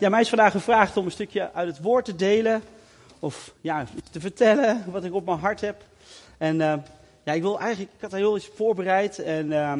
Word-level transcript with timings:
ja, 0.00 0.08
mij 0.08 0.20
is 0.20 0.28
vandaag 0.28 0.52
gevraagd 0.52 0.96
om 0.96 1.04
een 1.04 1.10
stukje 1.10 1.52
uit 1.52 1.68
het 1.68 1.82
woord 1.82 2.04
te 2.04 2.16
delen. 2.16 2.62
Of 3.18 3.54
ja, 3.60 3.86
te 4.10 4.20
vertellen 4.20 4.84
wat 4.90 5.04
ik 5.04 5.14
op 5.14 5.24
mijn 5.24 5.38
hart 5.38 5.60
heb. 5.60 5.82
En 6.38 6.54
uh, 6.54 6.74
ja, 7.24 7.32
ik 7.32 7.42
wil 7.42 7.60
eigenlijk, 7.60 7.92
ik 7.96 8.00
had 8.00 8.12
heel 8.12 8.36
iets 8.36 8.50
voorbereid. 8.54 9.18
En, 9.18 9.46
uh, 9.46 9.72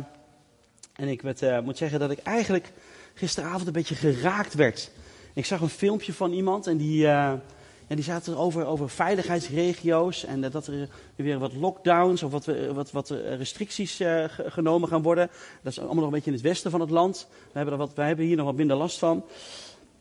en 0.93 1.09
ik 1.09 1.23
uh, 1.23 1.61
moet 1.61 1.77
zeggen 1.77 1.99
dat 1.99 2.11
ik 2.11 2.19
eigenlijk 2.19 2.73
gisteravond 3.15 3.67
een 3.67 3.73
beetje 3.73 3.95
geraakt 3.95 4.55
werd. 4.55 4.91
Ik 5.35 5.47
zag 5.47 5.61
een 5.61 5.69
filmpje 5.69 6.13
van 6.13 6.33
iemand 6.33 6.67
en 6.67 6.77
die, 6.77 6.99
ja, 6.99 7.41
die 7.87 8.03
zaten 8.03 8.37
over, 8.37 8.67
over 8.67 8.91
veiligheidsregio's. 8.91 10.25
En 10.25 10.41
dat 10.41 10.67
er 10.67 10.89
weer 11.17 11.39
wat 11.39 11.55
lockdowns 11.55 12.23
of 12.23 12.31
wat, 12.31 12.45
wat, 12.73 12.91
wat 12.91 13.11
restricties 13.11 14.01
genomen 14.47 14.89
gaan 14.89 15.03
worden. 15.03 15.31
Dat 15.63 15.73
is 15.73 15.79
allemaal 15.79 15.97
nog 15.97 16.05
een 16.05 16.11
beetje 16.11 16.31
in 16.31 16.37
het 16.37 16.47
westen 16.47 16.71
van 16.71 16.81
het 16.81 16.91
land. 16.91 17.27
We 17.31 17.37
hebben, 17.53 17.73
er 17.73 17.79
wat, 17.81 17.95
wij 17.95 18.07
hebben 18.07 18.25
hier 18.25 18.37
nog 18.37 18.47
wat 18.47 18.57
minder 18.57 18.77
last 18.77 18.99
van. 18.99 19.25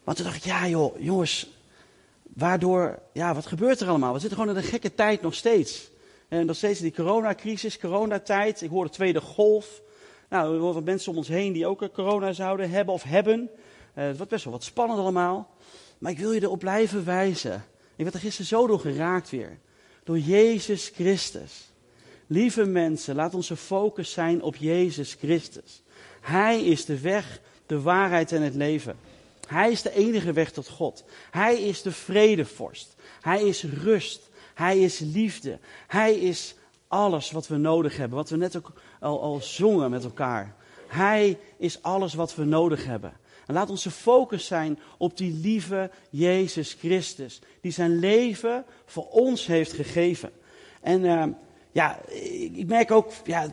Maar 0.03 0.15
toen 0.15 0.25
dacht 0.25 0.37
ik, 0.37 0.43
ja 0.43 0.67
joh, 0.67 0.99
jongens, 0.99 1.49
waardoor, 2.23 2.99
ja, 3.13 3.33
wat 3.33 3.45
gebeurt 3.45 3.79
er 3.79 3.87
allemaal? 3.87 4.13
We 4.13 4.19
zitten 4.19 4.37
gewoon 4.37 4.55
in 4.55 4.61
een 4.61 4.69
gekke 4.69 4.95
tijd 4.95 5.21
nog 5.21 5.33
steeds. 5.33 5.89
En 6.27 6.45
nog 6.45 6.55
steeds 6.55 6.79
die 6.79 6.93
coronacrisis, 6.93 7.79
coronatijd. 7.79 8.61
Ik 8.61 8.69
hoor 8.69 8.85
de 8.85 8.91
tweede 8.91 9.21
golf. 9.21 9.81
Nou, 10.29 10.53
er 10.53 10.59
worden 10.59 10.83
mensen 10.83 11.11
om 11.11 11.17
ons 11.17 11.27
heen 11.27 11.53
die 11.53 11.67
ook 11.67 11.89
corona 11.93 12.31
zouden 12.31 12.69
hebben 12.69 12.93
of 12.93 13.03
hebben. 13.03 13.49
Uh, 13.95 14.05
het 14.05 14.17
wordt 14.17 14.31
best 14.31 14.43
wel 14.43 14.53
wat 14.53 14.63
spannend 14.63 14.99
allemaal. 14.99 15.55
Maar 15.97 16.11
ik 16.11 16.19
wil 16.19 16.31
je 16.31 16.41
erop 16.41 16.59
blijven 16.59 17.05
wijzen. 17.05 17.63
Ik 17.95 18.03
werd 18.03 18.13
er 18.13 18.21
gisteren 18.21 18.47
zo 18.47 18.67
door 18.67 18.79
geraakt 18.79 19.29
weer. 19.29 19.59
Door 20.03 20.19
Jezus 20.19 20.91
Christus. 20.93 21.71
Lieve 22.27 22.65
mensen, 22.65 23.15
laat 23.15 23.33
onze 23.33 23.55
focus 23.55 24.11
zijn 24.11 24.41
op 24.41 24.55
Jezus 24.55 25.13
Christus. 25.13 25.81
Hij 26.21 26.63
is 26.65 26.85
de 26.85 26.99
weg, 26.99 27.41
de 27.65 27.81
waarheid 27.81 28.31
en 28.31 28.41
het 28.41 28.55
leven. 28.55 28.97
Hij 29.49 29.71
is 29.71 29.81
de 29.81 29.93
enige 29.93 30.33
weg 30.33 30.51
tot 30.51 30.67
God. 30.67 31.03
Hij 31.31 31.61
is 31.61 31.81
de 31.81 31.91
vredevorst. 31.91 32.95
Hij 33.21 33.41
is 33.41 33.63
rust. 33.63 34.29
Hij 34.53 34.79
is 34.79 34.99
liefde. 34.99 35.59
Hij 35.87 36.15
is 36.15 36.55
alles 36.87 37.31
wat 37.31 37.47
we 37.47 37.57
nodig 37.57 37.97
hebben. 37.97 38.17
Wat 38.17 38.29
we 38.29 38.37
net 38.37 38.57
ook 38.57 38.73
al, 38.99 39.39
zongen 39.41 39.89
met 39.89 40.03
elkaar. 40.03 40.55
Hij 40.87 41.37
is 41.57 41.81
alles 41.81 42.13
wat 42.13 42.35
we 42.35 42.43
nodig 42.43 42.85
hebben. 42.85 43.13
En 43.47 43.53
laat 43.53 43.69
onze 43.69 43.91
focus 43.91 44.45
zijn 44.45 44.79
op 44.97 45.17
die 45.17 45.33
lieve 45.33 45.91
Jezus 46.09 46.73
Christus. 46.73 47.41
Die 47.61 47.71
zijn 47.71 47.99
leven 47.99 48.65
voor 48.85 49.07
ons 49.09 49.45
heeft 49.45 49.73
gegeven. 49.73 50.31
En 50.81 51.03
uh, 51.03 51.23
ja, 51.71 51.99
ik, 52.53 52.67
merk 52.67 52.91
ook, 52.91 53.11
ja, 53.23 53.47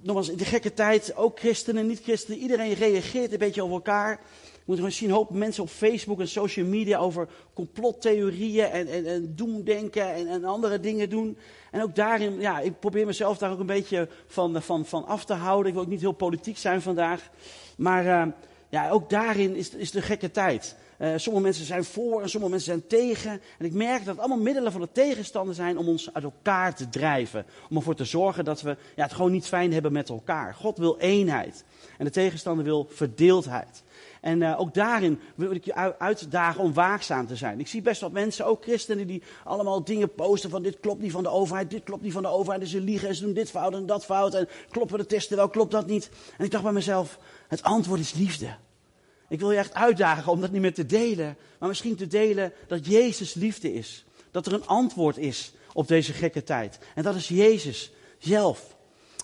nogmaals, 0.00 0.28
in 0.28 0.36
de 0.36 0.44
gekke 0.44 0.74
tijd, 0.74 1.16
ook 1.16 1.38
christenen, 1.38 1.86
niet-christenen, 1.86 2.38
iedereen 2.38 2.74
reageert 2.74 3.32
een 3.32 3.38
beetje 3.38 3.62
over 3.62 3.74
elkaar. 3.74 4.20
Moet 4.64 4.76
gewoon 4.76 4.92
zien, 4.92 5.08
een 5.08 5.14
hoop 5.14 5.30
mensen 5.30 5.62
op 5.62 5.68
Facebook 5.68 6.20
en 6.20 6.28
social 6.28 6.66
media 6.66 6.98
over 6.98 7.28
complottheorieën 7.54 8.64
en, 8.64 8.86
en, 8.86 9.06
en 9.06 9.32
doemdenken 9.36 10.14
en, 10.14 10.28
en 10.28 10.44
andere 10.44 10.80
dingen 10.80 11.10
doen. 11.10 11.36
En 11.70 11.82
ook 11.82 11.94
daarin, 11.94 12.40
ja, 12.40 12.60
ik 12.60 12.78
probeer 12.80 13.06
mezelf 13.06 13.38
daar 13.38 13.50
ook 13.50 13.58
een 13.58 13.66
beetje 13.66 14.08
van, 14.26 14.62
van, 14.62 14.86
van 14.86 15.06
af 15.06 15.24
te 15.24 15.32
houden. 15.32 15.66
Ik 15.66 15.72
wil 15.72 15.82
ook 15.82 15.90
niet 15.90 16.00
heel 16.00 16.12
politiek 16.12 16.58
zijn 16.58 16.82
vandaag. 16.82 17.30
Maar 17.76 18.04
uh, 18.04 18.32
ja, 18.68 18.90
ook 18.90 19.10
daarin 19.10 19.56
is, 19.56 19.70
is 19.70 19.90
de 19.90 20.02
gekke 20.02 20.30
tijd. 20.30 20.76
Uh, 20.98 21.12
sommige 21.16 21.44
mensen 21.44 21.64
zijn 21.64 21.84
voor 21.84 22.22
en 22.22 22.28
sommige 22.28 22.52
mensen 22.52 22.72
zijn 22.72 22.86
tegen. 22.86 23.40
En 23.58 23.66
ik 23.66 23.72
merk 23.72 23.98
dat 23.98 24.14
het 24.14 24.18
allemaal 24.18 24.38
middelen 24.38 24.72
van 24.72 24.80
de 24.80 24.92
tegenstander 24.92 25.54
zijn 25.54 25.78
om 25.78 25.88
ons 25.88 26.14
uit 26.14 26.24
elkaar 26.24 26.74
te 26.74 26.88
drijven. 26.88 27.46
Om 27.70 27.76
ervoor 27.76 27.94
te 27.94 28.04
zorgen 28.04 28.44
dat 28.44 28.62
we 28.62 28.76
ja, 28.96 29.02
het 29.02 29.12
gewoon 29.12 29.32
niet 29.32 29.46
fijn 29.46 29.72
hebben 29.72 29.92
met 29.92 30.08
elkaar. 30.08 30.54
God 30.54 30.78
wil 30.78 30.98
eenheid. 30.98 31.64
En 31.98 32.04
de 32.04 32.10
tegenstander 32.10 32.64
wil 32.64 32.88
verdeeldheid. 32.90 33.83
En 34.24 34.40
uh, 34.40 34.60
ook 34.60 34.74
daarin 34.74 35.20
wil 35.34 35.50
ik 35.50 35.64
je 35.64 35.98
uitdagen 35.98 36.62
om 36.62 36.72
waakzaam 36.72 37.26
te 37.26 37.36
zijn. 37.36 37.60
Ik 37.60 37.68
zie 37.68 37.82
best 37.82 38.00
wat 38.00 38.12
mensen, 38.12 38.46
ook 38.46 38.62
christenen, 38.62 39.06
die 39.06 39.22
allemaal 39.44 39.84
dingen 39.84 40.14
posten 40.14 40.50
van 40.50 40.62
dit 40.62 40.80
klopt 40.80 41.02
niet 41.02 41.12
van 41.12 41.22
de 41.22 41.28
overheid, 41.28 41.70
dit 41.70 41.82
klopt 41.82 42.02
niet 42.02 42.12
van 42.12 42.22
de 42.22 42.28
overheid, 42.28 42.62
en 42.62 42.68
ze 42.68 42.80
liegen 42.80 43.08
en 43.08 43.14
ze 43.14 43.22
doen 43.22 43.32
dit 43.32 43.50
fout 43.50 43.74
en 43.74 43.86
dat 43.86 44.04
fout 44.04 44.34
en 44.34 44.48
kloppen 44.70 44.98
de 44.98 45.06
testen 45.06 45.36
wel, 45.36 45.48
klopt 45.48 45.70
dat 45.70 45.86
niet. 45.86 46.10
En 46.38 46.44
ik 46.44 46.50
dacht 46.50 46.62
bij 46.62 46.72
mezelf, 46.72 47.18
het 47.48 47.62
antwoord 47.62 48.00
is 48.00 48.12
liefde. 48.12 48.56
Ik 49.28 49.40
wil 49.40 49.50
je 49.50 49.58
echt 49.58 49.74
uitdagen 49.74 50.32
om 50.32 50.40
dat 50.40 50.50
niet 50.50 50.60
meer 50.60 50.74
te 50.74 50.86
delen, 50.86 51.36
maar 51.58 51.68
misschien 51.68 51.96
te 51.96 52.06
delen 52.06 52.52
dat 52.66 52.86
Jezus 52.86 53.34
liefde 53.34 53.74
is. 53.74 54.04
Dat 54.30 54.46
er 54.46 54.52
een 54.52 54.66
antwoord 54.66 55.18
is 55.18 55.52
op 55.72 55.88
deze 55.88 56.12
gekke 56.12 56.42
tijd. 56.42 56.78
En 56.94 57.02
dat 57.02 57.14
is 57.14 57.28
Jezus 57.28 57.92
zelf. 58.18 58.76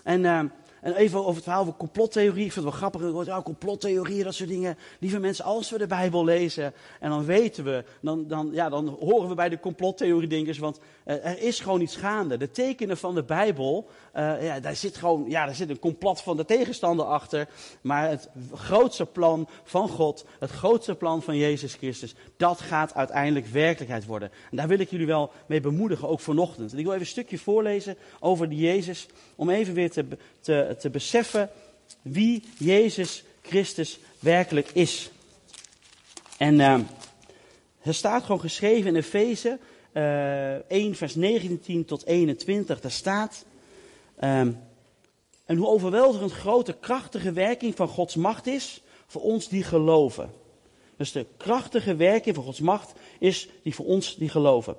En 0.05 0.25
uh, 0.25 0.41
en 0.81 0.95
even 0.95 1.19
over 1.19 1.35
het 1.35 1.43
verhaal 1.43 1.65
van 1.65 1.77
complottheorie. 1.77 2.45
Ik 2.45 2.53
vind 2.53 2.65
het 2.65 2.81
wel 2.81 2.91
grappig. 2.91 3.27
Ja, 3.27 3.43
complottheorieën, 3.43 4.25
dat 4.25 4.35
soort 4.35 4.49
dingen. 4.49 4.79
Lieve 4.99 5.19
mensen, 5.19 5.45
als 5.45 5.71
we 5.71 5.79
de 5.79 5.87
Bijbel 5.87 6.25
lezen. 6.25 6.73
En 7.01 7.11
dan 7.11 7.25
weten 7.25 7.65
we. 7.65 7.85
Dan, 8.01 8.27
dan, 8.29 8.49
ja, 8.53 8.69
dan 8.69 8.89
horen 9.01 9.29
we 9.29 9.35
bij 9.35 9.49
de 9.49 9.61
complottheoriedenkers. 9.61 10.59
Want 10.59 10.79
uh, 11.07 11.27
er 11.27 11.43
is 11.43 11.61
gewoon 11.61 11.81
iets 11.81 11.97
gaande. 11.97 12.37
De 12.37 12.51
tekenen 12.51 12.97
van 12.97 13.15
de 13.15 13.23
Bijbel. 13.23 13.89
Uh, 14.17 14.45
ja, 14.45 14.61
daar 14.61 14.77
zit 14.77 14.97
gewoon. 14.97 15.25
Ja, 15.29 15.47
daar 15.47 15.55
zit 15.55 15.71
een 15.71 15.79
complot 15.79 16.21
van 16.21 16.37
de 16.37 16.45
tegenstander 16.45 17.07
achter. 17.07 17.49
Maar 17.81 18.09
het 18.09 18.29
grootste 18.55 19.07
plan 19.07 19.49
van 19.65 19.89
God. 19.89 20.25
Het 20.39 20.51
grootste 20.51 20.95
plan 20.95 21.23
van 21.23 21.37
Jezus 21.37 21.75
Christus. 21.75 22.15
Dat 22.37 22.61
gaat 22.61 22.95
uiteindelijk 22.95 23.47
werkelijkheid 23.47 24.07
worden. 24.07 24.31
En 24.51 24.57
daar 24.57 24.69
wil 24.69 24.79
ik 24.79 24.91
jullie 24.91 25.07
wel 25.07 25.31
mee 25.47 25.61
bemoedigen. 25.61 26.09
Ook 26.09 26.21
vanochtend. 26.21 26.73
En 26.73 26.79
ik 26.79 26.85
wil 26.85 26.93
even 26.93 27.07
een 27.07 27.13
stukje 27.13 27.39
voorlezen 27.39 27.97
over 28.21 28.49
die 28.49 28.61
Jezus. 28.61 29.07
Om 29.37 29.51
even 29.51 29.75
weer 29.75 29.91
te, 29.91 30.07
te 30.41 30.70
te 30.79 30.91
beseffen 30.91 31.51
wie 32.03 32.43
Jezus 32.59 33.25
Christus 33.43 33.99
werkelijk 34.19 34.71
is. 34.73 35.11
En 36.39 36.55
uh, 36.55 36.79
er 37.83 37.95
staat 37.95 38.23
gewoon 38.23 38.41
geschreven 38.41 38.87
in 38.87 38.97
Efeze 38.97 39.59
uh, 39.93 40.71
1 40.71 40.95
vers 40.95 41.15
19 41.15 41.85
tot 41.85 42.07
21, 42.07 42.81
daar 42.81 42.91
staat... 42.91 43.45
Um, 44.25 44.59
en 45.51 45.57
hoe 45.57 45.69
overweldigend 45.69 46.33
grote 46.33 46.73
krachtige 46.81 47.33
werking 47.33 47.77
van 47.77 47.89
Gods 47.89 48.15
macht 48.15 48.47
is 48.47 48.83
voor 49.07 49.23
ons 49.23 49.49
die 49.49 49.63
geloven. 49.63 50.31
Dus 50.97 51.13
de 51.13 51.27
krachtige 51.37 51.97
werking 51.97 52.35
van 52.35 52.45
Gods 52.45 52.61
macht 52.61 52.93
is 53.19 53.49
die 53.63 53.75
voor 53.75 53.87
ons 53.87 54.17
die 54.17 54.29
geloven. 54.29 54.77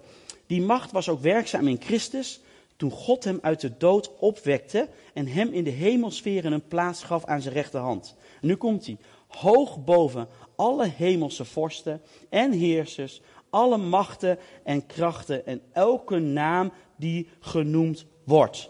Die 0.47 0.61
macht 0.61 0.91
was 0.91 1.09
ook 1.09 1.21
werkzaam 1.21 1.67
in 1.67 1.81
Christus 1.81 2.39
toen 2.81 2.91
God 2.91 3.23
hem 3.23 3.39
uit 3.41 3.61
de 3.61 3.77
dood 3.77 4.17
opwekte 4.17 4.89
en 5.13 5.27
hem 5.27 5.53
in 5.53 5.63
de 5.63 5.69
hemelsferen 5.69 6.51
een 6.51 6.67
plaats 6.67 7.03
gaf 7.03 7.25
aan 7.25 7.41
zijn 7.41 7.53
rechterhand. 7.53 8.15
Nu 8.41 8.55
komt 8.55 8.85
hij. 8.85 8.97
Hoog 9.27 9.83
boven 9.83 10.27
alle 10.55 10.87
hemelse 10.87 11.45
vorsten 11.45 12.01
en 12.29 12.51
heersers, 12.51 13.21
alle 13.49 13.77
machten 13.77 14.39
en 14.63 14.85
krachten 14.85 15.45
en 15.45 15.61
elke 15.71 16.19
naam 16.19 16.71
die 16.95 17.27
genoemd 17.39 18.05
wordt. 18.23 18.69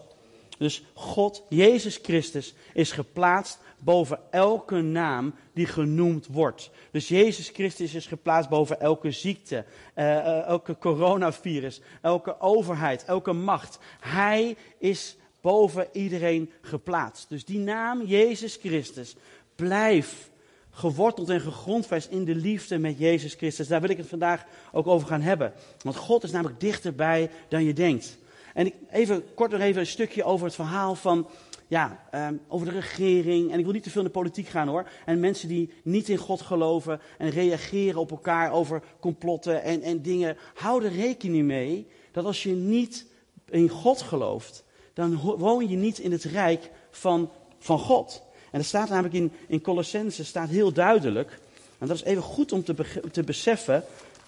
Dus 0.61 0.83
God, 0.93 1.43
Jezus 1.49 1.99
Christus, 2.01 2.53
is 2.73 2.91
geplaatst 2.91 3.59
boven 3.79 4.19
elke 4.31 4.81
naam 4.81 5.33
die 5.53 5.65
genoemd 5.65 6.27
wordt. 6.27 6.69
Dus 6.91 7.07
Jezus 7.07 7.49
Christus 7.49 7.93
is 7.93 8.05
geplaatst 8.05 8.49
boven 8.49 8.79
elke 8.79 9.11
ziekte, 9.11 9.65
uh, 9.95 10.45
elke 10.47 10.77
coronavirus, 10.77 11.81
elke 12.01 12.39
overheid, 12.39 13.05
elke 13.05 13.33
macht. 13.33 13.79
Hij 13.99 14.55
is 14.77 15.15
boven 15.41 15.87
iedereen 15.91 16.51
geplaatst. 16.61 17.29
Dus 17.29 17.45
die 17.45 17.59
naam 17.59 18.05
Jezus 18.05 18.55
Christus 18.55 19.15
blijft 19.55 20.29
geworteld 20.69 21.29
en 21.29 21.41
gegrondvest 21.41 22.09
in 22.09 22.25
de 22.25 22.35
liefde 22.35 22.77
met 22.77 22.97
Jezus 22.97 23.33
Christus. 23.33 23.67
Daar 23.67 23.81
wil 23.81 23.89
ik 23.89 23.97
het 23.97 24.07
vandaag 24.07 24.45
ook 24.71 24.87
over 24.87 25.07
gaan 25.07 25.21
hebben. 25.21 25.53
Want 25.81 25.95
God 25.95 26.23
is 26.23 26.31
namelijk 26.31 26.59
dichterbij 26.59 27.29
dan 27.49 27.63
je 27.63 27.73
denkt. 27.73 28.19
En 28.53 28.65
ik, 28.65 28.75
even 28.91 29.33
kort 29.33 29.51
nog 29.51 29.61
even 29.61 29.81
een 29.81 29.87
stukje 29.87 30.23
over 30.23 30.45
het 30.45 30.55
verhaal 30.55 30.95
van 30.95 31.27
ja, 31.71 31.99
um, 32.15 32.41
over 32.47 32.67
de 32.67 32.73
regering. 32.73 33.51
En 33.51 33.57
ik 33.57 33.63
wil 33.63 33.73
niet 33.73 33.83
te 33.83 33.89
veel 33.89 34.01
in 34.01 34.07
de 34.07 34.13
politiek 34.13 34.47
gaan 34.47 34.67
hoor. 34.67 34.89
En 35.05 35.19
mensen 35.19 35.47
die 35.47 35.73
niet 35.83 36.09
in 36.09 36.17
God 36.17 36.41
geloven 36.41 36.99
en 37.17 37.29
reageren 37.29 37.99
op 37.99 38.11
elkaar 38.11 38.51
over 38.51 38.81
complotten 38.99 39.63
en, 39.63 39.81
en 39.81 40.01
dingen. 40.01 40.37
Hou 40.53 40.85
er 40.85 40.91
rekening 40.91 41.45
mee 41.45 41.87
dat 42.11 42.25
als 42.25 42.43
je 42.43 42.53
niet 42.53 43.05
in 43.49 43.69
God 43.69 44.01
gelooft, 44.01 44.63
dan 44.93 45.15
woon 45.17 45.69
je 45.69 45.75
niet 45.75 45.99
in 45.99 46.11
het 46.11 46.23
rijk 46.23 46.69
van, 46.89 47.31
van 47.59 47.79
God. 47.79 48.23
En 48.51 48.59
er 48.59 48.65
staat 48.65 48.89
namelijk 48.89 49.13
in, 49.13 49.31
in 49.47 49.61
Colossense 49.61 50.25
staat 50.25 50.49
heel 50.49 50.71
duidelijk. 50.71 51.39
En 51.77 51.87
dat 51.87 51.95
is 51.95 52.03
even 52.03 52.23
goed 52.23 52.51
om 52.51 52.63
te, 52.63 52.75
te 53.11 53.23
beseffen 53.23 53.83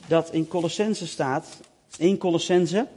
dat 0.08 0.32
in 0.32 0.48
Colossense 0.48 1.08
staat, 1.08 1.60
1 1.98 2.18
Colossense 2.18 2.88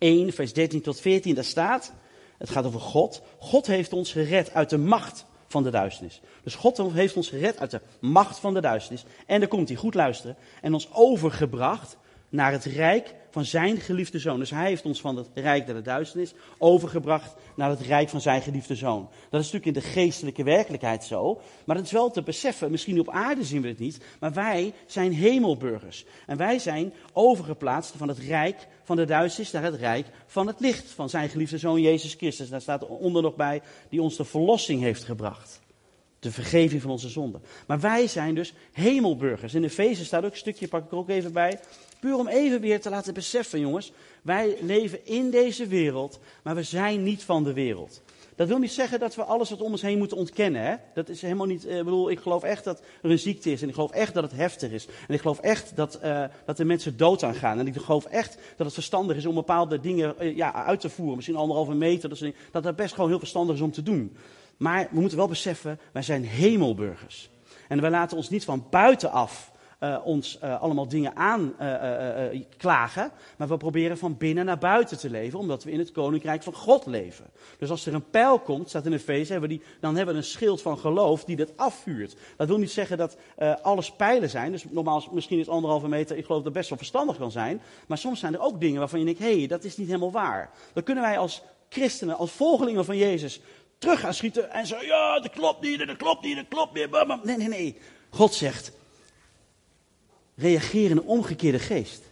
1 0.00 0.32
vers 0.32 0.52
13 0.52 0.80
tot 0.80 1.00
14, 1.00 1.34
daar 1.34 1.44
staat. 1.44 1.92
Het 2.38 2.50
gaat 2.50 2.64
over 2.64 2.80
God. 2.80 3.22
God 3.38 3.66
heeft 3.66 3.92
ons 3.92 4.12
gered 4.12 4.54
uit 4.54 4.70
de 4.70 4.78
macht 4.78 5.24
van 5.46 5.62
de 5.62 5.70
duisternis. 5.70 6.20
Dus 6.42 6.54
God 6.54 6.82
heeft 6.92 7.16
ons 7.16 7.28
gered 7.28 7.58
uit 7.58 7.70
de 7.70 7.80
macht 8.00 8.38
van 8.38 8.54
de 8.54 8.60
duisternis. 8.60 9.04
En 9.26 9.40
daar 9.40 9.48
komt 9.48 9.68
hij, 9.68 9.76
goed 9.76 9.94
luisteren. 9.94 10.36
En 10.62 10.74
ons 10.74 10.88
overgebracht 10.92 11.96
naar 12.30 12.52
het 12.52 12.64
rijk 12.64 13.14
van 13.30 13.44
zijn 13.44 13.76
geliefde 13.76 14.18
zoon. 14.18 14.38
Dus 14.38 14.50
hij 14.50 14.66
heeft 14.66 14.84
ons 14.84 15.00
van 15.00 15.16
het 15.16 15.28
rijk 15.34 15.66
der 15.66 15.82
duisternis 15.82 16.34
overgebracht 16.58 17.34
naar 17.56 17.70
het 17.70 17.80
rijk 17.80 18.08
van 18.08 18.20
zijn 18.20 18.42
geliefde 18.42 18.74
zoon. 18.74 19.08
Dat 19.30 19.40
is 19.40 19.52
natuurlijk 19.52 19.76
in 19.76 19.82
de 19.82 20.00
geestelijke 20.00 20.42
werkelijkheid 20.42 21.04
zo. 21.04 21.40
Maar 21.64 21.76
dat 21.76 21.84
is 21.84 21.92
wel 21.92 22.10
te 22.10 22.22
beseffen. 22.22 22.70
Misschien 22.70 23.00
op 23.00 23.10
aarde 23.10 23.44
zien 23.44 23.62
we 23.62 23.68
het 23.68 23.78
niet. 23.78 24.04
Maar 24.20 24.32
wij 24.32 24.72
zijn 24.86 25.12
hemelburgers. 25.12 26.04
En 26.26 26.36
wij 26.36 26.58
zijn 26.58 26.92
overgeplaatst 27.12 27.94
van 27.96 28.08
het 28.08 28.18
rijk 28.18 28.66
van 28.82 28.96
de 28.96 29.04
duisternis 29.04 29.52
naar 29.52 29.62
het 29.62 29.74
rijk 29.74 30.06
van 30.26 30.46
het 30.46 30.60
licht. 30.60 30.90
Van 30.90 31.08
zijn 31.08 31.28
geliefde 31.28 31.58
zoon 31.58 31.80
Jezus 31.80 32.14
Christus. 32.14 32.48
Daar 32.48 32.60
staat 32.60 32.86
onder 32.86 33.22
nog 33.22 33.36
bij 33.36 33.62
die 33.88 34.02
ons 34.02 34.16
de 34.16 34.24
verlossing 34.24 34.80
heeft 34.80 35.04
gebracht. 35.04 35.60
De 36.20 36.32
vergeving 36.32 36.82
van 36.82 36.90
onze 36.90 37.08
zonden. 37.08 37.42
Maar 37.66 37.80
wij 37.80 38.06
zijn 38.06 38.34
dus 38.34 38.54
hemelburgers. 38.72 39.54
In 39.54 39.64
Efeze 39.64 40.04
staat 40.04 40.24
ook 40.24 40.30
een 40.30 40.36
stukje, 40.36 40.68
pak 40.68 40.84
ik 40.84 40.90
er 40.90 40.96
ook 40.96 41.08
even 41.08 41.32
bij. 41.32 41.60
Puur 42.00 42.16
om 42.16 42.28
even 42.28 42.60
weer 42.60 42.80
te 42.80 42.90
laten 42.90 43.14
beseffen, 43.14 43.60
jongens. 43.60 43.92
Wij 44.22 44.56
leven 44.60 45.06
in 45.06 45.30
deze 45.30 45.66
wereld, 45.66 46.20
maar 46.42 46.54
we 46.54 46.62
zijn 46.62 47.02
niet 47.02 47.22
van 47.22 47.44
de 47.44 47.52
wereld. 47.52 48.02
Dat 48.40 48.48
wil 48.48 48.58
niet 48.58 48.72
zeggen 48.72 49.00
dat 49.00 49.14
we 49.14 49.24
alles 49.24 49.50
wat 49.50 49.60
om 49.60 49.70
ons 49.70 49.82
heen 49.82 49.98
moeten 49.98 50.16
ontkennen. 50.16 50.62
Hè? 50.62 50.74
Dat 50.94 51.08
is 51.08 51.22
helemaal 51.22 51.46
niet. 51.46 51.64
Ik 51.64 51.84
bedoel, 51.84 52.10
ik 52.10 52.20
geloof 52.20 52.42
echt 52.42 52.64
dat 52.64 52.82
er 53.02 53.10
een 53.10 53.18
ziekte 53.18 53.52
is. 53.52 53.62
En 53.62 53.68
ik 53.68 53.74
geloof 53.74 53.90
echt 53.90 54.14
dat 54.14 54.22
het 54.22 54.32
heftig 54.32 54.70
is. 54.70 54.86
En 55.08 55.14
ik 55.14 55.20
geloof 55.20 55.38
echt 55.38 55.76
dat, 55.76 56.00
uh, 56.04 56.24
dat 56.44 56.58
er 56.58 56.66
mensen 56.66 56.96
dood 56.96 57.22
aan 57.22 57.34
gaan. 57.34 57.58
En 57.58 57.66
ik 57.66 57.76
geloof 57.76 58.04
echt 58.04 58.38
dat 58.56 58.66
het 58.66 58.74
verstandig 58.74 59.16
is 59.16 59.26
om 59.26 59.34
bepaalde 59.34 59.80
dingen 59.80 60.14
uh, 60.20 60.36
ja, 60.36 60.52
uit 60.52 60.80
te 60.80 60.88
voeren. 60.88 61.16
Misschien 61.16 61.36
anderhalve 61.36 61.74
meter. 61.74 62.08
Dat, 62.50 62.62
dat 62.62 62.76
best 62.76 62.94
gewoon 62.94 63.10
heel 63.10 63.18
verstandig 63.18 63.56
is 63.56 63.62
om 63.62 63.72
te 63.72 63.82
doen. 63.82 64.16
Maar 64.60 64.88
we 64.90 65.00
moeten 65.00 65.18
wel 65.18 65.28
beseffen, 65.28 65.80
wij 65.92 66.02
zijn 66.02 66.24
hemelburgers. 66.24 67.30
En 67.68 67.80
wij 67.80 67.90
laten 67.90 68.16
ons 68.16 68.30
niet 68.30 68.44
van 68.44 68.66
buitenaf 68.70 69.52
uh, 69.80 69.98
ons 70.04 70.38
uh, 70.44 70.60
allemaal 70.60 70.88
dingen 70.88 71.16
aanklagen. 71.16 73.04
Uh, 73.04 73.10
maar 73.36 73.48
we 73.48 73.56
proberen 73.56 73.98
van 73.98 74.16
binnen 74.16 74.44
naar 74.44 74.58
buiten 74.58 74.98
te 74.98 75.10
leven, 75.10 75.38
omdat 75.38 75.64
we 75.64 75.70
in 75.70 75.78
het 75.78 75.92
koninkrijk 75.92 76.42
van 76.42 76.52
God 76.52 76.86
leven. 76.86 77.24
Dus 77.58 77.70
als 77.70 77.86
er 77.86 77.94
een 77.94 78.10
pijl 78.10 78.38
komt, 78.38 78.68
staat 78.68 78.86
in 78.86 78.92
Efeze, 78.92 79.32
hebben 79.32 79.50
we 79.50 79.56
die, 79.56 79.64
dan 79.80 79.96
hebben 79.96 80.14
we 80.14 80.20
een 80.20 80.26
schild 80.26 80.62
van 80.62 80.78
geloof 80.78 81.24
die 81.24 81.36
dat 81.36 81.56
afvuurt. 81.56 82.16
Dat 82.36 82.48
wil 82.48 82.58
niet 82.58 82.70
zeggen 82.70 82.98
dat 82.98 83.16
alles 83.62 83.92
pijlen 83.92 84.30
zijn. 84.30 84.52
Dus 84.52 84.64
normaal, 84.70 85.04
misschien 85.12 85.38
is 85.38 85.48
anderhalve 85.48 85.88
meter, 85.88 86.16
ik 86.16 86.24
geloof 86.24 86.42
dat 86.42 86.52
best 86.52 86.68
wel 86.68 86.78
verstandig 86.78 87.16
kan 87.16 87.30
zijn. 87.30 87.60
Maar 87.86 87.98
soms 87.98 88.20
zijn 88.20 88.34
er 88.34 88.40
ook 88.40 88.60
dingen 88.60 88.78
waarvan 88.78 88.98
je 88.98 89.04
denkt, 89.04 89.20
hé, 89.20 89.38
hey, 89.38 89.46
dat 89.46 89.64
is 89.64 89.76
niet 89.76 89.86
helemaal 89.86 90.12
waar. 90.12 90.50
Dan 90.72 90.82
kunnen 90.82 91.04
wij 91.04 91.18
als 91.18 91.42
christenen, 91.68 92.16
als 92.16 92.30
volgelingen 92.30 92.84
van 92.84 92.96
Jezus, 92.96 93.40
terug 93.80 94.00
gaan 94.00 94.14
schieten 94.14 94.50
en 94.50 94.66
zeggen, 94.66 94.86
ja, 94.86 95.20
dat 95.20 95.30
klopt 95.30 95.60
niet, 95.60 95.86
dat 95.86 95.96
klopt 95.96 96.22
niet, 96.22 96.36
dat 96.36 96.48
klopt 96.48 96.74
niet. 96.74 97.24
Nee, 97.24 97.36
nee, 97.36 97.48
nee. 97.48 97.76
God 98.10 98.34
zegt, 98.34 98.72
reageren 100.34 100.90
in 100.90 100.96
een 100.96 101.02
omgekeerde 101.02 101.58
geest. 101.58 102.02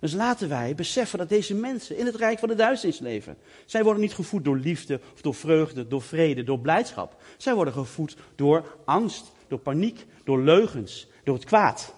Dus 0.00 0.12
laten 0.12 0.48
wij 0.48 0.74
beseffen 0.74 1.18
dat 1.18 1.28
deze 1.28 1.54
mensen 1.54 1.96
in 1.96 2.06
het 2.06 2.14
rijk 2.14 2.38
van 2.38 2.48
de 2.48 2.54
duisternis 2.54 2.98
leven. 2.98 3.36
Zij 3.64 3.82
worden 3.82 4.02
niet 4.02 4.14
gevoed 4.14 4.44
door 4.44 4.56
liefde 4.56 5.00
of 5.14 5.20
door 5.20 5.34
vreugde, 5.34 5.88
door 5.88 6.02
vrede, 6.02 6.44
door 6.44 6.58
blijdschap. 6.58 7.22
Zij 7.36 7.54
worden 7.54 7.74
gevoed 7.74 8.16
door 8.34 8.76
angst, 8.84 9.32
door 9.48 9.58
paniek, 9.58 10.06
door 10.24 10.42
leugens, 10.42 11.08
door 11.24 11.34
het 11.34 11.44
kwaad. 11.44 11.94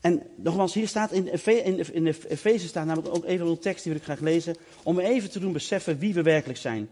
En 0.00 0.22
nogmaals, 0.36 0.74
hier 0.74 0.88
staat 0.88 1.12
in, 1.12 1.44
in, 1.64 2.14
in 2.28 2.60
staat 2.60 2.86
namelijk 2.86 3.14
ook 3.16 3.24
even 3.24 3.46
een 3.46 3.58
tekst 3.58 3.84
die 3.84 3.94
ik 3.94 4.02
graag 4.02 4.20
lezen. 4.20 4.56
Om 4.82 4.98
even 4.98 5.30
te 5.30 5.40
doen 5.40 5.52
beseffen 5.52 5.98
wie 5.98 6.14
we 6.14 6.22
werkelijk 6.22 6.58
zijn. 6.58 6.88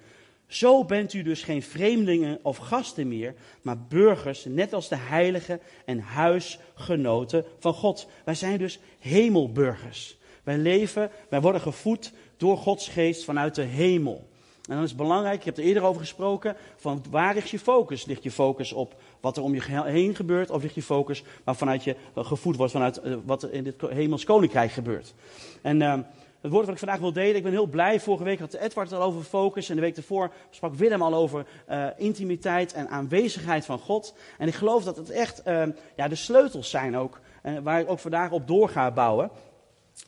Zo 0.49 0.85
bent 0.85 1.13
u 1.13 1.23
dus 1.23 1.43
geen 1.43 1.63
vreemdelingen 1.63 2.39
of 2.43 2.57
gasten 2.57 3.09
meer, 3.09 3.35
maar 3.63 3.79
burgers, 3.79 4.45
net 4.45 4.73
als 4.73 4.89
de 4.89 4.97
heiligen 4.97 5.61
en 5.85 5.99
huisgenoten 5.99 7.45
van 7.59 7.75
God. 7.75 8.09
Wij 8.25 8.35
zijn 8.35 8.59
dus 8.59 8.79
hemelburgers. 8.99 10.19
Wij 10.43 10.59
leven, 10.59 11.11
wij 11.29 11.41
worden 11.41 11.61
gevoed 11.61 12.13
door 12.37 12.57
Gods 12.57 12.89
geest 12.89 13.25
vanuit 13.25 13.55
de 13.55 13.63
hemel. 13.63 14.29
En 14.69 14.75
dan 14.75 14.83
is 14.83 14.89
het 14.89 14.99
belangrijk, 14.99 15.39
ik 15.39 15.45
heb 15.45 15.57
er 15.57 15.63
eerder 15.63 15.83
over 15.83 16.01
gesproken, 16.01 16.57
van 16.77 17.05
waar 17.11 17.35
ligt 17.35 17.51
je 17.51 17.59
focus? 17.59 18.05
Ligt 18.05 18.23
je 18.23 18.31
focus 18.31 18.73
op 18.73 18.95
wat 19.21 19.37
er 19.37 19.43
om 19.43 19.55
je 19.55 19.83
heen 19.85 20.15
gebeurt, 20.15 20.51
of 20.51 20.63
ligt 20.63 20.75
je 20.75 20.83
focus 20.83 21.23
waarvanuit 21.45 21.85
je 21.85 21.97
gevoed 22.15 22.57
wordt 22.57 22.73
vanuit 22.73 23.01
uh, 23.05 23.17
wat 23.25 23.43
er 23.43 23.53
in 23.53 23.65
dit 23.65 23.81
hemels 23.81 24.25
koninkrijk 24.25 24.71
gebeurt? 24.71 25.15
En 25.63 25.81
uh, 25.81 25.99
het 26.41 26.51
woord 26.51 26.65
wat 26.65 26.75
ik 26.75 26.81
vandaag 26.81 26.99
wil 26.99 27.13
delen. 27.13 27.37
Ik 27.37 27.43
ben 27.43 27.53
heel 27.53 27.67
blij. 27.67 28.01
Vorige 28.01 28.25
week 28.25 28.39
had 28.39 28.55
Edward 28.55 28.91
het 28.91 28.99
al 28.99 29.07
over 29.07 29.23
focus. 29.23 29.69
En 29.69 29.75
de 29.75 29.81
week 29.81 29.95
daarvoor 29.95 30.33
sprak 30.51 30.75
Willem 30.75 31.03
al 31.03 31.15
over 31.15 31.47
uh, 31.71 31.87
intimiteit 31.97 32.73
en 32.73 32.89
aanwezigheid 32.89 33.65
van 33.65 33.79
God. 33.79 34.15
En 34.39 34.49
ik 34.49 34.55
geloof 34.55 34.85
dat 34.85 34.97
het 34.97 35.11
echt 35.11 35.43
uh, 35.47 35.63
ja, 35.97 36.09
de 36.09 36.15
sleutels 36.15 36.71
zijn 36.71 36.97
ook. 36.97 37.21
Uh, 37.43 37.59
waar 37.59 37.81
ik 37.81 37.91
ook 37.91 37.99
vandaag 37.99 38.31
op 38.31 38.47
door 38.47 38.69
ga 38.69 38.91
bouwen. 38.91 39.31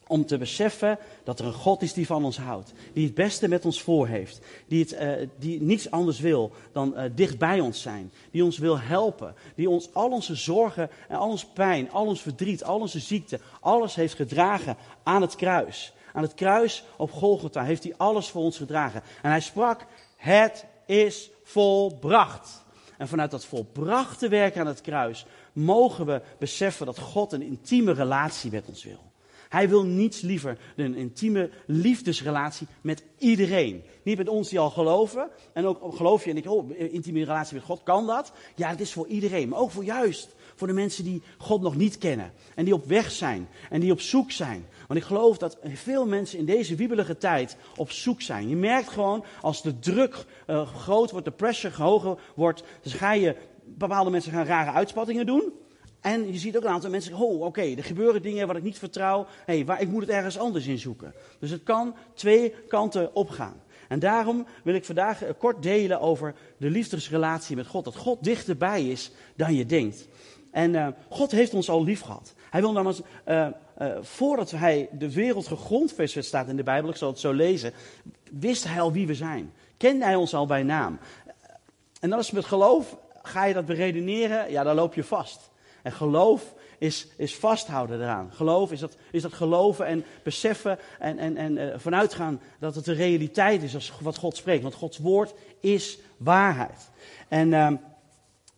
Om 0.06 0.26
te 0.26 0.38
beseffen 0.38 0.98
dat 1.24 1.38
er 1.38 1.46
een 1.46 1.52
God 1.52 1.82
is 1.82 1.92
die 1.92 2.06
van 2.06 2.24
ons 2.24 2.38
houdt. 2.38 2.72
Die 2.92 3.04
het 3.04 3.14
beste 3.14 3.48
met 3.48 3.64
ons 3.64 3.82
voor 3.82 4.06
heeft. 4.06 4.40
Die, 4.66 4.86
het, 4.88 5.28
die 5.38 5.62
niets 5.62 5.90
anders 5.90 6.20
wil 6.20 6.52
dan 6.72 6.94
dicht 7.14 7.38
bij 7.38 7.60
ons 7.60 7.82
zijn. 7.82 8.12
Die 8.30 8.44
ons 8.44 8.58
wil 8.58 8.78
helpen. 8.78 9.34
Die 9.54 9.70
ons 9.70 9.94
al 9.94 10.10
onze 10.10 10.34
zorgen 10.34 10.90
en 11.08 11.16
al 11.16 11.28
onze 11.28 11.46
pijn, 11.52 11.90
al 11.90 12.06
ons 12.06 12.22
verdriet, 12.22 12.64
al 12.64 12.80
onze 12.80 13.00
ziekte, 13.00 13.40
alles 13.60 13.94
heeft 13.94 14.14
gedragen 14.14 14.76
aan 15.02 15.22
het 15.22 15.36
kruis. 15.36 15.92
Aan 16.12 16.22
het 16.22 16.34
kruis 16.34 16.84
op 16.96 17.10
Golgotha 17.10 17.64
heeft 17.64 17.82
hij 17.82 17.94
alles 17.96 18.28
voor 18.28 18.42
ons 18.42 18.56
gedragen. 18.56 19.02
En 19.22 19.30
hij 19.30 19.40
sprak, 19.40 19.86
het 20.16 20.66
is 20.86 21.30
volbracht. 21.42 22.64
En 22.98 23.08
vanuit 23.08 23.30
dat 23.30 23.44
volbrachte 23.44 24.28
werk 24.28 24.56
aan 24.56 24.66
het 24.66 24.80
kruis 24.80 25.26
mogen 25.52 26.06
we 26.06 26.22
beseffen 26.38 26.86
dat 26.86 26.98
God 26.98 27.32
een 27.32 27.42
intieme 27.42 27.92
relatie 27.92 28.50
met 28.50 28.66
ons 28.66 28.84
wil. 28.84 29.10
Hij 29.50 29.68
wil 29.68 29.84
niets 29.84 30.20
liever 30.20 30.58
dan 30.76 30.86
een 30.86 30.94
intieme 30.94 31.50
liefdesrelatie 31.66 32.66
met 32.80 33.02
iedereen. 33.18 33.84
Niet 34.02 34.16
met 34.16 34.28
ons 34.28 34.48
die 34.48 34.58
al 34.58 34.70
geloven. 34.70 35.28
En 35.52 35.66
ook 35.66 35.96
geloof 35.96 36.24
je 36.24 36.30
en 36.30 36.36
ik, 36.36 36.50
oh, 36.50 36.70
intieme 36.78 37.24
relatie 37.24 37.54
met 37.54 37.64
God, 37.64 37.82
kan 37.82 38.06
dat? 38.06 38.32
Ja, 38.54 38.68
het 38.68 38.80
is 38.80 38.92
voor 38.92 39.06
iedereen. 39.06 39.48
Maar 39.48 39.58
ook 39.58 39.70
voor 39.70 39.84
juist 39.84 40.34
voor 40.60 40.68
de 40.68 40.74
mensen 40.74 41.04
die 41.04 41.22
God 41.38 41.60
nog 41.60 41.76
niet 41.76 41.98
kennen. 41.98 42.32
En 42.54 42.64
die 42.64 42.74
op 42.74 42.84
weg 42.84 43.10
zijn. 43.10 43.48
En 43.70 43.80
die 43.80 43.92
op 43.92 44.00
zoek 44.00 44.30
zijn. 44.30 44.66
Want 44.86 45.00
ik 45.00 45.06
geloof 45.06 45.38
dat 45.38 45.58
veel 45.62 46.06
mensen 46.06 46.38
in 46.38 46.44
deze 46.44 46.74
wiebelige 46.74 47.16
tijd 47.16 47.56
op 47.76 47.90
zoek 47.90 48.22
zijn. 48.22 48.48
Je 48.48 48.56
merkt 48.56 48.88
gewoon 48.88 49.24
als 49.40 49.62
de 49.62 49.78
druk 49.78 50.24
uh, 50.46 50.74
groot 50.74 51.10
wordt, 51.10 51.26
de 51.26 51.32
pressure 51.32 51.82
hoger 51.82 52.18
wordt. 52.34 52.62
Dus 52.82 52.92
ga 52.92 53.12
je, 53.12 53.36
bepaalde 53.64 54.10
mensen 54.10 54.32
gaan 54.32 54.44
rare 54.44 54.70
uitspattingen 54.70 55.26
doen. 55.26 55.52
En 56.00 56.32
je 56.32 56.38
ziet 56.38 56.56
ook 56.56 56.64
een 56.64 56.70
aantal 56.70 56.90
mensen 56.90 57.14
oh 57.14 57.40
oké, 57.40 57.62
er 57.62 57.84
gebeuren 57.84 58.22
dingen 58.22 58.46
wat 58.46 58.56
ik 58.56 58.62
niet 58.62 58.78
vertrouw. 58.78 59.26
hey, 59.44 59.64
waar, 59.64 59.80
ik 59.80 59.88
moet 59.88 60.00
het 60.00 60.10
ergens 60.10 60.38
anders 60.38 60.66
in 60.66 60.78
zoeken. 60.78 61.14
Dus 61.38 61.50
het 61.50 61.62
kan 61.62 61.94
twee 62.14 62.54
kanten 62.68 63.14
opgaan. 63.14 63.62
En 63.88 63.98
daarom 63.98 64.46
wil 64.64 64.74
ik 64.74 64.84
vandaag 64.84 65.22
kort 65.38 65.62
delen 65.62 66.00
over 66.00 66.34
de 66.56 66.70
liefdesrelatie 66.70 67.56
met 67.56 67.66
God. 67.66 67.84
Dat 67.84 67.96
God 67.96 68.24
dichterbij 68.24 68.88
is 68.88 69.10
dan 69.36 69.54
je 69.54 69.66
denkt. 69.66 70.08
En 70.50 70.74
uh, 70.74 70.86
God 71.08 71.30
heeft 71.30 71.54
ons 71.54 71.68
al 71.68 71.84
lief 71.84 72.00
gehad. 72.00 72.34
Hij 72.50 72.60
wil 72.60 72.72
namelijk, 72.72 73.00
uh, 73.28 73.46
voordat 74.00 74.50
hij 74.50 74.88
de 74.92 75.12
wereld 75.12 75.46
gegrondvest 75.46 76.24
staat 76.24 76.48
in 76.48 76.56
de 76.56 76.62
Bijbel, 76.62 76.90
ik 76.90 76.96
zal 76.96 77.10
het 77.10 77.18
zo 77.18 77.32
lezen, 77.32 77.72
wist 78.30 78.64
hij 78.64 78.80
al 78.80 78.92
wie 78.92 79.06
we 79.06 79.14
zijn. 79.14 79.52
Kende 79.76 80.04
hij 80.04 80.14
ons 80.14 80.34
al 80.34 80.46
bij 80.46 80.62
naam. 80.62 80.98
En 82.00 82.10
dan 82.10 82.18
is 82.18 82.30
met 82.30 82.44
geloof, 82.44 82.96
ga 83.22 83.44
je 83.44 83.54
dat 83.54 83.66
beredeneren, 83.66 84.50
ja, 84.50 84.62
dan 84.62 84.74
loop 84.74 84.94
je 84.94 85.04
vast. 85.04 85.50
En 85.82 85.92
geloof 85.92 86.54
is, 86.78 87.06
is 87.16 87.36
vasthouden 87.36 88.00
eraan. 88.00 88.30
Geloof 88.32 88.72
is 88.72 88.80
dat, 88.80 88.96
is 89.10 89.22
dat 89.22 89.32
geloven 89.32 89.86
en 89.86 90.04
beseffen 90.22 90.78
en, 90.98 91.18
en, 91.18 91.36
en 91.36 91.80
vanuitgaan 91.80 92.40
dat 92.58 92.74
het 92.74 92.84
de 92.84 92.92
realiteit 92.92 93.62
is 93.62 93.74
als 93.74 93.92
wat 94.00 94.16
God 94.16 94.36
spreekt. 94.36 94.62
Want 94.62 94.74
Gods 94.74 94.98
woord 94.98 95.34
is 95.60 95.98
waarheid. 96.16 96.90
En 97.28 97.48
uh, 97.48 97.70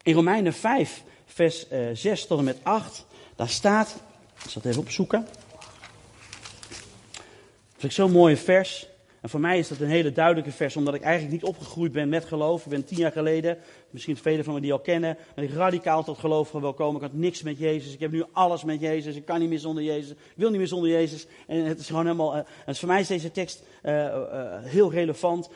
in 0.02 0.14
Romeinen 0.14 0.52
5, 0.52 1.02
vers 1.34 1.66
uh, 1.72 1.88
6 1.92 2.26
tot 2.26 2.38
en 2.38 2.44
met 2.44 2.58
8, 2.62 3.04
daar 3.36 3.48
staat, 3.48 3.94
ik 4.44 4.50
zal 4.50 4.62
het 4.62 4.70
even 4.70 4.82
opzoeken. 4.82 5.24
Dat 7.12 7.78
vind 7.78 7.82
ik 7.82 7.92
zo'n 7.92 8.10
mooi 8.10 8.36
vers. 8.36 8.86
En 9.22 9.28
voor 9.28 9.40
mij 9.40 9.58
is 9.58 9.68
dat 9.68 9.80
een 9.80 9.88
hele 9.88 10.12
duidelijke 10.12 10.50
vers, 10.50 10.76
omdat 10.76 10.94
ik 10.94 11.02
eigenlijk 11.02 11.32
niet 11.32 11.44
opgegroeid 11.44 11.92
ben 11.92 12.08
met 12.08 12.24
geloof. 12.24 12.64
Ik 12.64 12.70
ben 12.70 12.84
tien 12.84 12.98
jaar 12.98 13.12
geleden, 13.12 13.58
misschien 13.90 14.16
velen 14.16 14.44
van 14.44 14.54
me 14.54 14.60
die 14.60 14.72
al 14.72 14.78
kennen, 14.78 15.16
ben 15.34 15.44
ik 15.44 15.52
radicaal 15.52 16.04
tot 16.04 16.18
geloof 16.18 16.52
wil 16.52 16.74
komen. 16.74 16.96
Ik 16.96 17.08
had 17.08 17.18
niks 17.18 17.42
met 17.42 17.58
Jezus, 17.58 17.92
ik 17.92 18.00
heb 18.00 18.10
nu 18.10 18.24
alles 18.32 18.64
met 18.64 18.80
Jezus, 18.80 19.16
ik 19.16 19.24
kan 19.24 19.40
niet 19.40 19.48
meer 19.48 19.58
zonder 19.58 19.84
Jezus, 19.84 20.10
ik 20.10 20.16
wil 20.34 20.48
niet 20.48 20.58
meer 20.58 20.66
zonder 20.68 20.90
Jezus. 20.90 21.26
En 21.46 21.64
het 21.64 21.78
is 21.78 21.86
gewoon 21.86 22.04
helemaal, 22.04 22.36
uh, 22.36 22.42
dus 22.66 22.78
voor 22.78 22.88
mij 22.88 23.00
is 23.00 23.06
deze 23.06 23.30
tekst 23.30 23.62
uh, 23.82 23.92
uh, 23.92 24.14
heel 24.60 24.90
relevant. 24.90 25.48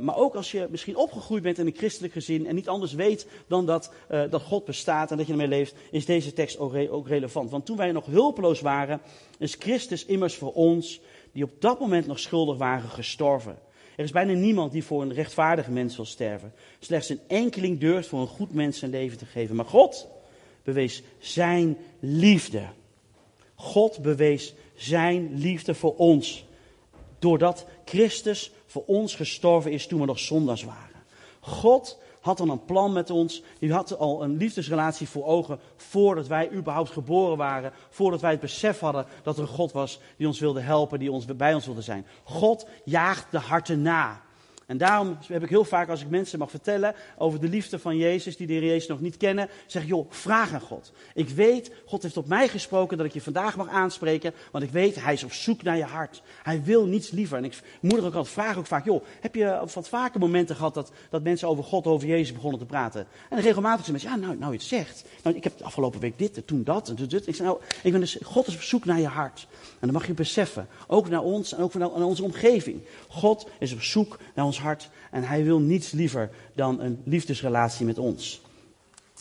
maar 0.00 0.16
ook 0.16 0.34
als 0.34 0.50
je 0.50 0.66
misschien 0.70 0.96
opgegroeid 0.96 1.42
bent 1.42 1.58
in 1.58 1.66
een 1.66 1.76
christelijk 1.76 2.12
gezin 2.12 2.46
en 2.46 2.54
niet 2.54 2.68
anders 2.68 2.92
weet 2.92 3.26
dan 3.46 3.66
dat, 3.66 3.92
dat 4.30 4.42
God 4.42 4.64
bestaat 4.64 5.10
en 5.10 5.16
dat 5.16 5.26
je 5.26 5.32
ermee 5.32 5.48
leeft, 5.48 5.74
is 5.90 6.04
deze 6.04 6.32
tekst 6.32 6.58
ook, 6.58 6.74
ook 6.90 7.08
relevant. 7.08 7.50
Want 7.50 7.66
toen 7.66 7.76
wij 7.76 7.92
nog 7.92 8.06
hulpeloos 8.06 8.60
waren, 8.60 9.00
is 9.38 9.56
Christus 9.58 10.04
immers 10.04 10.34
voor 10.34 10.52
ons 10.52 11.00
die 11.36 11.44
op 11.44 11.60
dat 11.60 11.80
moment 11.80 12.06
nog 12.06 12.18
schuldig 12.18 12.56
waren, 12.56 12.90
gestorven. 12.90 13.58
Er 13.96 14.04
is 14.04 14.10
bijna 14.10 14.32
niemand 14.32 14.72
die 14.72 14.84
voor 14.84 15.02
een 15.02 15.12
rechtvaardige 15.12 15.70
mens 15.70 15.96
wil 15.96 16.04
sterven. 16.04 16.52
Slechts 16.78 17.08
een 17.08 17.20
enkeling 17.26 17.80
durft 17.80 18.08
voor 18.08 18.20
een 18.20 18.26
goed 18.26 18.52
mens 18.52 18.78
zijn 18.78 18.90
leven 18.90 19.18
te 19.18 19.26
geven. 19.26 19.56
Maar 19.56 19.64
God 19.64 20.08
bewees 20.62 21.02
zijn 21.18 21.76
liefde. 22.00 22.62
God 23.54 24.02
bewees 24.02 24.54
zijn 24.74 25.38
liefde 25.38 25.74
voor 25.74 25.96
ons. 25.96 26.44
Doordat 27.18 27.66
Christus 27.84 28.50
voor 28.66 28.84
ons 28.86 29.14
gestorven 29.14 29.72
is 29.72 29.86
toen 29.86 30.00
we 30.00 30.06
nog 30.06 30.18
zondags 30.18 30.64
waren. 30.64 31.02
God 31.40 31.98
had 32.26 32.38
dan 32.38 32.50
een 32.50 32.64
plan 32.64 32.92
met 32.92 33.10
ons. 33.10 33.42
Die 33.58 33.72
had 33.72 33.98
al 33.98 34.22
een 34.22 34.36
liefdesrelatie 34.36 35.08
voor 35.08 35.24
ogen 35.24 35.60
voordat 35.76 36.26
wij 36.26 36.50
überhaupt 36.52 36.90
geboren 36.90 37.36
waren. 37.36 37.72
Voordat 37.88 38.20
wij 38.20 38.30
het 38.30 38.40
besef 38.40 38.80
hadden 38.80 39.06
dat 39.22 39.36
er 39.36 39.42
een 39.42 39.48
God 39.48 39.72
was 39.72 40.00
die 40.16 40.26
ons 40.26 40.40
wilde 40.40 40.60
helpen, 40.60 40.98
die 40.98 41.12
ons, 41.12 41.24
bij 41.24 41.54
ons 41.54 41.66
wilde 41.66 41.82
zijn. 41.82 42.06
God 42.24 42.66
jaagt 42.84 43.30
de 43.30 43.38
harten 43.38 43.82
na. 43.82 44.25
En 44.66 44.78
daarom 44.78 45.18
heb 45.26 45.42
ik 45.42 45.48
heel 45.48 45.64
vaak, 45.64 45.88
als 45.88 46.02
ik 46.02 46.08
mensen 46.08 46.38
mag 46.38 46.50
vertellen 46.50 46.94
over 47.18 47.40
de 47.40 47.48
liefde 47.48 47.78
van 47.78 47.96
Jezus, 47.96 48.36
die 48.36 48.46
de 48.46 48.52
Heer 48.52 48.64
Jezus 48.64 48.88
nog 48.88 49.00
niet 49.00 49.16
kennen, 49.16 49.48
zeg 49.66 49.86
joh, 49.86 50.10
vraag 50.10 50.52
aan 50.52 50.60
God. 50.60 50.92
Ik 51.14 51.28
weet, 51.28 51.70
God 51.84 52.02
heeft 52.02 52.16
op 52.16 52.26
mij 52.26 52.48
gesproken 52.48 52.96
dat 52.96 53.06
ik 53.06 53.12
je 53.12 53.20
vandaag 53.20 53.56
mag 53.56 53.68
aanspreken, 53.68 54.32
want 54.50 54.64
ik 54.64 54.70
weet, 54.70 55.02
Hij 55.02 55.12
is 55.12 55.24
op 55.24 55.32
zoek 55.32 55.62
naar 55.62 55.76
je 55.76 55.84
hart. 55.84 56.22
Hij 56.42 56.62
wil 56.62 56.86
niets 56.86 57.10
liever. 57.10 57.36
En 57.38 57.44
ik 57.44 57.60
moeder 57.80 58.06
ook 58.06 58.14
altijd, 58.14 58.34
vraag 58.34 58.56
ook 58.56 58.66
vaak, 58.66 58.84
joh, 58.84 59.04
heb 59.20 59.34
je 59.34 59.64
wat 59.74 59.88
vaker 59.88 60.20
momenten 60.20 60.56
gehad 60.56 60.74
dat, 60.74 60.92
dat 61.10 61.22
mensen 61.22 61.48
over 61.48 61.64
God, 61.64 61.86
over 61.86 62.08
Jezus 62.08 62.32
begonnen 62.32 62.58
te 62.58 62.66
praten? 62.66 63.06
En 63.30 63.40
regelmatig 63.40 63.84
zeggen 63.84 63.92
mensen, 63.92 64.10
ja, 64.10 64.26
nou, 64.26 64.38
nou 64.38 64.52
je 64.52 64.58
het 64.58 64.66
zegt. 64.66 65.04
Nou, 65.22 65.36
ik 65.36 65.44
heb 65.44 65.58
de 65.58 65.64
afgelopen 65.64 66.00
week 66.00 66.18
dit, 66.18 66.46
toen 66.46 66.64
dat, 66.64 66.88
en 66.88 66.96
toen 66.96 67.08
dit. 67.08 67.26
Ik 67.26 67.34
zeg, 67.34 67.46
nou, 67.46 67.60
ik 67.82 67.92
ben 67.92 68.00
dus, 68.00 68.18
God 68.22 68.46
is 68.46 68.54
op 68.54 68.62
zoek 68.62 68.84
naar 68.84 69.00
je 69.00 69.06
hart. 69.06 69.46
En 69.50 69.86
dat 69.86 69.90
mag 69.90 70.06
je 70.06 70.14
beseffen. 70.14 70.68
Ook 70.86 71.08
naar 71.08 71.22
ons 71.22 71.54
en 71.54 71.62
ook 71.62 71.74
naar 71.74 71.90
onze 71.90 72.22
omgeving. 72.22 72.80
God 73.08 73.48
is 73.58 73.72
op 73.72 73.82
zoek 73.82 74.18
naar 74.34 74.44
ons 74.44 74.55
hart 74.58 74.88
en 75.10 75.22
hij 75.22 75.44
wil 75.44 75.58
niets 75.58 75.90
liever 75.90 76.30
dan 76.54 76.80
een 76.80 77.00
liefdesrelatie 77.04 77.86
met 77.86 77.98
ons. 77.98 78.40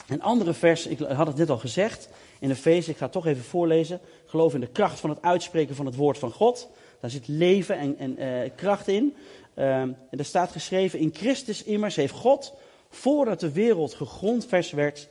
Een 0.07 0.21
andere 0.21 0.53
vers, 0.53 0.87
ik 0.87 0.99
had 0.99 1.27
het 1.27 1.37
net 1.37 1.49
al 1.49 1.57
gezegd 1.57 2.09
in 2.39 2.47
de 2.47 2.55
feest, 2.55 2.87
ik 2.87 2.97
ga 2.97 3.03
het 3.03 3.11
toch 3.11 3.25
even 3.25 3.43
voorlezen. 3.43 3.99
Geloof 4.25 4.53
in 4.53 4.59
de 4.59 4.67
kracht 4.67 4.99
van 4.99 5.09
het 5.09 5.21
uitspreken 5.21 5.75
van 5.75 5.85
het 5.85 5.95
woord 5.95 6.17
van 6.17 6.31
God. 6.31 6.69
Daar 6.99 7.09
zit 7.09 7.27
leven 7.27 7.77
en, 7.77 7.97
en 7.97 8.21
uh, 8.21 8.49
kracht 8.55 8.87
in. 8.87 9.15
Uh, 9.55 9.79
en 9.79 9.97
er 10.09 10.25
staat 10.25 10.51
geschreven, 10.51 10.99
in 10.99 11.13
Christus 11.13 11.63
immers 11.63 11.95
heeft 11.95 12.13
God, 12.13 12.53
voordat 12.89 13.39
de 13.39 13.51
wereld 13.51 13.93
gegrondvers 13.93 14.71
werd, 14.71 15.07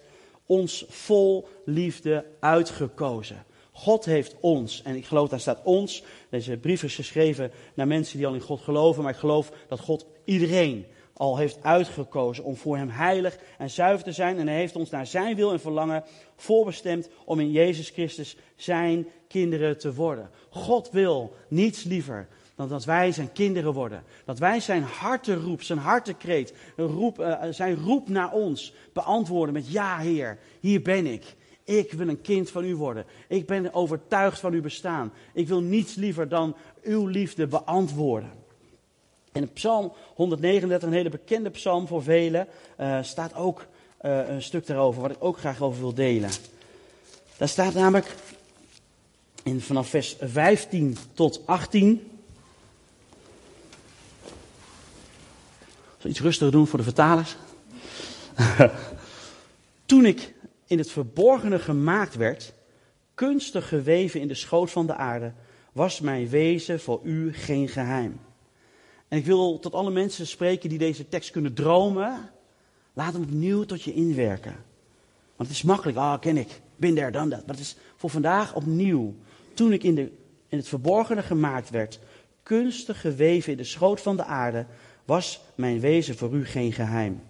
ons 0.47 0.85
vol 0.89 1.49
liefde 1.65 2.25
uitgekozen. 2.41 3.45
God 3.73 4.05
heeft 4.05 4.35
ons, 4.41 4.83
en 4.83 4.97
ik 4.97 5.07
geloof 5.07 5.29
daar 5.29 5.41
staat 5.41 5.61
ons, 5.65 6.03
deze 6.29 6.57
brief 6.57 6.83
is 6.83 6.95
geschreven 6.95 7.51
naar 7.75 7.87
mensen 7.87 8.17
die 8.17 8.27
al 8.27 8.35
in 8.35 8.41
God 8.41 8.61
geloven, 8.61 9.03
maar 9.03 9.13
ik 9.13 9.19
geloof 9.19 9.53
dat 9.69 9.81
God 9.81 10.07
iedereen 10.25 10.87
al 11.17 11.37
heeft 11.37 11.63
uitgekozen 11.63 12.45
om 12.45 12.57
voor 12.57 12.77
hem 12.77 12.89
heilig 12.89 13.39
en 13.59 13.71
zuiver 13.71 14.05
te 14.05 14.13
zijn. 14.13 14.39
En 14.39 14.47
hij 14.47 14.57
heeft 14.57 14.77
ons 14.77 14.91
naar 14.91 15.07
zijn 15.07 15.37
wil 15.37 15.53
en 15.53 15.61
verlangen 15.61 16.05
voorbestemd 16.37 17.09
om 17.25 17.41
in 17.41 17.51
Jezus 17.51 17.91
Christus 17.91 18.37
zijn 18.57 19.07
kinderen 19.29 19.79
te 19.79 19.95
worden. 19.95 20.31
God 20.51 20.91
wil 20.91 21.35
niets 21.49 21.83
liever 21.83 22.29
dan 22.55 22.69
dat 22.69 22.85
wij 22.85 23.13
zijn 23.13 23.33
kinderen 23.33 23.73
worden. 23.73 24.03
Dat 24.25 24.39
wij 24.39 24.61
zijn 24.61 24.83
hartenroep, 24.83 25.63
zijn 25.63 25.79
hartekreet, 25.79 26.55
roep, 26.77 27.21
uh, 27.21 27.43
zijn 27.51 27.77
roep 27.77 28.09
naar 28.09 28.33
ons 28.33 28.75
beantwoorden 28.93 29.55
met 29.55 29.73
ja 29.73 29.99
Heer, 29.99 30.39
hier 30.61 30.83
ben 30.83 31.07
ik. 31.07 31.35
Ik 31.65 31.93
wil 31.93 32.09
een 32.09 32.21
kind 32.21 32.51
van 32.51 32.65
u 32.65 32.77
worden. 32.77 33.05
Ik 33.29 33.47
ben 33.47 33.75
overtuigd 33.75 34.41
van 34.41 34.53
uw 34.53 34.63
bestaan. 34.63 35.13
Ik 35.33 35.49
wil 35.49 35.61
niets 35.61 35.95
liever 35.95 36.29
dan 36.29 36.57
uw 36.83 37.07
liefde 37.07 37.47
beantwoorden. 37.47 38.44
In 39.35 39.53
Psalm 39.53 39.93
139, 40.15 40.89
een 40.89 40.95
hele 40.95 41.09
bekende 41.09 41.51
psalm 41.51 41.87
voor 41.87 42.03
velen, 42.03 42.47
uh, 42.81 43.03
staat 43.03 43.35
ook 43.35 43.67
uh, 44.03 44.29
een 44.29 44.43
stuk 44.43 44.67
daarover, 44.67 45.03
wat 45.03 45.11
ik 45.11 45.17
ook 45.19 45.39
graag 45.39 45.61
over 45.61 45.81
wil 45.81 45.95
delen. 45.95 46.31
Daar 47.37 47.49
staat 47.49 47.75
namelijk 47.75 48.15
in, 49.43 49.61
vanaf 49.61 49.89
vers 49.89 50.17
15 50.21 50.97
tot 51.13 51.47
18. 51.47 52.11
Zal 55.99 56.11
iets 56.11 56.21
rustiger 56.21 56.53
doen 56.53 56.67
voor 56.67 56.79
de 56.79 56.85
vertalers? 56.85 57.37
Toen 59.87 60.05
ik 60.07 60.35
in 60.67 60.79
het 60.79 60.91
verborgene 60.91 61.59
gemaakt 61.59 62.15
werd, 62.15 62.53
kunstig 63.15 63.69
geweven 63.69 64.21
in 64.21 64.29
de 64.29 64.35
schoot 64.35 64.71
van 64.71 64.87
de 64.87 64.95
aarde, 64.95 65.33
was 65.73 66.01
mijn 66.01 66.29
wezen 66.29 66.81
voor 66.81 67.01
u 67.03 67.33
geen 67.33 67.69
geheim. 67.69 68.21
En 69.15 69.21
ik 69.21 69.27
wil 69.27 69.59
tot 69.59 69.75
alle 69.75 69.91
mensen 69.91 70.27
spreken 70.27 70.69
die 70.69 70.79
deze 70.79 71.09
tekst 71.09 71.31
kunnen 71.31 71.55
dromen. 71.55 72.31
Laat 72.93 73.13
hem 73.13 73.23
opnieuw 73.23 73.65
tot 73.65 73.83
je 73.83 73.93
inwerken. 73.93 74.57
Want 75.37 75.49
het 75.49 75.59
is 75.59 75.63
makkelijk, 75.63 75.97
ah, 75.97 76.21
ken 76.21 76.37
ik, 76.37 76.61
bin 76.77 76.95
there, 76.95 77.11
dan 77.11 77.29
dat. 77.29 77.47
Maar 77.47 77.55
het 77.55 77.65
is 77.65 77.77
voor 77.97 78.11
vandaag 78.11 78.55
opnieuw. 78.55 79.15
Toen 79.55 79.73
ik 79.73 79.83
in, 79.83 79.95
de, 79.95 80.11
in 80.49 80.59
het 80.59 80.69
verborgene 80.69 81.23
gemaakt 81.23 81.71
werd, 81.71 81.99
kunstig 82.43 83.01
geweven 83.01 83.53
in 83.53 83.59
de 83.59 83.65
schoot 83.65 84.01
van 84.01 84.17
de 84.17 84.25
aarde, 84.25 84.67
was 85.05 85.41
mijn 85.55 85.81
wezen 85.81 86.17
voor 86.17 86.33
u 86.33 86.47
geen 86.47 86.73
geheim. 86.73 87.23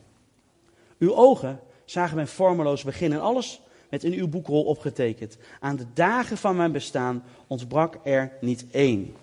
Uw 0.98 1.14
ogen 1.14 1.60
zagen 1.84 2.14
mijn 2.14 2.28
vormeloos 2.28 2.84
begin 2.84 3.12
en 3.12 3.20
alles 3.20 3.60
met 3.90 4.04
in 4.04 4.12
uw 4.12 4.28
boekrol 4.28 4.64
opgetekend. 4.64 5.36
Aan 5.60 5.76
de 5.76 5.86
dagen 5.94 6.36
van 6.36 6.56
mijn 6.56 6.72
bestaan 6.72 7.24
ontbrak 7.46 7.98
er 8.04 8.32
niet 8.40 8.66
één. 8.70 9.14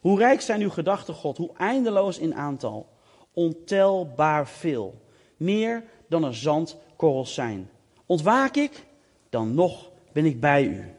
Hoe 0.00 0.18
rijk 0.18 0.40
zijn 0.40 0.60
uw 0.60 0.70
gedachten, 0.70 1.14
God, 1.14 1.36
hoe 1.36 1.50
eindeloos 1.56 2.18
in 2.18 2.34
aantal, 2.34 2.88
ontelbaar 3.32 4.48
veel, 4.48 5.00
meer 5.36 5.84
dan 6.08 6.24
er 6.24 6.34
zandkorrels 6.34 7.34
zijn. 7.34 7.70
Ontwaak 8.06 8.56
ik, 8.56 8.86
dan 9.28 9.54
nog 9.54 9.90
ben 10.12 10.24
ik 10.24 10.40
bij 10.40 10.64
u. 10.64 10.94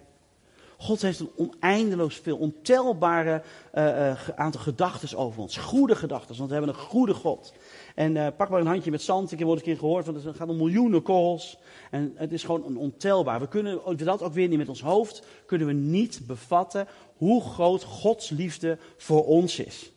God 0.77 1.01
heeft 1.01 1.20
een 1.20 1.31
oneindeloos 1.36 2.15
veel, 2.15 2.38
ontelbare 2.38 3.41
uh, 3.74 4.29
aantal 4.36 4.62
gedachten 4.62 5.17
over 5.17 5.41
ons. 5.41 5.58
Goede 5.58 5.96
gedachten, 5.96 6.36
want 6.38 6.50
we 6.50 6.55
hebben 6.55 6.74
een 6.74 6.81
goede 6.81 7.13
God. 7.13 7.53
En 7.96 8.16
uh, 8.16 8.28
pak 8.38 8.50
maar 8.50 8.60
een 8.60 8.68
handje 8.68 8.92
met 8.92 9.02
zand. 9.02 9.32
Ik 9.32 9.40
heb 9.40 9.48
ooit 9.48 9.60
een 9.60 9.66
keer 9.66 9.78
gehoord, 9.78 10.06
want 10.06 10.24
het 10.24 10.36
gaat 10.36 10.50
om 10.50 10.58
miljoenen 10.58 11.02
korrels. 11.02 11.58
En 11.92 12.14
het 12.16 12.32
is 12.32 12.44
gewoon 12.44 12.78
ontelbaar. 12.78 13.40
We 13.40 13.48
kunnen 13.48 13.98
dat 13.98 14.22
ook 14.22 14.34
weer 14.34 14.48
niet 14.48 14.58
met 14.58 14.70
ons 14.70 14.82
hoofd, 14.82 15.26
kunnen 15.46 15.68
we 15.68 15.74
niet 15.74 16.22
bevatten 16.28 16.88
hoe 17.18 17.42
groot 17.42 17.84
Gods 17.84 18.30
liefde 18.30 18.78
voor 18.98 19.26
ons 19.26 19.60
is. 19.60 19.92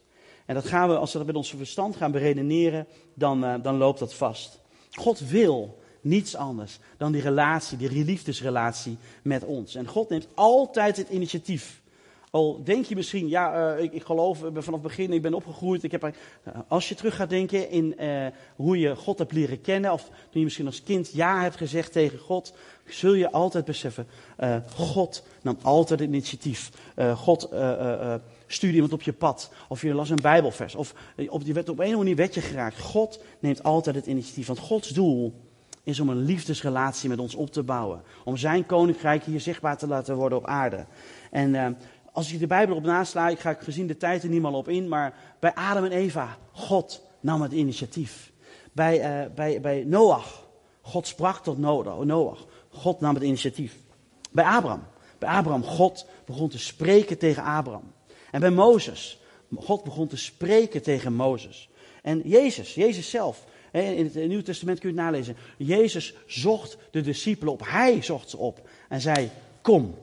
En 0.47 0.55
dat 0.55 0.65
gaan 0.65 0.89
we, 0.89 0.97
als 0.97 1.13
we 1.13 1.19
dat 1.19 1.27
met 1.27 1.37
ons 1.37 1.55
verstand 1.57 1.97
gaan 1.97 2.13
beredeneren, 2.13 2.87
dan, 3.15 3.45
uh, 3.45 3.55
dan 3.63 3.77
loopt 3.77 3.99
dat 3.99 4.15
vast. 4.15 4.61
God 4.91 5.19
wil 5.19 5.83
niets 6.01 6.37
anders 6.37 6.79
dan 6.97 7.13
die 7.13 7.23
relatie, 7.23 7.79
die 7.79 8.05
liefdesrelatie 8.05 8.97
met 9.23 9.45
ons. 9.45 9.75
En 9.75 9.87
God 9.87 10.09
neemt 10.09 10.29
altijd 10.35 10.97
het 10.97 11.09
initiatief. 11.09 11.83
Al 12.35 12.61
denk 12.64 12.85
je 12.85 12.95
misschien, 12.95 13.29
ja, 13.29 13.75
uh, 13.76 13.83
ik, 13.83 13.93
ik, 13.93 14.05
geloof 14.05 14.38
vanaf 14.38 14.67
het 14.67 14.83
begin, 14.83 15.12
ik 15.12 15.23
ben 15.23 15.35
opgegroeid. 15.35 15.83
Ik 15.83 15.91
heb, 15.91 16.05
uh, 16.05 16.11
als 16.69 16.88
je 16.88 16.95
terug 16.95 17.17
gaat 17.17 17.29
denken 17.29 17.71
in 17.71 17.95
uh, 17.99 18.26
hoe 18.57 18.79
je 18.79 18.97
God 18.97 19.19
hebt 19.19 19.33
leren 19.33 19.61
kennen, 19.61 19.93
of 19.93 20.03
toen 20.03 20.12
je 20.31 20.45
misschien 20.45 20.67
als 20.67 20.83
kind 20.83 21.12
ja 21.12 21.43
hebt 21.43 21.57
gezegd 21.57 21.93
tegen 21.93 22.19
God, 22.19 22.55
zul 22.87 23.14
je 23.14 23.31
altijd 23.31 23.64
beseffen, 23.64 24.07
God 24.76 25.26
nam 25.43 25.57
altijd 25.62 26.00
het 26.00 26.09
initiatief. 26.09 26.71
God 27.14 27.49
stuurde 28.47 28.75
iemand 28.75 28.93
op 28.93 29.03
je 29.03 29.12
pad, 29.12 29.53
of 29.69 29.83
je 29.83 29.95
las 29.95 30.11
een 30.11 30.19
bijbelvers, 30.23 30.75
of 30.75 30.95
op, 31.29 31.43
je 31.45 31.53
werd 31.53 31.69
op 31.69 31.79
een 31.79 31.97
manier 31.97 32.17
werd 32.17 32.35
je 32.35 32.41
geraakt. 32.41 32.81
God 32.81 33.23
neemt 33.38 33.62
altijd 33.62 33.97
het 33.97 34.07
initiatief, 34.07 34.47
want 34.47 34.59
Gods 34.59 34.88
doel 34.88 35.35
is 35.83 36.00
om 36.00 36.09
een 36.09 36.25
liefdesrelatie 36.25 37.09
met 37.09 37.19
ons 37.19 37.35
op 37.35 37.50
te 37.50 37.62
bouwen. 37.62 38.03
Om 38.25 38.37
zijn 38.37 38.67
koninkrijk 38.67 39.25
hier 39.25 39.41
zichtbaar 39.41 39.79
te 39.79 39.87
laten 39.87 40.17
worden 40.17 40.38
op 40.38 40.47
aarde. 40.47 40.87
En 41.31 41.76
als 42.14 42.33
ik 42.33 42.38
de 42.38 42.47
Bijbel 42.47 42.76
op 42.76 42.85
ik 43.30 43.40
ga 43.40 43.54
gezien 43.54 43.87
de 43.87 43.97
tijd 43.97 44.23
er 44.23 44.28
niet 44.28 44.42
meer 44.42 44.52
op 44.52 44.68
in, 44.68 44.88
maar 44.88 45.14
bij 45.38 45.54
Adam 45.54 45.85
en 45.85 45.92
Eva, 45.92 46.38
God 46.52 47.02
nam 47.21 47.42
het 47.42 47.52
initiatief. 47.52 48.33
Bij, 48.73 49.25
uh, 49.25 49.35
bij, 49.35 49.61
bij 49.61 49.85
Noach, 49.85 50.47
God 50.80 51.06
sprak 51.06 51.42
tot 51.42 51.59
Noach, 51.59 52.47
God 52.68 53.00
nam 53.00 53.14
het 53.14 53.23
initiatief. 53.23 53.76
Bij 54.30 54.44
Abraham, 54.44 54.83
bij 55.18 55.28
Abraham, 55.28 55.64
God 55.64 56.06
begon 56.26 56.49
te 56.49 56.59
spreken 56.59 57.18
tegen 57.18 57.42
Abraham. 57.42 57.92
En 58.30 58.40
bij 58.40 58.50
Mozes, 58.50 59.21
God 59.56 59.85
begon 59.85 60.06
te 60.06 60.16
spreken 60.16 60.83
tegen 60.83 61.12
Mozes. 61.12 61.68
En 62.02 62.23
Jezus, 62.25 62.75
Jezus 62.75 63.11
zelf, 63.11 63.44
in 63.73 64.04
het 64.04 64.14
Nieuwe 64.14 64.42
Testament 64.42 64.78
kun 64.78 64.88
je 64.88 64.97
het 64.97 65.04
nalezen. 65.04 65.37
Jezus 65.56 66.14
zocht 66.26 66.76
de 66.90 67.00
discipelen 67.00 67.52
op, 67.52 67.62
hij 67.64 68.02
zocht 68.02 68.30
ze 68.30 68.37
op 68.37 68.68
en 68.88 69.00
zei, 69.00 69.30
kom. 69.62 69.94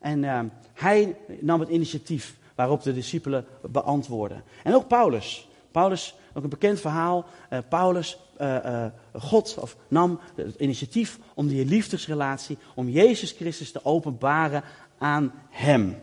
En 0.00 0.22
uh, 0.22 0.40
hij 0.74 1.16
nam 1.40 1.60
het 1.60 1.68
initiatief 1.68 2.34
waarop 2.54 2.82
de 2.82 2.94
discipelen 2.94 3.46
beantwoorden. 3.62 4.42
En 4.62 4.74
ook 4.74 4.88
Paulus. 4.88 5.48
Paulus, 5.70 6.14
ook 6.34 6.42
een 6.42 6.48
bekend 6.48 6.80
verhaal. 6.80 7.26
Uh, 7.50 7.58
Paulus, 7.68 8.18
uh, 8.40 8.56
uh, 8.64 8.86
God 9.12 9.56
of, 9.58 9.76
nam 9.88 10.20
het 10.34 10.54
initiatief 10.58 11.18
om 11.34 11.48
die 11.48 11.64
liefdesrelatie, 11.64 12.58
om 12.74 12.88
Jezus 12.88 13.32
Christus 13.32 13.72
te 13.72 13.84
openbaren 13.84 14.62
aan 14.98 15.32
hem. 15.50 15.96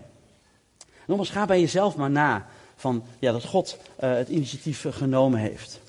Nogmaals, 1.05 1.29
ga 1.29 1.45
bij 1.45 1.59
jezelf 1.59 1.95
maar 1.95 2.09
na 2.09 2.47
van 2.75 3.03
ja, 3.19 3.31
dat 3.31 3.45
God 3.45 3.77
het 3.95 4.29
initiatief 4.29 4.85
genomen 4.89 5.39
heeft. 5.39 5.79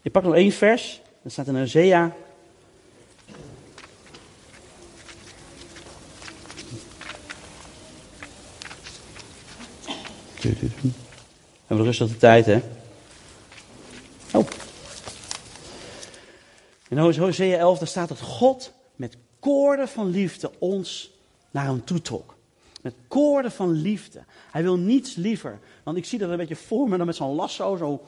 Je 0.00 0.10
pakt 0.10 0.26
nog 0.26 0.34
één 0.34 0.52
vers. 0.52 1.00
Dat 1.22 1.32
staat 1.32 1.46
in 1.46 1.58
Hosea 1.58 2.12
rustig 11.82 12.08
de 12.08 12.16
tijd, 12.16 12.46
hè? 12.46 12.60
Oh. 14.32 14.46
In 16.88 16.98
Hosea 16.98 17.58
11 17.58 17.78
daar 17.78 17.88
staat 17.88 18.08
dat 18.08 18.20
God 18.20 18.72
met 18.96 19.16
koorden 19.40 19.88
van 19.88 20.10
liefde 20.10 20.50
ons 20.58 21.10
naar 21.50 21.64
hem 21.64 21.84
toe 21.84 22.02
trok. 22.02 22.36
Met 22.82 22.94
koorden 23.08 23.52
van 23.52 23.70
liefde. 23.70 24.24
Hij 24.50 24.62
wil 24.62 24.76
niets 24.76 25.14
liever. 25.14 25.58
Want 25.82 25.96
ik 25.96 26.04
zie 26.04 26.18
dat 26.18 26.30
een 26.30 26.36
beetje 26.36 26.56
voor 26.56 26.88
me 26.88 26.96
dan 26.96 27.06
met 27.06 27.16
zo'n 27.16 27.34
lasso. 27.34 27.76
Zo 27.76 28.02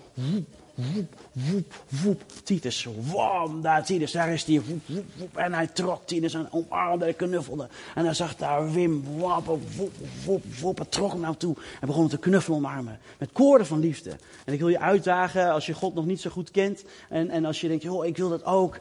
woep, 0.94 1.14
woep, 1.32 1.75
woep. 1.88 2.22
Titus, 2.42 2.88
wam, 3.12 3.62
daar 3.62 3.84
Titus, 3.84 4.12
daar 4.12 4.32
is 4.32 4.44
hij. 4.44 4.62
Woep, 4.62 4.80
woep, 4.87 5.04
woep. 5.16 5.37
En 5.37 5.52
hij 5.52 5.66
trok 5.66 6.06
Titus 6.06 6.34
en 6.34 6.52
omarmde 6.52 7.04
en 7.04 7.16
knuffelde. 7.16 7.68
En 7.94 8.04
hij 8.04 8.14
zag 8.14 8.37
daar 8.37 8.72
Wim, 8.72 9.18
wap, 9.18 9.46
woep, 9.46 9.92
woep, 10.25 10.44
woep. 10.60 10.87
Trok 10.88 11.12
hem 11.12 11.20
naar 11.20 11.37
toe 11.37 11.56
en 11.80 11.87
begon 11.87 12.08
te 12.08 12.18
knuffelen 12.18 12.58
omarmen. 12.58 12.99
Met 13.18 13.32
koorden 13.32 13.66
van 13.66 13.80
liefde. 13.80 14.10
En 14.44 14.52
ik 14.52 14.58
wil 14.58 14.68
je 14.68 14.80
uitdagen, 14.80 15.52
als 15.52 15.66
je 15.66 15.75
God 15.75 15.94
nog 15.94 16.06
niet 16.06 16.20
zo 16.20 16.30
goed 16.30 16.50
kent. 16.50 16.84
En, 17.08 17.30
en 17.30 17.44
als 17.44 17.60
je 17.60 17.68
denkt, 17.68 17.82
joh, 17.82 18.06
ik 18.06 18.16
wil 18.16 18.28
dat 18.28 18.44
ook. 18.44 18.78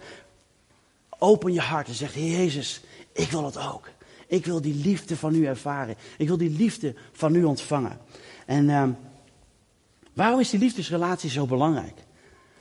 Open 1.20 1.54
je 1.54 1.62
hart 1.62 1.88
en 1.88 1.94
zeg, 1.94 2.16
Jezus, 2.16 2.82
ik 3.12 3.32
wil 3.32 3.42
dat 3.42 3.58
ook. 3.58 3.90
Ik 4.28 4.46
wil 4.46 4.62
die 4.62 4.76
liefde 4.76 5.18
van 5.18 5.36
u 5.36 5.46
ervaren. 5.46 5.96
Ik 6.18 6.28
wil 6.28 6.38
die 6.38 6.50
liefde 6.50 6.94
van 7.12 7.36
u 7.36 7.44
ontvangen. 7.44 7.98
En 8.46 8.66
uh, 8.70 8.84
waarom 10.20 10.40
is 10.40 10.50
die 10.50 10.60
liefdesrelatie 10.60 11.30
zo 11.30 11.46
belangrijk? 11.46 12.04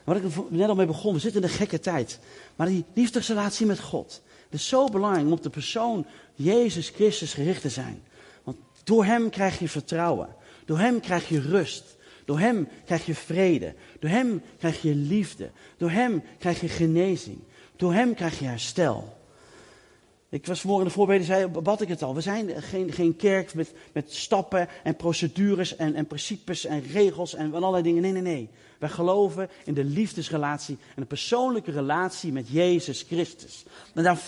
Wat 0.03 0.15
ik 0.15 0.23
net 0.49 0.69
al 0.69 0.75
mee 0.75 0.85
begon, 0.85 1.13
we 1.13 1.19
zitten 1.19 1.41
in 1.41 1.47
een 1.47 1.53
gekke 1.53 1.79
tijd. 1.79 2.19
Maar 2.55 2.67
die 2.67 2.85
liefdesrelatie 2.93 3.65
met 3.65 3.79
God. 3.79 4.21
Is 4.49 4.67
zo 4.67 4.85
belangrijk 4.85 5.25
om 5.25 5.31
op 5.31 5.43
de 5.43 5.49
persoon 5.49 6.05
Jezus 6.35 6.89
Christus 6.89 7.33
gericht 7.33 7.61
te 7.61 7.69
zijn. 7.69 8.03
Want 8.43 8.57
door 8.83 9.05
Hem 9.05 9.29
krijg 9.29 9.59
je 9.59 9.69
vertrouwen. 9.69 10.35
Door 10.65 10.79
Hem 10.79 10.99
krijg 10.99 11.29
je 11.29 11.41
rust. 11.41 11.83
Door 12.25 12.39
Hem 12.39 12.67
krijg 12.85 13.05
je 13.05 13.15
vrede. 13.15 13.75
Door 13.99 14.09
Hem 14.09 14.41
krijg 14.57 14.81
je 14.81 14.95
liefde. 14.95 15.51
Door 15.77 15.91
Hem 15.91 16.23
krijg 16.37 16.61
je 16.61 16.69
genezing. 16.69 17.39
Door 17.75 17.93
Hem 17.93 18.13
krijg 18.13 18.39
je 18.39 18.45
herstel. 18.45 19.18
Ik 20.29 20.45
was 20.45 20.59
vanmorgen 20.59 20.87
in 20.87 20.91
de 20.91 20.99
voorbeden, 20.99 21.25
zei, 21.25 21.47
bad 21.47 21.81
ik 21.81 21.87
het 21.87 22.03
al. 22.03 22.15
We 22.15 22.21
zijn 22.21 22.61
geen, 22.61 22.91
geen 22.91 23.15
kerk 23.15 23.53
met, 23.53 23.73
met 23.93 24.13
stappen 24.13 24.67
en 24.83 24.95
procedures 24.95 25.75
en, 25.75 25.95
en 25.95 26.07
principes 26.07 26.65
en 26.65 26.83
regels 26.91 27.35
en 27.35 27.53
allerlei 27.53 27.83
dingen. 27.83 28.01
Nee, 28.01 28.11
nee, 28.11 28.21
nee. 28.21 28.49
Wij 28.79 28.89
geloven 28.89 29.49
in 29.65 29.73
de 29.73 29.83
liefdesrelatie 29.83 30.77
en 30.95 31.01
de 31.01 31.07
persoonlijke 31.07 31.71
relatie 31.71 32.31
met 32.31 32.49
Jezus 32.49 33.01
Christus. 33.01 33.65
En 33.93 34.03
daar 34.03 34.19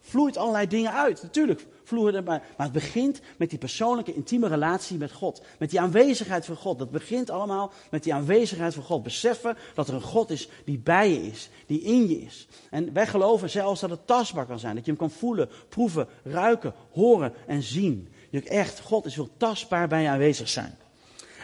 vloeit 0.00 0.36
allerlei 0.36 0.66
dingen 0.66 0.92
uit. 0.92 1.22
Natuurlijk 1.22 1.66
vloeien 1.86 2.14
er 2.14 2.22
maar. 2.22 2.42
Maar 2.56 2.66
het 2.66 2.74
begint 2.74 3.20
met 3.36 3.50
die 3.50 3.58
persoonlijke, 3.58 4.14
intieme 4.14 4.48
relatie 4.48 4.96
met 4.96 5.12
God. 5.12 5.42
Met 5.58 5.70
die 5.70 5.80
aanwezigheid 5.80 6.44
van 6.44 6.56
God. 6.56 6.78
Dat 6.78 6.90
begint 6.90 7.30
allemaal 7.30 7.72
met 7.90 8.02
die 8.02 8.14
aanwezigheid 8.14 8.74
van 8.74 8.82
God. 8.82 9.02
Beseffen 9.02 9.56
dat 9.74 9.88
er 9.88 9.94
een 9.94 10.00
God 10.00 10.30
is 10.30 10.48
die 10.64 10.78
bij 10.78 11.10
je 11.10 11.26
is, 11.26 11.50
die 11.66 11.80
in 11.80 12.08
je 12.08 12.20
is. 12.20 12.46
En 12.70 12.92
wij 12.92 13.06
geloven 13.06 13.50
zelfs 13.50 13.80
dat 13.80 13.90
het 13.90 14.06
tastbaar 14.06 14.46
kan 14.46 14.58
zijn. 14.58 14.74
Dat 14.74 14.84
je 14.84 14.90
hem 14.90 15.00
kan 15.00 15.10
voelen, 15.10 15.48
proeven, 15.68 16.08
ruiken, 16.22 16.74
horen 16.90 17.32
en 17.46 17.62
zien. 17.62 18.08
Je 18.30 18.42
echt, 18.42 18.80
God 18.80 19.04
is 19.04 19.16
wil 19.16 19.28
tastbaar 19.36 19.88
bij 19.88 20.02
je 20.02 20.08
aanwezig 20.08 20.48
zijn. 20.48 20.74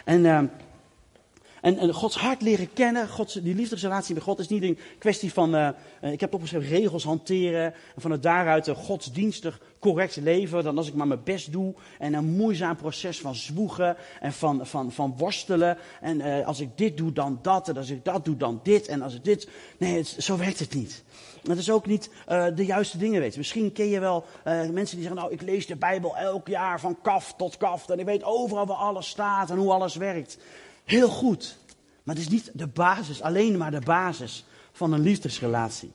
En... 0.05 0.25
Uh, 0.25 0.41
en, 1.63 1.93
Gods 1.93 2.15
hart 2.15 2.41
leren 2.41 2.73
kennen, 2.73 3.09
Gods, 3.09 3.33
die 3.33 3.55
liefdesrelatie 3.55 4.13
met 4.13 4.23
God 4.23 4.39
is 4.39 4.47
niet 4.47 4.63
een 4.63 4.77
kwestie 4.97 5.33
van, 5.33 5.55
uh, 5.55 5.69
ik 6.01 6.19
heb 6.19 6.33
opgeschreven, 6.33 6.69
regels 6.69 7.03
hanteren. 7.03 7.73
En 7.95 8.01
van 8.01 8.11
het 8.11 8.23
daaruit 8.23 8.67
een 8.67 8.75
godsdienstig 8.75 9.59
correct 9.79 10.15
leven. 10.15 10.63
Dan 10.63 10.77
als 10.77 10.87
ik 10.87 10.93
maar 10.93 11.07
mijn 11.07 11.23
best 11.23 11.51
doe. 11.51 11.73
En 11.99 12.13
een 12.13 12.25
moeizaam 12.25 12.75
proces 12.75 13.19
van 13.19 13.35
zwoegen 13.35 13.97
en 14.19 14.33
van, 14.33 14.67
van, 14.67 14.91
van 14.91 15.13
worstelen. 15.17 15.77
En 16.01 16.19
uh, 16.19 16.47
als 16.47 16.59
ik 16.59 16.69
dit 16.75 16.97
doe, 16.97 17.11
dan 17.11 17.39
dat. 17.41 17.69
En 17.69 17.77
als 17.77 17.89
ik 17.89 18.05
dat 18.05 18.25
doe, 18.25 18.37
dan 18.37 18.59
dit. 18.63 18.87
En 18.87 19.01
als 19.01 19.15
ik 19.15 19.23
dit. 19.23 19.49
Nee, 19.77 20.03
zo 20.17 20.37
werkt 20.37 20.59
het 20.59 20.73
niet. 20.73 21.03
Het 21.43 21.57
is 21.57 21.71
ook 21.71 21.85
niet 21.85 22.09
uh, 22.29 22.45
de 22.55 22.65
juiste 22.65 22.97
dingen 22.97 23.21
weten. 23.21 23.37
Misschien 23.37 23.71
ken 23.71 23.89
je 23.89 23.99
wel 23.99 24.25
mensen 24.43 24.73
die 24.73 25.07
zeggen, 25.07 25.15
nou 25.15 25.31
ik 25.31 25.41
lees 25.41 25.67
de 25.67 25.75
Bijbel 25.75 26.17
elk 26.17 26.47
jaar 26.47 26.79
van 26.79 26.97
kaf 27.01 27.33
tot 27.37 27.57
kaf. 27.57 27.89
En 27.89 27.99
ik 27.99 28.05
weet 28.05 28.23
overal 28.23 28.65
waar 28.65 28.77
alles 28.77 29.07
staat 29.07 29.49
en 29.49 29.57
hoe 29.57 29.71
alles 29.71 29.95
werkt. 29.95 30.37
Heel 30.83 31.09
goed. 31.09 31.57
Maar 32.03 32.15
het 32.15 32.23
is 32.23 32.29
niet 32.29 32.51
de 32.53 32.67
basis, 32.67 33.21
alleen 33.21 33.57
maar 33.57 33.71
de 33.71 33.81
basis 33.81 34.45
van 34.71 34.93
een 34.93 35.01
liefdesrelatie. 35.01 35.91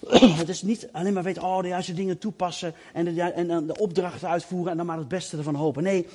Het 0.42 0.48
is 0.48 0.62
niet 0.62 0.88
alleen 0.92 1.12
maar 1.12 1.22
weten, 1.22 1.42
oh, 1.42 1.60
de 1.60 1.68
juiste 1.68 1.94
dingen 1.94 2.18
toepassen 2.18 2.74
en 2.92 3.14
de, 3.14 3.22
en 3.22 3.66
de 3.66 3.78
opdrachten 3.78 4.28
uitvoeren 4.28 4.70
en 4.70 4.76
dan 4.76 4.86
maar 4.86 4.98
het 4.98 5.08
beste 5.08 5.36
ervan 5.36 5.54
hopen. 5.54 5.82
Nee, 5.82 6.06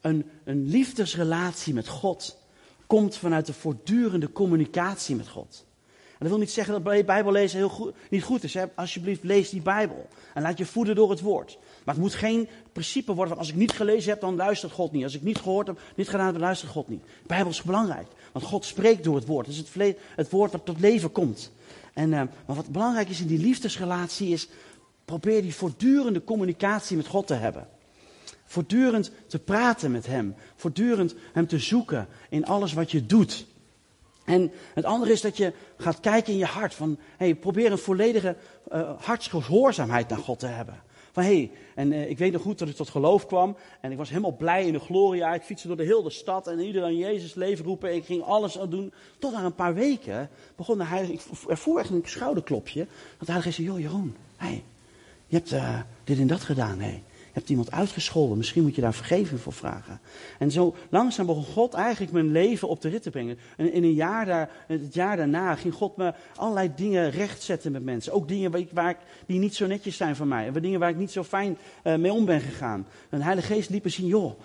een, 0.00 0.30
een 0.44 0.66
liefdesrelatie 0.66 1.74
met 1.74 1.88
God 1.88 2.38
komt 2.86 3.16
vanuit 3.16 3.46
de 3.46 3.52
voortdurende 3.52 4.32
communicatie 4.32 5.16
met 5.16 5.28
God. 5.28 5.64
En 5.86 6.22
dat 6.22 6.28
wil 6.28 6.38
niet 6.38 6.50
zeggen 6.50 6.82
dat 6.82 7.06
Bijbel 7.06 7.32
lezen 7.32 7.58
heel 7.58 7.68
goed, 7.68 7.94
niet 8.10 8.22
goed 8.22 8.44
is. 8.44 8.54
Hè? 8.54 8.64
Alsjeblieft, 8.74 9.24
lees 9.24 9.50
die 9.50 9.62
Bijbel. 9.62 10.08
En 10.34 10.42
laat 10.42 10.58
je 10.58 10.66
voeden 10.66 10.94
door 10.94 11.10
het 11.10 11.20
woord. 11.20 11.58
Maar 11.86 11.94
het 11.94 12.04
moet 12.04 12.14
geen 12.14 12.48
principe 12.72 13.12
worden 13.14 13.28
van 13.28 13.38
als 13.38 13.48
ik 13.48 13.54
niet 13.54 13.72
gelezen 13.72 14.10
heb, 14.10 14.20
dan 14.20 14.36
luistert 14.36 14.72
God 14.72 14.92
niet. 14.92 15.04
Als 15.04 15.14
ik 15.14 15.22
niet 15.22 15.38
gehoord 15.38 15.66
heb, 15.66 15.80
niet 15.94 16.08
gedaan 16.08 16.24
heb, 16.24 16.34
dan 16.34 16.42
luistert 16.42 16.70
God 16.70 16.88
niet. 16.88 17.02
De 17.02 17.26
Bijbel 17.26 17.50
is 17.50 17.62
belangrijk. 17.62 18.06
Want 18.32 18.44
God 18.44 18.64
spreekt 18.64 19.04
door 19.04 19.14
het 19.14 19.26
woord. 19.26 19.46
Het 19.46 19.54
is 19.54 19.74
het, 19.74 19.96
het 20.16 20.30
woord 20.30 20.52
dat 20.52 20.64
tot 20.64 20.80
leven 20.80 21.12
komt. 21.12 21.50
En, 21.94 22.10
uh, 22.10 22.22
maar 22.46 22.56
wat 22.56 22.68
belangrijk 22.68 23.08
is 23.08 23.20
in 23.20 23.26
die 23.26 23.38
liefdesrelatie 23.38 24.28
is, 24.28 24.48
probeer 25.04 25.42
die 25.42 25.54
voortdurende 25.54 26.24
communicatie 26.24 26.96
met 26.96 27.06
God 27.06 27.26
te 27.26 27.34
hebben. 27.34 27.68
Voortdurend 28.44 29.10
te 29.26 29.38
praten 29.38 29.90
met 29.90 30.06
Hem. 30.06 30.34
Voortdurend 30.56 31.14
Hem 31.32 31.46
te 31.46 31.58
zoeken 31.58 32.08
in 32.28 32.46
alles 32.46 32.72
wat 32.72 32.90
je 32.90 33.06
doet. 33.06 33.46
En 34.24 34.52
het 34.74 34.84
andere 34.84 35.12
is 35.12 35.20
dat 35.20 35.36
je 35.36 35.52
gaat 35.76 36.00
kijken 36.00 36.32
in 36.32 36.38
je 36.38 36.44
hart. 36.44 36.74
Van, 36.74 36.98
hey, 37.16 37.34
probeer 37.34 37.72
een 37.72 37.78
volledige 37.78 38.36
uh, 38.72 38.90
hartsgehoorzaamheid 39.00 40.08
naar 40.08 40.18
God 40.18 40.38
te 40.38 40.46
hebben. 40.46 40.84
Van 41.16 41.24
hé, 41.24 41.36
hey, 41.36 41.50
en 41.74 41.92
uh, 41.92 42.10
ik 42.10 42.18
weet 42.18 42.32
nog 42.32 42.42
goed 42.42 42.58
dat 42.58 42.68
ik 42.68 42.74
tot 42.74 42.88
geloof 42.88 43.26
kwam. 43.26 43.56
En 43.80 43.90
ik 43.90 43.96
was 43.96 44.08
helemaal 44.08 44.36
blij 44.36 44.66
in 44.66 44.72
de 44.72 44.78
gloria. 44.78 45.34
Ik 45.34 45.42
fietste 45.42 45.68
door 45.68 45.76
de 45.76 45.84
hele 45.84 46.10
stad 46.10 46.46
en 46.46 46.58
iedereen 46.58 46.96
Jezus 46.96 47.34
leven 47.34 47.64
roepen. 47.64 47.94
Ik 47.94 48.04
ging 48.04 48.22
alles 48.22 48.58
aan 48.58 48.70
doen. 48.70 48.92
Tot 49.18 49.32
na 49.32 49.44
een 49.44 49.54
paar 49.54 49.74
weken 49.74 50.28
begon 50.56 50.78
de 50.78 50.84
heilige, 50.84 51.12
ik 51.12 51.48
ervoer 51.48 51.80
echt 51.80 51.90
een 51.90 52.02
schouderklopje. 52.04 52.86
Dat 53.18 53.26
de 53.26 53.32
heilige 53.32 53.50
zei, 53.50 53.66
joh 53.66 53.80
Jeroen, 53.80 54.16
hey, 54.36 54.62
je 55.26 55.36
hebt 55.36 55.52
uh, 55.52 55.80
dit 56.04 56.18
en 56.18 56.26
dat 56.26 56.40
gedaan. 56.40 56.80
Hey 56.80 57.02
hebt 57.36 57.48
iemand 57.48 57.70
uitgescholden. 57.70 58.36
Misschien 58.36 58.62
moet 58.62 58.74
je 58.74 58.80
daar 58.80 58.94
vergeving 58.94 59.40
voor 59.40 59.52
vragen. 59.52 60.00
En 60.38 60.50
zo 60.50 60.74
langzaam 60.90 61.26
begon 61.26 61.44
God 61.44 61.74
eigenlijk 61.74 62.12
mijn 62.12 62.32
leven 62.32 62.68
op 62.68 62.80
de 62.80 62.88
rit 62.88 63.02
te 63.02 63.10
brengen. 63.10 63.38
En 63.56 63.72
in 63.72 63.82
een 63.82 63.94
jaar 63.94 64.26
daar, 64.26 64.50
het 64.66 64.94
jaar 64.94 65.16
daarna 65.16 65.54
ging 65.54 65.74
God 65.74 65.96
me 65.96 66.14
allerlei 66.36 66.72
dingen 66.76 67.10
rechtzetten 67.10 67.72
met 67.72 67.84
mensen. 67.84 68.12
Ook 68.12 68.28
dingen 68.28 68.50
waar 68.50 68.60
ik, 68.60 68.68
waar 68.72 68.96
die 69.26 69.38
niet 69.38 69.54
zo 69.54 69.66
netjes 69.66 69.96
zijn 69.96 70.16
van 70.16 70.28
mij. 70.28 70.46
En 70.46 70.62
dingen 70.62 70.80
waar 70.80 70.90
ik 70.90 70.96
niet 70.96 71.10
zo 71.10 71.24
fijn 71.24 71.58
uh, 71.84 71.96
mee 71.96 72.12
om 72.12 72.24
ben 72.24 72.40
gegaan. 72.40 72.86
En 73.08 73.18
de 73.18 73.24
Heilige 73.24 73.52
Geest 73.52 73.70
liep 73.70 73.84
me 73.84 73.90
zien, 73.90 74.06
joh, 74.06 74.40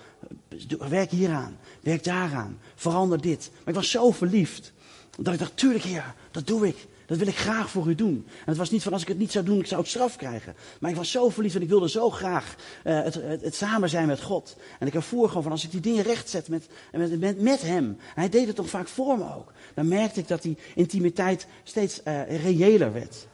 werk 0.90 1.12
hieraan, 1.12 1.58
werk 1.82 2.04
daaraan, 2.04 2.60
verander 2.76 3.22
dit. 3.22 3.50
Maar 3.52 3.68
ik 3.68 3.76
was 3.76 3.92
zo 3.92 4.12
verliefd. 4.12 4.74
Dat 5.20 5.34
ik 5.34 5.40
dacht, 5.40 5.58
tuurlijk 5.58 5.84
heer, 5.84 6.14
dat 6.32 6.48
doe 6.48 6.68
ik. 6.68 6.88
Dat 7.12 7.20
wil 7.20 7.30
ik 7.30 7.38
graag 7.38 7.70
voor 7.70 7.88
u 7.88 7.96
doen. 7.96 8.26
En 8.28 8.46
het 8.46 8.58
was 8.58 8.70
niet 8.70 8.84
van 8.84 8.94
als 8.94 9.02
ik 9.02 9.08
het 9.08 9.18
niet 9.18 9.32
zou 9.32 9.46
doen, 9.46 9.60
ik 9.60 9.66
zou 9.66 9.82
het 9.82 9.90
straf 9.90 10.16
krijgen. 10.16 10.56
Maar 10.80 10.90
ik 10.90 10.96
was 10.96 11.12
zo 11.12 11.30
verliefd 11.30 11.56
en 11.56 11.62
ik 11.62 11.70
wilde 11.70 11.90
zo 11.90 12.10
graag 12.10 12.56
uh, 12.84 13.04
het, 13.04 13.14
het, 13.42 13.56
samen 13.56 13.90
zijn 13.90 14.08
met 14.08 14.22
God. 14.22 14.56
En 14.80 14.88
ik 14.88 14.94
ervoer 14.94 15.28
gewoon 15.28 15.44
van 15.44 15.52
als 15.52 15.64
ik 15.64 15.72
die 15.72 15.80
dingen 15.80 16.04
rechtzet 16.04 16.48
met, 16.48 16.68
met, 16.92 17.20
met, 17.20 17.42
met 17.42 17.62
hem. 17.62 17.98
Hij 18.16 18.30
deed 18.30 18.48
het 18.48 18.56
toch 18.56 18.70
vaak 18.70 18.88
voor 18.88 19.18
me 19.18 19.36
ook. 19.36 19.54
Dan 19.74 19.88
merkte 19.88 20.20
ik 20.20 20.28
dat 20.28 20.42
die 20.42 20.58
intimiteit 20.76 21.48
steeds 21.64 22.02
uh, 22.06 22.44
reëler 22.44 22.94
werd. 22.94 23.28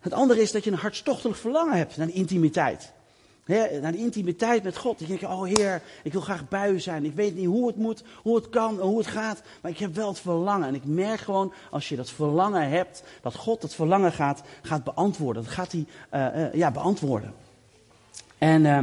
Het 0.00 0.12
andere 0.12 0.42
is 0.42 0.52
dat 0.52 0.64
je 0.64 0.70
een 0.70 0.76
hartstochtelijk 0.76 1.38
verlangen 1.38 1.76
hebt 1.76 1.96
naar 1.96 2.06
die 2.06 2.16
intimiteit 2.16 2.92
naar 3.80 3.92
de 3.92 3.98
intimiteit 3.98 4.62
met 4.62 4.76
God. 4.76 5.00
Ik 5.00 5.08
denk, 5.08 5.22
oh 5.22 5.44
Heer, 5.44 5.82
ik 6.02 6.12
wil 6.12 6.20
graag 6.20 6.68
u 6.68 6.80
zijn. 6.80 7.04
Ik 7.04 7.14
weet 7.14 7.34
niet 7.34 7.46
hoe 7.46 7.66
het 7.66 7.76
moet, 7.76 8.02
hoe 8.22 8.36
het 8.36 8.48
kan, 8.48 8.80
hoe 8.80 8.98
het 8.98 9.06
gaat. 9.06 9.42
Maar 9.60 9.70
ik 9.70 9.78
heb 9.78 9.94
wel 9.94 10.08
het 10.08 10.20
verlangen. 10.20 10.68
En 10.68 10.74
ik 10.74 10.84
merk 10.84 11.20
gewoon, 11.20 11.52
als 11.70 11.88
je 11.88 11.96
dat 11.96 12.10
verlangen 12.10 12.68
hebt, 12.68 13.02
dat 13.22 13.34
God 13.34 13.62
het 13.62 13.74
verlangen 13.74 14.12
gaat, 14.12 14.42
gaat 14.62 14.84
beantwoorden. 14.84 15.42
Dat 15.42 15.52
gaat 15.52 15.72
hij 15.72 15.86
uh, 16.14 16.42
uh, 16.42 16.54
ja, 16.54 16.70
beantwoorden. 16.70 17.34
En 18.38 18.64
uh, 18.64 18.78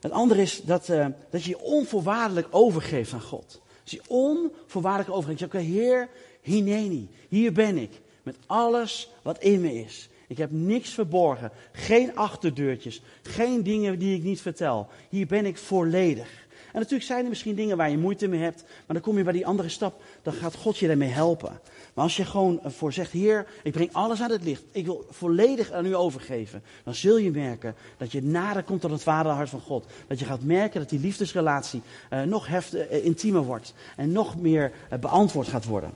het 0.00 0.12
andere 0.12 0.42
is 0.42 0.62
dat, 0.62 0.86
dat 1.30 1.44
je 1.44 1.50
je 1.50 1.60
onvoorwaardelijk 1.60 2.46
overgeeft 2.50 3.12
aan 3.12 3.20
God. 3.20 3.60
Dus 3.82 3.92
je 3.92 4.02
onvoorwaardelijk 4.08 5.10
overgeeft. 5.10 5.40
Je 5.40 5.48
zegt, 5.50 5.64
Heer, 5.64 6.08
hineni, 6.42 7.08
hier 7.28 7.52
ben 7.52 7.78
ik. 7.78 8.00
Met 8.22 8.36
alles 8.46 9.10
wat 9.22 9.38
in 9.38 9.60
me 9.60 9.74
is. 9.74 10.08
Ik 10.30 10.38
heb 10.38 10.50
niks 10.50 10.90
verborgen. 10.90 11.50
Geen 11.72 12.16
achterdeurtjes. 12.16 13.02
Geen 13.22 13.62
dingen 13.62 13.98
die 13.98 14.16
ik 14.16 14.22
niet 14.22 14.40
vertel. 14.40 14.88
Hier 15.08 15.26
ben 15.26 15.46
ik 15.46 15.58
volledig. 15.58 16.48
En 16.72 16.78
natuurlijk 16.78 17.04
zijn 17.04 17.22
er 17.22 17.28
misschien 17.28 17.54
dingen 17.54 17.76
waar 17.76 17.90
je 17.90 17.98
moeite 17.98 18.28
mee 18.28 18.40
hebt, 18.40 18.62
maar 18.62 18.96
dan 18.96 19.00
kom 19.00 19.16
je 19.16 19.24
bij 19.24 19.32
die 19.32 19.46
andere 19.46 19.68
stap, 19.68 20.02
dan 20.22 20.32
gaat 20.32 20.54
God 20.54 20.78
je 20.78 20.86
daarmee 20.86 21.08
helpen. 21.08 21.60
Maar 21.94 22.04
als 22.04 22.16
je 22.16 22.24
gewoon 22.24 22.60
voor 22.64 22.92
zegt, 22.92 23.12
Heer, 23.12 23.46
ik 23.62 23.72
breng 23.72 23.92
alles 23.92 24.20
aan 24.20 24.30
het 24.30 24.44
licht, 24.44 24.62
ik 24.70 24.86
wil 24.86 25.06
volledig 25.10 25.70
aan 25.72 25.86
u 25.86 25.94
overgeven, 25.94 26.62
dan 26.84 26.94
zul 26.94 27.16
je 27.16 27.30
merken 27.30 27.74
dat 27.96 28.12
je 28.12 28.22
nader 28.22 28.62
komt 28.62 28.80
tot 28.80 28.90
het 28.90 29.02
vaderhart 29.02 29.48
van 29.48 29.60
God. 29.60 29.86
Dat 30.06 30.18
je 30.18 30.24
gaat 30.24 30.42
merken 30.42 30.80
dat 30.80 30.88
die 30.88 31.00
liefdesrelatie 31.00 31.82
uh, 32.12 32.22
nog 32.22 32.46
heftiger, 32.46 32.92
uh, 32.92 33.04
intiemer 33.04 33.42
wordt 33.42 33.74
en 33.96 34.12
nog 34.12 34.40
meer 34.40 34.72
uh, 34.92 34.98
beantwoord 34.98 35.48
gaat 35.48 35.64
worden. 35.64 35.90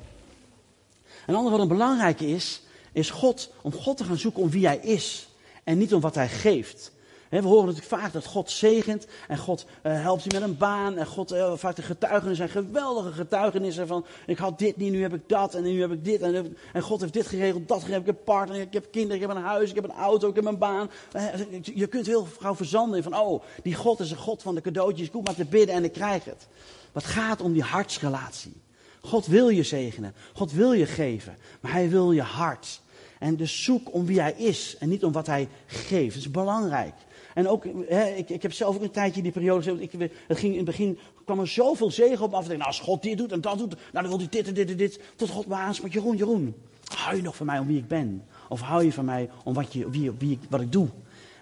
Een 1.26 1.34
ander 1.34 1.52
wat 1.52 1.60
een 1.60 1.68
belangrijke 1.68 2.26
is, 2.26 2.62
is 2.94 3.10
God, 3.10 3.50
om 3.62 3.72
God 3.72 3.96
te 3.96 4.04
gaan 4.04 4.16
zoeken 4.16 4.42
om 4.42 4.50
wie 4.50 4.66
Hij 4.66 4.78
is 4.78 5.28
en 5.64 5.78
niet 5.78 5.94
om 5.94 6.00
wat 6.00 6.14
Hij 6.14 6.28
geeft. 6.28 6.92
we 7.28 7.38
horen 7.42 7.66
natuurlijk 7.66 8.02
vaak 8.02 8.12
dat 8.12 8.24
God 8.24 8.50
zegent 8.50 9.06
en 9.28 9.38
God 9.38 9.64
uh, 9.82 10.02
helpt 10.02 10.22
je 10.22 10.30
met 10.32 10.42
een 10.42 10.56
baan. 10.56 10.96
En 10.96 11.06
God, 11.06 11.32
uh, 11.32 11.52
vaak 11.56 11.76
de 11.76 11.82
getuigenissen 11.82 12.48
zijn 12.48 12.64
geweldige 12.64 13.12
getuigenissen 13.12 13.86
van 13.86 14.04
ik 14.26 14.38
had 14.38 14.58
dit 14.58 14.76
niet, 14.76 14.92
nu 14.92 15.02
heb 15.02 15.14
ik 15.14 15.28
dat 15.28 15.54
en 15.54 15.62
nu 15.62 15.80
heb 15.80 15.92
ik 15.92 16.04
dit. 16.04 16.22
En, 16.22 16.56
God 16.82 17.00
heeft 17.00 17.12
dit 17.12 17.26
geregeld, 17.26 17.68
dat 17.68 17.82
geregeld. 17.82 18.00
Ik 18.00 18.06
heb 18.06 18.18
een 18.18 18.24
partner, 18.24 18.60
ik 18.60 18.72
heb 18.72 18.86
kinderen, 18.90 19.16
ik 19.22 19.28
heb 19.28 19.36
een 19.36 19.42
huis, 19.42 19.68
ik 19.68 19.74
heb 19.74 19.84
een 19.84 19.96
auto, 19.96 20.28
ik 20.28 20.34
heb 20.34 20.44
een 20.44 20.58
baan. 20.58 20.90
Uh, 21.16 21.22
je 21.62 21.86
kunt 21.86 22.06
heel 22.06 22.28
gauw 22.40 22.54
verzanden 22.54 23.02
van 23.02 23.18
oh, 23.18 23.42
die 23.62 23.74
God 23.74 24.00
is 24.00 24.10
een 24.10 24.16
God 24.16 24.42
van 24.42 24.54
de 24.54 24.60
cadeautjes. 24.60 25.06
Ik 25.06 25.22
maar 25.22 25.34
te 25.34 25.44
bidden 25.44 25.74
en 25.74 25.84
ik 25.84 25.92
krijg 25.92 26.24
het. 26.24 26.46
Maar 26.92 27.02
het 27.02 27.12
gaat 27.12 27.40
om 27.40 27.52
die 27.52 27.62
hartsrelatie. 27.62 28.62
God 29.00 29.26
wil 29.26 29.48
je 29.48 29.62
zegenen, 29.62 30.14
God 30.34 30.52
wil 30.52 30.72
je 30.72 30.86
geven, 30.86 31.36
maar 31.60 31.72
Hij 31.72 31.88
wil 31.88 32.12
je 32.12 32.22
hart. 32.22 32.80
En 33.24 33.36
dus 33.36 33.64
zoek 33.64 33.94
om 33.94 34.06
wie 34.06 34.20
hij 34.20 34.32
is 34.32 34.76
en 34.78 34.88
niet 34.88 35.04
om 35.04 35.12
wat 35.12 35.26
hij 35.26 35.48
geeft. 35.66 36.14
Dat 36.14 36.24
is 36.24 36.30
belangrijk. 36.30 36.94
En 37.34 37.48
ook, 37.48 37.64
hè, 37.88 38.06
ik, 38.08 38.30
ik 38.30 38.42
heb 38.42 38.52
zelf 38.52 38.76
ook 38.76 38.82
een 38.82 38.90
tijdje 38.90 39.22
die 39.22 39.32
periode. 39.32 39.82
Ik, 39.82 39.92
het 40.26 40.38
ging 40.38 40.52
in 40.52 40.56
het 40.56 40.66
begin 40.66 40.98
kwam 41.24 41.40
er 41.40 41.48
zoveel 41.48 41.90
zegen 41.90 42.24
op 42.24 42.34
af. 42.34 42.48
Nou, 42.48 42.60
als 42.60 42.80
God 42.80 43.02
dit 43.02 43.18
doet 43.18 43.32
en 43.32 43.40
dat 43.40 43.58
doet, 43.58 43.68
nou, 43.68 43.80
dan 43.92 44.08
wil 44.08 44.18
hij 44.18 44.26
dit 44.30 44.48
en 44.48 44.54
dit 44.54 44.70
en 44.70 44.76
dit. 44.76 45.00
Tot 45.16 45.30
God 45.30 45.46
me 45.46 45.54
aanspreekt. 45.54 45.94
Jeroen, 45.94 46.16
Jeroen, 46.16 46.54
hou 46.94 47.16
je 47.16 47.22
nog 47.22 47.36
van 47.36 47.46
mij 47.46 47.58
om 47.58 47.66
wie 47.66 47.78
ik 47.78 47.88
ben? 47.88 48.24
Of 48.48 48.60
hou 48.60 48.84
je 48.84 48.92
van 48.92 49.04
mij 49.04 49.30
om 49.44 49.54
wat, 49.54 49.72
je, 49.72 49.90
wie, 49.90 50.10
wie 50.18 50.30
ik, 50.30 50.40
wat 50.48 50.60
ik 50.60 50.72
doe? 50.72 50.88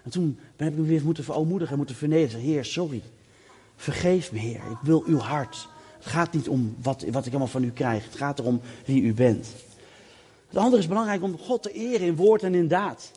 En 0.03 0.11
toen 0.11 0.39
heb 0.55 0.71
ik 0.71 0.77
me 0.77 0.85
weer 0.85 1.03
moeten 1.03 1.23
verootmoedigen 1.23 1.71
en 1.71 1.77
moeten 1.77 1.95
vernederen. 1.95 2.41
Heer, 2.41 2.65
sorry. 2.65 3.01
Vergeef 3.75 4.31
me, 4.31 4.39
Heer. 4.39 4.61
Ik 4.71 4.81
wil 4.81 5.03
uw 5.05 5.17
hart. 5.17 5.67
Het 5.97 6.05
gaat 6.05 6.33
niet 6.33 6.49
om 6.49 6.75
wat, 6.81 7.05
wat 7.11 7.25
ik 7.25 7.31
allemaal 7.31 7.47
van 7.47 7.63
u 7.63 7.71
krijg. 7.71 8.05
Het 8.05 8.15
gaat 8.15 8.39
erom 8.39 8.61
wie 8.85 9.01
u 9.01 9.13
bent. 9.13 9.47
Het 10.53 10.61
andere 10.61 10.81
is 10.81 10.87
belangrijk 10.87 11.23
om 11.23 11.37
God 11.37 11.63
te 11.63 11.71
eren 11.71 12.07
in 12.07 12.15
woord 12.15 12.43
en 12.43 12.55
in 12.55 12.67
daad. 12.67 13.11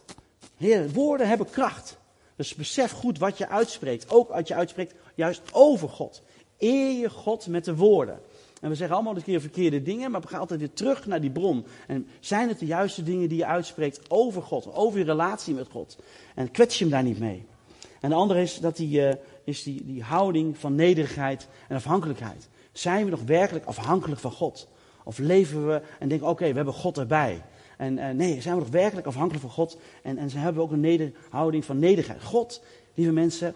Heer, 0.57 0.91
woorden 0.91 1.29
hebben 1.29 1.51
kracht. 1.51 1.99
Dus 2.37 2.55
besef 2.55 2.91
goed 2.91 3.19
wat 3.19 3.39
je 3.39 3.49
uitspreekt. 3.49 4.11
Ook 4.11 4.31
als 4.31 4.49
je 4.49 4.55
uitspreekt 4.55 4.95
juist 5.15 5.43
over 5.53 5.89
God. 5.89 6.23
Eer 6.59 6.91
je 6.91 7.11
God 7.11 7.47
met 7.47 7.65
de 7.65 7.77
woorden. 7.77 8.21
En 8.61 8.69
we 8.69 8.75
zeggen 8.75 8.97
allemaal 8.97 9.17
een 9.17 9.23
keer 9.23 9.41
verkeerde 9.41 9.83
dingen, 9.83 10.11
maar 10.11 10.21
we 10.21 10.29
gaan 10.29 10.41
altijd 10.41 10.61
weer 10.61 10.73
terug 10.73 11.07
naar 11.07 11.21
die 11.21 11.31
bron. 11.31 11.67
En 11.87 12.09
zijn 12.21 12.49
het 12.49 12.59
de 12.59 12.67
juiste 12.67 13.03
dingen 13.03 13.29
die 13.29 13.39
je 13.39 13.47
uitspreekt 13.47 14.11
over 14.11 14.43
God, 14.43 14.75
over 14.75 14.99
je 14.99 15.05
relatie 15.05 15.55
met 15.55 15.69
God? 15.71 15.99
En 16.35 16.51
kwets 16.51 16.79
je 16.79 16.85
hem 16.85 16.93
daar 16.93 17.03
niet 17.03 17.19
mee. 17.19 17.47
En 18.01 18.11
de 18.11 18.17
andere 18.17 18.43
is, 18.43 18.59
dat 18.59 18.77
die, 18.77 19.01
uh, 19.01 19.13
is 19.45 19.63
die, 19.63 19.85
die 19.85 20.03
houding 20.03 20.59
van 20.59 20.75
nederigheid 20.75 21.49
en 21.69 21.77
afhankelijkheid. 21.77 22.49
Zijn 22.73 23.05
we 23.05 23.11
nog 23.11 23.23
werkelijk 23.23 23.65
afhankelijk 23.65 24.21
van 24.21 24.33
God? 24.33 24.69
Of 25.07 25.19
leven 25.19 25.67
we 25.67 25.83
en 25.99 26.09
denken, 26.09 26.29
oké, 26.29 26.49
we 26.49 26.57
hebben 26.57 26.75
God 26.75 26.99
erbij. 26.99 27.43
En 27.77 27.99
uh, 27.99 28.11
nee, 28.11 28.41
zijn 28.41 28.55
we 28.55 28.61
nog 28.61 28.71
werkelijk 28.71 29.07
afhankelijk 29.07 29.43
van 29.43 29.53
God? 29.53 29.79
En, 30.03 30.19
en 30.19 30.31
ze 30.31 30.39
hebben 30.39 30.63
ook 30.63 30.71
een 30.71 30.81
nederhouding 30.81 31.65
van 31.65 31.79
nederigheid. 31.79 32.23
God, 32.23 32.63
lieve 32.95 33.13
mensen, 33.13 33.55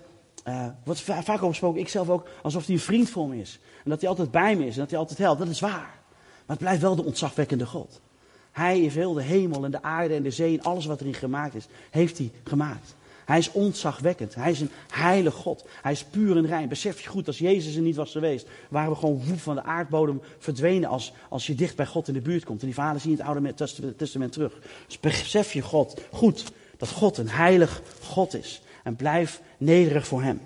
uh, 0.49 0.67
wordt 0.85 1.01
vaak 1.01 1.29
over 1.29 1.49
gesproken, 1.49 1.81
ik 1.81 1.89
zelf 1.89 2.09
ook, 2.09 2.29
alsof 2.43 2.67
hij 2.67 2.75
een 2.75 2.81
vriend 2.81 3.11
voor 3.11 3.29
me 3.29 3.41
is. 3.41 3.61
En 3.85 3.91
dat 3.91 4.01
hij 4.01 4.09
altijd 4.09 4.31
bij 4.31 4.57
me 4.57 4.67
is 4.67 4.75
en 4.75 4.81
dat 4.81 4.91
hij 4.91 4.99
altijd 4.99 5.19
helpt. 5.19 5.39
Dat 5.39 5.49
is 5.49 5.61
waar. 5.61 5.99
Maar 6.47 6.57
het 6.57 6.59
blijft 6.59 6.81
wel 6.81 6.97
de 6.97 7.05
ontzagwekkende 7.05 7.67
God. 7.67 8.01
Hij 8.53 8.79
heeft 8.79 8.95
heel 8.95 9.13
de 9.13 9.23
hemel 9.23 9.65
en 9.65 9.71
de 9.71 9.83
aarde 9.83 10.15
en 10.15 10.23
de 10.23 10.31
zee 10.31 10.59
en 10.59 10.65
alles 10.65 10.87
wat 10.87 11.01
erin 11.01 11.15
gemaakt 11.15 11.55
is, 11.55 11.67
heeft 11.91 12.19
hij 12.19 12.31
gemaakt. 12.45 12.95
Hij 13.31 13.39
is 13.39 13.53
ontzagwekkend. 13.53 14.35
Hij 14.35 14.51
is 14.51 14.61
een 14.61 14.71
heilig 14.93 15.35
God. 15.35 15.65
Hij 15.83 15.93
is 15.93 16.05
puur 16.05 16.37
en 16.37 16.47
rein. 16.47 16.69
Besef 16.69 17.01
je 17.01 17.09
goed, 17.09 17.27
als 17.27 17.39
Jezus 17.39 17.75
er 17.75 17.83
niet 17.83 17.97
was 17.97 18.11
geweest, 18.11 18.49
waren 18.69 18.91
we 18.91 18.97
gewoon 18.97 19.25
woep 19.27 19.41
van 19.41 19.55
de 19.55 19.63
aardbodem 19.63 20.21
verdwenen 20.39 20.89
als, 20.89 21.13
als 21.29 21.47
je 21.47 21.55
dicht 21.55 21.77
bij 21.77 21.87
God 21.87 22.09
in 22.09 22.15
de 22.15 22.21
buurt 22.21 22.45
komt. 22.45 22.61
En 22.61 22.67
die 22.67 22.75
verhalen 22.75 23.01
zie 23.01 23.11
je 23.11 23.17
in 23.17 23.25
het 23.25 23.37
Oude 23.37 23.95
Testament 23.97 24.33
terug. 24.33 24.59
Dus 24.87 25.01
besef 25.01 25.53
je 25.53 25.63
God 25.63 26.01
goed 26.13 26.45
dat 26.77 26.89
God 26.89 27.19
een 27.19 27.29
heilig 27.29 27.83
God 28.03 28.35
is. 28.35 28.63
En 28.83 28.97
blijf 28.97 29.41
nederig 29.59 30.07
voor 30.07 30.23
Hem. 30.23 30.41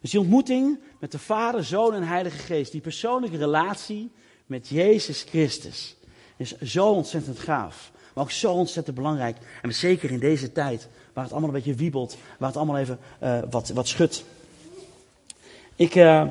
Dus 0.00 0.10
die 0.10 0.20
ontmoeting 0.20 0.78
met 0.98 1.12
de 1.12 1.18
Vader, 1.18 1.64
Zoon 1.64 1.94
en 1.94 2.02
Heilige 2.02 2.38
Geest, 2.38 2.72
die 2.72 2.80
persoonlijke 2.80 3.36
relatie 3.36 4.10
met 4.46 4.68
Jezus 4.68 5.22
Christus, 5.22 5.96
is 6.36 6.58
zo 6.60 6.90
ontzettend 6.90 7.38
gaaf. 7.38 7.90
Maar 8.14 8.24
ook 8.24 8.30
zo 8.30 8.52
ontzettend 8.52 8.96
belangrijk. 8.96 9.36
En 9.62 9.74
zeker 9.74 10.10
in 10.10 10.18
deze 10.18 10.52
tijd 10.52 10.88
waar 11.12 11.24
het 11.24 11.32
allemaal 11.32 11.50
een 11.50 11.56
beetje 11.56 11.74
wiebelt, 11.74 12.16
waar 12.38 12.48
het 12.48 12.56
allemaal 12.56 12.78
even 12.78 12.98
uh, 13.22 13.38
wat, 13.50 13.68
wat 13.68 13.88
schudt. 13.88 14.24
Ik 15.76 15.94
uh, 15.94 16.26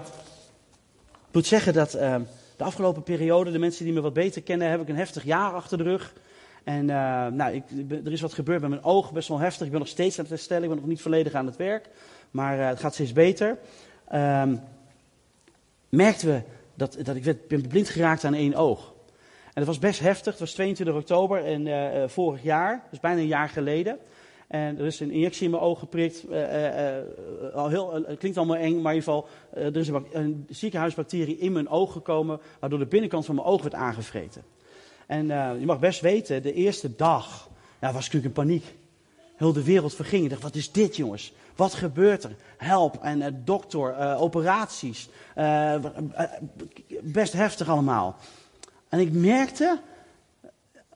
moet 1.32 1.46
zeggen 1.46 1.74
dat 1.74 1.96
uh, 1.96 2.16
de 2.58 2.64
afgelopen 2.64 3.04
periode, 3.04 3.52
de 3.52 3.60
mensen 3.60 3.86
die 3.86 3.94
me 3.94 4.02
wat 4.02 4.14
beter 4.14 4.42
kennen, 4.42 4.70
heb 4.70 4.82
ik 4.82 4.90
een 4.90 4.96
heftig 4.96 5.24
jaar 5.24 5.54
achter 5.54 5.78
de 5.78 5.84
rug. 5.84 6.14
En 6.64 6.86
nou, 7.36 7.54
ik, 7.54 7.64
er 8.06 8.12
is 8.12 8.22
wat 8.22 8.34
gebeurd 8.34 8.62
met 8.62 8.70
mijn 8.70 8.84
oog, 8.84 9.12
best 9.12 9.28
wel 9.28 9.40
heftig. 9.40 9.66
Ik 9.66 9.72
ben 9.72 9.80
nog 9.80 9.90
steeds 9.90 10.16
aan 10.16 10.24
het 10.24 10.34
herstellen, 10.34 10.64
ik 10.64 10.70
ben 10.70 10.78
nog 10.78 10.88
niet 10.88 11.02
volledig 11.02 11.34
aan 11.34 11.46
het 11.46 11.56
werk. 11.56 11.90
Maar 12.32 12.60
het 12.60 12.80
gaat 12.80 12.94
steeds 12.94 13.14
beter. 13.14 13.58
Ehm, 14.08 14.56
merkten 15.90 16.28
we 16.28 16.42
dat, 16.74 16.98
dat 17.04 17.16
ik 17.16 17.24
werd, 17.24 17.48
ben 17.48 17.68
blind 17.68 17.90
geraakt 17.90 18.24
aan 18.24 18.34
één 18.34 18.56
oog. 18.56 18.94
En 19.46 19.52
dat 19.54 19.66
was 19.66 19.80
best 19.80 20.00
heftig. 20.00 20.32
Het 20.32 20.40
was 20.40 20.54
22 20.54 20.96
oktober 20.96 21.46
en, 21.46 22.10
vorig 22.10 22.44
jaar, 22.44 22.84
dus 22.90 23.00
bijna 23.00 23.20
een 23.20 23.28
jaar 23.28 23.50
geleden. 23.50 23.98
En 24.52 24.80
er 24.80 24.86
is 24.86 25.00
een 25.00 25.12
injectie 25.12 25.46
in 25.46 25.52
mijn 25.52 25.64
oog 25.64 25.80
geprikt. 25.80 26.26
Uh, 26.30 26.38
uh, 26.38 27.54
al 27.54 27.70
heel, 27.70 27.94
het 27.94 28.20
klinkt 28.20 28.38
allemaal 28.38 28.56
eng, 28.56 28.82
maar 28.82 28.94
in 28.94 29.00
ieder 29.00 29.14
geval, 29.14 29.28
er 29.54 29.78
is 29.78 29.88
een, 29.88 30.46
ziekenhuisbacterie 30.50 31.38
in 31.38 31.52
mijn 31.52 31.70
oog 31.70 31.92
gekomen, 31.92 32.40
waardoor 32.60 32.80
de 32.80 32.86
binnenkant 32.86 33.26
van 33.26 33.36
mijn 33.36 33.48
oog 33.48 33.62
werd 33.62 33.74
aangevreten. 33.74 34.44
En 35.06 35.28
je 35.60 35.66
mag 35.66 35.80
best 35.80 36.02
weten, 36.02 36.42
de 36.42 36.54
eerste 36.54 36.96
dag 36.96 37.50
was 37.80 37.90
ik 37.90 37.96
natuurlijk 37.96 38.26
in 38.26 38.32
paniek. 38.32 38.76
Heel 39.36 39.54
de 39.54 39.64
wereld 39.64 39.96
verging. 39.96 40.24
Ik 40.24 40.30
dacht, 40.30 40.42
wat 40.42 40.56
is 40.56 40.72
dit 40.72 40.96
jongens? 40.96 41.34
Wat 41.56 41.74
gebeurt 41.74 42.24
er? 42.24 42.36
Help 42.58 42.98
en 43.02 43.42
dokter, 43.46 44.16
operaties. 44.18 45.10
best 47.02 47.34
heftig 47.34 47.70
allemaal. 47.70 48.16
En 48.90 49.00
ik 49.00 49.12
merkte 49.12 49.80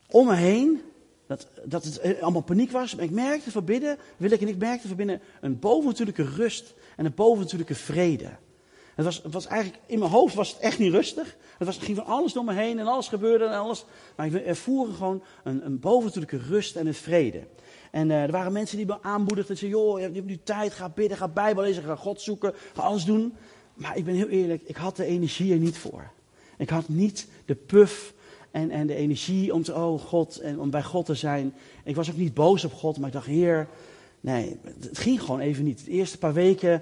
om 0.07 0.25
me 0.27 0.35
heen 0.35 0.81
dat, 1.27 1.47
dat 1.63 1.83
het 1.83 1.99
eh, 1.99 2.21
allemaal 2.21 2.41
paniek 2.41 2.71
was. 2.71 2.95
Maar 2.95 3.05
ik 3.05 3.11
merkte 3.11 3.51
van 3.51 3.65
binnen, 3.65 3.97
wil 4.17 4.31
ik 4.31 4.41
en 4.41 4.47
ik 4.47 4.57
merkte 4.57 4.87
van 4.87 4.97
binnen 4.97 5.21
een 5.41 5.59
bovennatuurlijke 5.59 6.23
rust 6.23 6.73
en 6.95 7.05
een 7.05 7.13
bovennatuurlijke 7.15 7.75
vrede. 7.75 8.29
Het 8.95 9.05
was, 9.05 9.21
was 9.31 9.47
eigenlijk, 9.47 9.81
in 9.85 9.99
mijn 9.99 10.11
hoofd 10.11 10.35
was 10.35 10.49
het 10.49 10.59
echt 10.59 10.79
niet 10.79 10.91
rustig. 10.91 11.35
Het, 11.57 11.67
was, 11.67 11.77
ging 11.77 11.97
van 11.97 12.05
alles 12.05 12.33
door 12.33 12.43
me 12.43 12.53
heen 12.53 12.79
en 12.79 12.87
alles 12.87 13.07
gebeurde 13.07 13.45
en 13.45 13.59
alles. 13.59 13.85
Maar 14.15 14.25
ik 14.25 14.33
ervoer 14.33 14.87
gewoon 14.87 15.23
een, 15.43 15.65
een 15.65 15.79
bovennatuurlijke 15.79 16.47
rust 16.47 16.75
en 16.75 16.87
een 16.87 16.93
vrede. 16.93 17.43
En 17.91 18.09
uh, 18.09 18.23
er 18.23 18.31
waren 18.31 18.51
mensen 18.51 18.77
die 18.77 18.85
me 18.85 19.01
aanmoedigden. 19.01 19.49
en 19.49 19.57
zeiden, 19.57 19.79
joh, 19.79 19.99
je 19.99 20.03
hebt 20.03 20.25
nu 20.25 20.39
tijd, 20.43 20.73
ga 20.73 20.89
bidden, 20.89 21.17
ga 21.17 21.27
bijbel 21.27 21.63
lezen, 21.63 21.83
ga 21.83 21.95
God 21.95 22.21
zoeken, 22.21 22.53
ga 22.73 22.81
alles 22.81 23.05
doen. 23.05 23.33
Maar 23.73 23.97
ik 23.97 24.05
ben 24.05 24.15
heel 24.15 24.27
eerlijk, 24.27 24.61
ik 24.65 24.75
had 24.75 24.95
de 24.95 25.05
energie 25.05 25.53
er 25.53 25.59
niet 25.59 25.77
voor. 25.77 26.11
Ik 26.57 26.69
had 26.69 26.87
niet 26.87 27.27
de 27.45 27.55
puff 27.55 28.13
en, 28.55 28.71
en 28.71 28.87
de 28.87 28.95
energie 28.95 29.53
om 29.53 29.63
te, 29.63 29.73
oh 29.75 30.01
God, 30.01 30.37
en 30.37 30.59
om 30.59 30.69
bij 30.69 30.83
God 30.83 31.05
te 31.05 31.15
zijn. 31.15 31.53
Ik 31.83 31.95
was 31.95 32.09
ook 32.09 32.17
niet 32.17 32.33
boos 32.33 32.63
op 32.63 32.73
God, 32.73 32.97
maar 32.97 33.07
ik 33.07 33.13
dacht, 33.13 33.25
Heer, 33.25 33.67
nee, 34.21 34.57
het 34.79 34.97
ging 34.97 35.21
gewoon 35.21 35.39
even 35.39 35.63
niet. 35.63 35.85
De 35.85 35.91
eerste 35.91 36.17
paar 36.17 36.33
weken, 36.33 36.81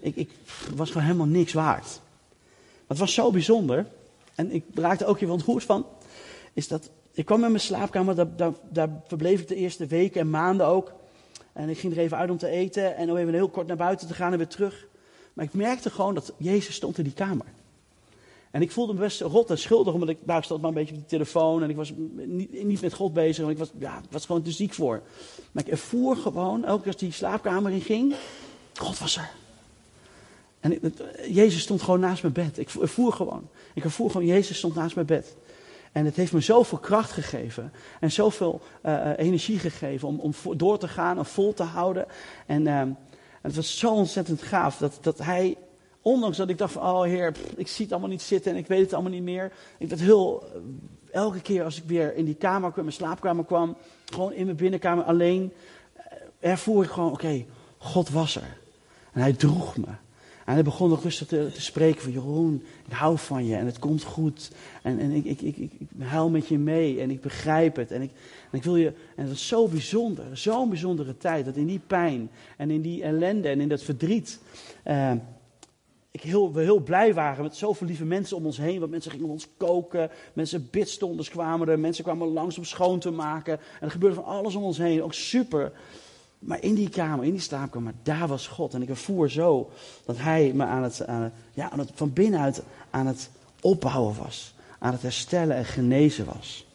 ik, 0.00 0.16
ik 0.16 0.30
was 0.74 0.88
gewoon 0.88 1.06
helemaal 1.06 1.26
niks 1.26 1.52
waard. 1.52 1.84
Maar 1.84 2.86
het 2.86 2.98
was 2.98 3.14
zo 3.14 3.30
bijzonder, 3.30 3.86
en 4.34 4.52
ik 4.52 4.64
raakte 4.74 5.06
ook 5.06 5.20
even 5.20 5.32
ontroerd 5.34 5.64
van, 5.64 5.86
is 6.52 6.68
dat, 6.68 6.90
ik 7.12 7.24
kwam 7.24 7.44
in 7.44 7.50
mijn 7.50 7.60
slaapkamer, 7.60 8.14
daar, 8.14 8.36
daar, 8.36 8.52
daar 8.70 8.88
verbleef 9.06 9.40
ik 9.40 9.48
de 9.48 9.54
eerste 9.54 9.86
weken 9.86 10.20
en 10.20 10.30
maanden 10.30 10.66
ook. 10.66 10.92
En 11.52 11.68
ik 11.68 11.78
ging 11.78 11.92
er 11.92 11.98
even 11.98 12.16
uit 12.16 12.30
om 12.30 12.38
te 12.38 12.48
eten 12.48 12.96
en 12.96 13.10
om 13.10 13.16
even 13.16 13.34
heel 13.34 13.48
kort 13.48 13.66
naar 13.66 13.76
buiten 13.76 14.06
te 14.06 14.14
gaan 14.14 14.32
en 14.32 14.38
weer 14.38 14.46
terug. 14.46 14.86
Maar 15.32 15.44
ik 15.44 15.54
merkte 15.54 15.90
gewoon 15.90 16.14
dat 16.14 16.32
Jezus 16.36 16.74
stond 16.74 16.98
in 16.98 17.04
die 17.04 17.12
kamer. 17.12 17.46
En 18.54 18.62
ik 18.62 18.70
voelde 18.70 18.92
me 18.92 19.00
best 19.00 19.20
rot 19.20 19.50
en 19.50 19.58
schuldig, 19.58 19.94
omdat 19.94 20.08
ik 20.08 20.18
daar 20.24 20.44
stond 20.44 20.60
maar 20.60 20.70
een 20.70 20.76
beetje 20.76 20.94
op 20.94 21.00
de 21.00 21.06
telefoon. 21.06 21.62
En 21.62 21.70
ik 21.70 21.76
was 21.76 21.92
niet, 22.14 22.64
niet 22.64 22.80
met 22.80 22.94
God 22.94 23.12
bezig, 23.12 23.38
want 23.44 23.50
ik 23.50 23.58
was, 23.58 23.70
ja, 23.78 24.00
was 24.10 24.26
gewoon 24.26 24.42
te 24.42 24.50
ziek 24.50 24.72
voor. 24.72 25.02
Maar 25.52 25.64
ik 25.66 25.70
ervoer 25.70 26.16
gewoon, 26.16 26.64
elke 26.64 26.82
keer 26.82 26.92
als 26.92 27.00
die 27.00 27.12
slaapkamer 27.12 27.72
in 27.72 27.80
ging, 27.80 28.14
God 28.74 28.98
was 28.98 29.16
er. 29.16 29.30
En 30.60 30.94
Jezus 31.28 31.62
stond 31.62 31.82
gewoon 31.82 32.00
naast 32.00 32.22
mijn 32.22 32.34
bed. 32.34 32.58
Ik 32.58 32.70
ervoer 32.70 33.12
gewoon. 33.12 33.48
Ik 33.74 33.84
ervoer 33.84 34.10
gewoon, 34.10 34.26
Jezus 34.26 34.56
stond 34.56 34.74
naast 34.74 34.94
mijn 34.94 35.06
bed. 35.06 35.36
En 35.92 36.04
het 36.04 36.16
heeft 36.16 36.32
me 36.32 36.40
zoveel 36.40 36.78
kracht 36.78 37.10
gegeven. 37.10 37.72
En 38.00 38.12
zoveel 38.12 38.60
uh, 38.86 39.10
energie 39.16 39.58
gegeven 39.58 40.08
om, 40.08 40.18
om 40.18 40.32
door 40.56 40.78
te 40.78 40.88
gaan 40.88 41.18
en 41.18 41.26
vol 41.26 41.54
te 41.54 41.62
houden. 41.62 42.06
En 42.46 42.66
uh, 42.66 42.82
het 43.40 43.54
was 43.54 43.78
zo 43.78 43.92
ontzettend 43.94 44.42
gaaf 44.42 44.76
dat, 44.76 44.98
dat 45.00 45.18
hij 45.18 45.56
ondanks 46.04 46.36
dat 46.36 46.48
ik 46.48 46.58
dacht 46.58 46.72
van, 46.72 46.82
oh 46.82 47.02
heer, 47.02 47.34
ik 47.56 47.68
zie 47.68 47.84
het 47.84 47.92
allemaal 47.92 48.10
niet 48.10 48.22
zitten 48.22 48.52
en 48.52 48.58
ik 48.58 48.66
weet 48.66 48.80
het 48.80 48.92
allemaal 48.92 49.12
niet 49.12 49.22
meer. 49.22 49.52
Ik 49.78 49.88
werd 49.88 50.00
heel, 50.00 50.42
eh, 50.42 50.60
elke 51.10 51.40
keer 51.40 51.64
als 51.64 51.76
ik 51.76 51.84
weer 51.86 52.14
in 52.14 52.24
die 52.24 52.34
kamer 52.34 52.72
kwam, 52.72 52.84
mijn 52.84 52.96
slaapkamer 52.96 53.44
kwam, 53.44 53.76
gewoon 54.04 54.32
in 54.32 54.44
mijn 54.44 54.56
binnenkamer 54.56 55.04
alleen, 55.04 55.52
eh, 55.94 56.50
ervoer 56.50 56.84
ik 56.84 56.90
gewoon, 56.90 57.12
oké, 57.12 57.44
God 57.78 58.10
was 58.10 58.36
er. 58.36 58.56
En 59.12 59.20
hij 59.20 59.32
droeg 59.32 59.76
me. 59.76 59.86
En 60.44 60.54
hij 60.54 60.62
begon 60.62 60.88
nog 60.88 61.02
rustig 61.02 61.26
te, 61.26 61.50
te, 61.54 61.60
spreken 61.60 62.02
van 62.02 62.12
Jeroen, 62.12 62.62
ik 62.86 62.92
hou 62.92 63.18
van 63.18 63.46
je 63.46 63.56
en 63.56 63.66
het 63.66 63.78
komt 63.78 64.02
goed. 64.02 64.50
En, 64.82 64.98
en 64.98 65.10
ik, 65.10 65.24
ik, 65.24 65.40
ik, 65.40 65.56
ik, 65.56 65.70
huil 65.98 66.30
met 66.30 66.48
je 66.48 66.58
mee 66.58 67.00
en 67.00 67.10
ik 67.10 67.20
begrijp 67.20 67.76
het. 67.76 67.90
En 67.90 68.02
ik, 68.02 68.10
en 68.50 68.58
ik 68.58 68.64
wil 68.64 68.76
je, 68.76 68.92
en 69.16 69.24
dat 69.26 69.34
is 69.34 69.48
zo 69.48 69.68
bijzonder, 69.68 70.24
zo'n 70.32 70.68
bijzondere 70.68 71.16
tijd. 71.16 71.44
Dat 71.44 71.56
in 71.56 71.66
die 71.66 71.80
pijn 71.86 72.30
en 72.56 72.70
in 72.70 72.80
die 72.80 73.02
ellende 73.02 73.48
en 73.48 73.60
in 73.60 73.68
dat 73.68 73.82
verdriet, 73.82 74.38
uh, 74.86 75.12
ik 76.14 76.22
heel, 76.22 76.52
we 76.52 76.62
heel 76.62 76.80
blij 76.80 77.14
waren 77.14 77.42
met 77.42 77.56
zoveel 77.56 77.86
lieve 77.86 78.04
mensen 78.04 78.36
om 78.36 78.46
ons 78.46 78.56
heen. 78.56 78.78
Want 78.78 78.90
mensen 78.90 79.10
gingen 79.10 79.28
ons 79.28 79.48
koken, 79.56 80.10
mensen 80.32 80.68
bidstonders 80.70 81.28
kwamen 81.28 81.68
er, 81.68 81.78
mensen 81.78 82.04
kwamen 82.04 82.28
langs 82.28 82.58
om 82.58 82.64
schoon 82.64 82.98
te 82.98 83.10
maken. 83.10 83.52
En 83.52 83.86
er 83.86 83.90
gebeurde 83.90 84.14
van 84.14 84.24
alles 84.24 84.54
om 84.54 84.62
ons 84.62 84.78
heen, 84.78 85.02
ook 85.02 85.14
super. 85.14 85.72
Maar 86.38 86.62
in 86.62 86.74
die 86.74 86.88
kamer, 86.88 87.24
in 87.24 87.30
die 87.30 87.40
slaapkamer, 87.40 87.92
daar 88.02 88.28
was 88.28 88.46
God. 88.46 88.74
En 88.74 88.82
ik 88.82 88.88
ervoer 88.88 89.30
zo 89.30 89.70
dat 90.04 90.16
hij 90.18 90.52
me 90.54 90.64
aan 90.64 90.82
het, 90.82 91.04
ja, 91.52 91.70
aan 91.70 91.78
het, 91.78 91.90
van 91.94 92.12
binnenuit 92.12 92.62
aan 92.90 93.06
het 93.06 93.30
opbouwen 93.60 94.16
was. 94.16 94.54
Aan 94.78 94.92
het 94.92 95.02
herstellen 95.02 95.56
en 95.56 95.64
genezen 95.64 96.24
was. 96.24 96.66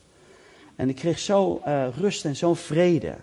En 0.76 0.90
ik 0.90 0.96
kreeg 0.96 1.20
zo 1.20 1.62
uh, 1.68 1.88
rust 1.98 2.26
en 2.26 2.36
zo'n 2.36 2.56
vrede. 2.56 3.16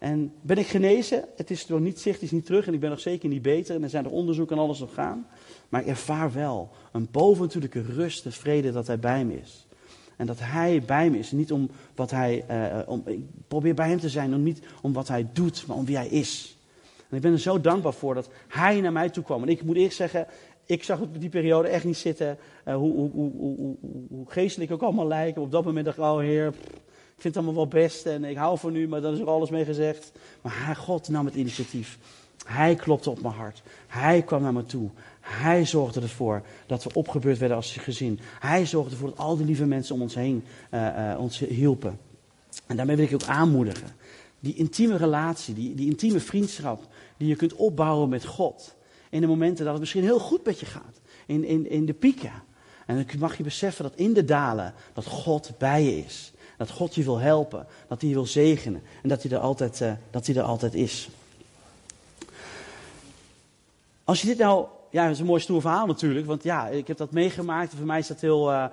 En 0.00 0.32
ben 0.40 0.58
ik 0.58 0.66
genezen? 0.66 1.24
Het 1.36 1.50
is 1.50 1.66
nog 1.66 1.80
niet 1.80 2.00
zicht, 2.00 2.14
het 2.14 2.24
is 2.24 2.30
niet 2.30 2.46
terug 2.46 2.66
en 2.66 2.74
ik 2.74 2.80
ben 2.80 2.90
nog 2.90 3.00
zeker 3.00 3.28
niet 3.28 3.42
beter. 3.42 3.74
En 3.74 3.82
er 3.82 3.88
zijn 3.88 4.04
er 4.04 4.10
onderzoeken 4.10 4.56
en 4.56 4.62
alles 4.62 4.78
nog 4.78 4.94
gaan. 4.94 5.26
Maar 5.68 5.80
ik 5.80 5.86
ervaar 5.86 6.32
wel 6.32 6.70
een 6.92 7.08
bovennatuurlijke 7.10 7.82
rust 7.82 8.24
en 8.24 8.32
vrede 8.32 8.72
dat 8.72 8.86
hij 8.86 8.98
bij 8.98 9.24
me 9.24 9.40
is. 9.40 9.66
En 10.16 10.26
dat 10.26 10.38
hij 10.40 10.82
bij 10.86 11.10
me 11.10 11.18
is. 11.18 11.32
Niet 11.32 11.52
om 11.52 11.70
wat 11.94 12.10
hij. 12.10 12.44
Uh, 12.50 12.78
om, 12.86 13.02
ik 13.06 13.20
probeer 13.48 13.74
bij 13.74 13.88
hem 13.88 14.00
te 14.00 14.08
zijn. 14.08 14.34
Om 14.34 14.42
niet 14.42 14.62
om 14.82 14.92
wat 14.92 15.08
hij 15.08 15.26
doet, 15.32 15.66
maar 15.66 15.76
om 15.76 15.84
wie 15.84 15.96
hij 15.96 16.08
is. 16.08 16.56
En 17.08 17.16
ik 17.16 17.22
ben 17.22 17.32
er 17.32 17.38
zo 17.38 17.60
dankbaar 17.60 17.92
voor 17.92 18.14
dat 18.14 18.30
hij 18.48 18.80
naar 18.80 18.92
mij 18.92 19.10
toe 19.10 19.24
kwam. 19.24 19.42
En 19.42 19.48
ik 19.48 19.62
moet 19.62 19.76
eerst 19.76 19.96
zeggen. 19.96 20.26
Ik 20.66 20.84
zag 20.84 21.00
op 21.00 21.20
die 21.20 21.28
periode 21.28 21.68
echt 21.68 21.84
niet 21.84 21.96
zitten. 21.96 22.38
Uh, 22.68 22.74
hoe, 22.74 22.94
hoe, 22.94 23.10
hoe, 23.12 23.76
hoe, 24.08 24.30
geestelijk 24.30 24.70
ook 24.70 24.82
allemaal 24.82 25.06
lijken. 25.06 25.42
Op 25.42 25.50
dat 25.50 25.64
moment 25.64 25.84
dacht 25.84 25.98
ik, 25.98 26.04
oh 26.04 26.18
heer. 26.18 26.54
Ik 27.20 27.26
vind 27.26 27.34
het 27.34 27.44
allemaal 27.44 27.68
wel 27.68 27.82
best. 27.82 28.06
En 28.06 28.24
ik 28.24 28.36
hou 28.36 28.58
van 28.58 28.74
u, 28.74 28.88
maar 28.88 29.00
dan 29.00 29.12
is 29.12 29.20
er 29.20 29.30
alles 29.30 29.50
mee 29.50 29.64
gezegd. 29.64 30.12
Maar 30.40 30.76
God 30.76 31.08
nam 31.08 31.24
het 31.24 31.34
initiatief. 31.34 31.98
Hij 32.46 32.74
klopte 32.74 33.10
op 33.10 33.20
mijn 33.22 33.34
hart. 33.34 33.62
Hij 33.86 34.22
kwam 34.22 34.42
naar 34.42 34.52
me 34.52 34.64
toe. 34.64 34.90
Hij 35.20 35.66
zorgde 35.66 36.00
ervoor 36.00 36.42
dat 36.66 36.84
we 36.84 36.90
opgebeurd 36.92 37.38
werden 37.38 37.56
als 37.56 37.76
gezin. 37.76 38.20
Hij 38.38 38.66
zorgde 38.66 38.90
ervoor 38.90 39.08
dat 39.08 39.18
al 39.18 39.36
die 39.36 39.46
lieve 39.46 39.66
mensen 39.66 39.94
om 39.94 40.02
ons 40.02 40.14
heen 40.14 40.44
uh, 40.70 40.80
uh, 40.80 41.20
ons 41.20 41.38
hielpen. 41.38 41.98
En 42.66 42.76
daarmee 42.76 42.96
wil 42.96 43.04
ik 43.04 43.10
je 43.10 43.16
ook 43.16 43.28
aanmoedigen. 43.28 43.88
Die 44.40 44.54
intieme 44.54 44.96
relatie, 44.96 45.54
die, 45.54 45.74
die 45.74 45.86
intieme 45.90 46.20
vriendschap 46.20 46.86
die 47.16 47.28
je 47.28 47.36
kunt 47.36 47.54
opbouwen 47.54 48.08
met 48.08 48.24
God. 48.24 48.74
In 49.10 49.20
de 49.20 49.26
momenten 49.26 49.62
dat 49.64 49.72
het 49.72 49.80
misschien 49.80 50.02
heel 50.02 50.20
goed 50.20 50.44
met 50.44 50.60
je 50.60 50.66
gaat. 50.66 51.00
In, 51.26 51.44
in, 51.44 51.70
in 51.70 51.86
de 51.86 51.94
pieken. 51.94 52.32
En 52.86 52.96
dan 52.96 53.18
mag 53.18 53.36
je 53.36 53.42
beseffen 53.42 53.84
dat 53.84 53.96
in 53.96 54.12
de 54.12 54.24
dalen 54.24 54.74
dat 54.92 55.06
God 55.06 55.52
bij 55.58 55.82
je 55.82 55.98
is. 55.98 56.32
Dat 56.60 56.70
God 56.70 56.94
je 56.94 57.04
wil 57.04 57.18
helpen. 57.18 57.66
Dat 57.88 58.00
hij 58.00 58.08
je 58.08 58.14
wil 58.14 58.26
zegenen. 58.26 58.82
En 59.02 59.08
dat 59.08 59.22
hij 59.22 59.32
er 59.32 59.38
altijd, 59.38 59.80
uh, 59.80 59.92
dat 60.10 60.26
hij 60.26 60.36
er 60.36 60.42
altijd 60.42 60.74
is. 60.74 61.08
Als 64.04 64.20
je 64.20 64.26
dit 64.26 64.38
nou 64.38 64.66
ja, 64.90 65.02
het 65.02 65.12
is 65.12 65.18
een 65.18 65.26
mooi 65.26 65.40
stoer 65.40 65.60
verhaal 65.60 65.86
natuurlijk. 65.86 66.26
Want 66.26 66.42
ja, 66.42 66.68
ik 66.68 66.86
heb 66.86 66.96
dat 66.96 67.10
meegemaakt. 67.10 67.74
Voor 67.74 67.86
mij 67.86 67.98
is 67.98 68.06
dat 68.06 68.20
heel, 68.20 68.50
uh, 68.50 68.64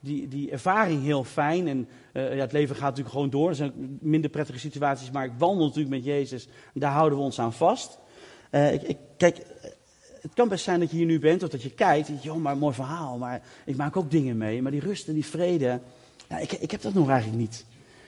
die, 0.00 0.28
die 0.28 0.50
ervaring 0.50 1.02
heel 1.02 1.24
fijn. 1.24 1.68
En 1.68 1.88
uh, 2.12 2.34
ja, 2.34 2.40
het 2.40 2.52
leven 2.52 2.76
gaat 2.76 2.84
natuurlijk 2.84 3.14
gewoon 3.14 3.30
door. 3.30 3.48
Er 3.48 3.54
zijn 3.54 3.98
minder 4.00 4.30
prettige 4.30 4.58
situaties, 4.58 5.10
maar 5.10 5.24
ik 5.24 5.32
wandel 5.38 5.66
natuurlijk 5.66 5.94
met 5.94 6.04
Jezus. 6.04 6.48
Daar 6.74 6.92
houden 6.92 7.18
we 7.18 7.24
ons 7.24 7.40
aan 7.40 7.52
vast. 7.52 7.98
Ik, 8.50 8.82
ik, 8.82 8.98
kijk, 9.16 9.36
het 10.20 10.34
kan 10.34 10.48
best 10.48 10.64
zijn 10.64 10.80
dat 10.80 10.90
je 10.90 10.96
hier 10.96 11.06
nu 11.06 11.18
bent 11.18 11.42
of 11.42 11.48
dat 11.48 11.62
je 11.62 11.70
kijkt. 11.70 12.08
En 12.08 12.18
joh, 12.22 12.36
maar 12.36 12.56
mooi 12.56 12.74
verhaal. 12.74 13.18
Maar 13.18 13.42
ik 13.64 13.76
maak 13.76 13.96
ook 13.96 14.10
dingen 14.10 14.36
mee. 14.36 14.62
Maar 14.62 14.72
die 14.72 14.80
rust 14.80 15.08
en 15.08 15.14
die 15.14 15.26
vrede, 15.26 15.80
ja, 16.28 16.38
ik, 16.38 16.52
ik 16.52 16.70
heb 16.70 16.82
dat 16.82 16.94
nog 16.94 17.08
eigenlijk 17.08 17.40
niet. 17.40 17.64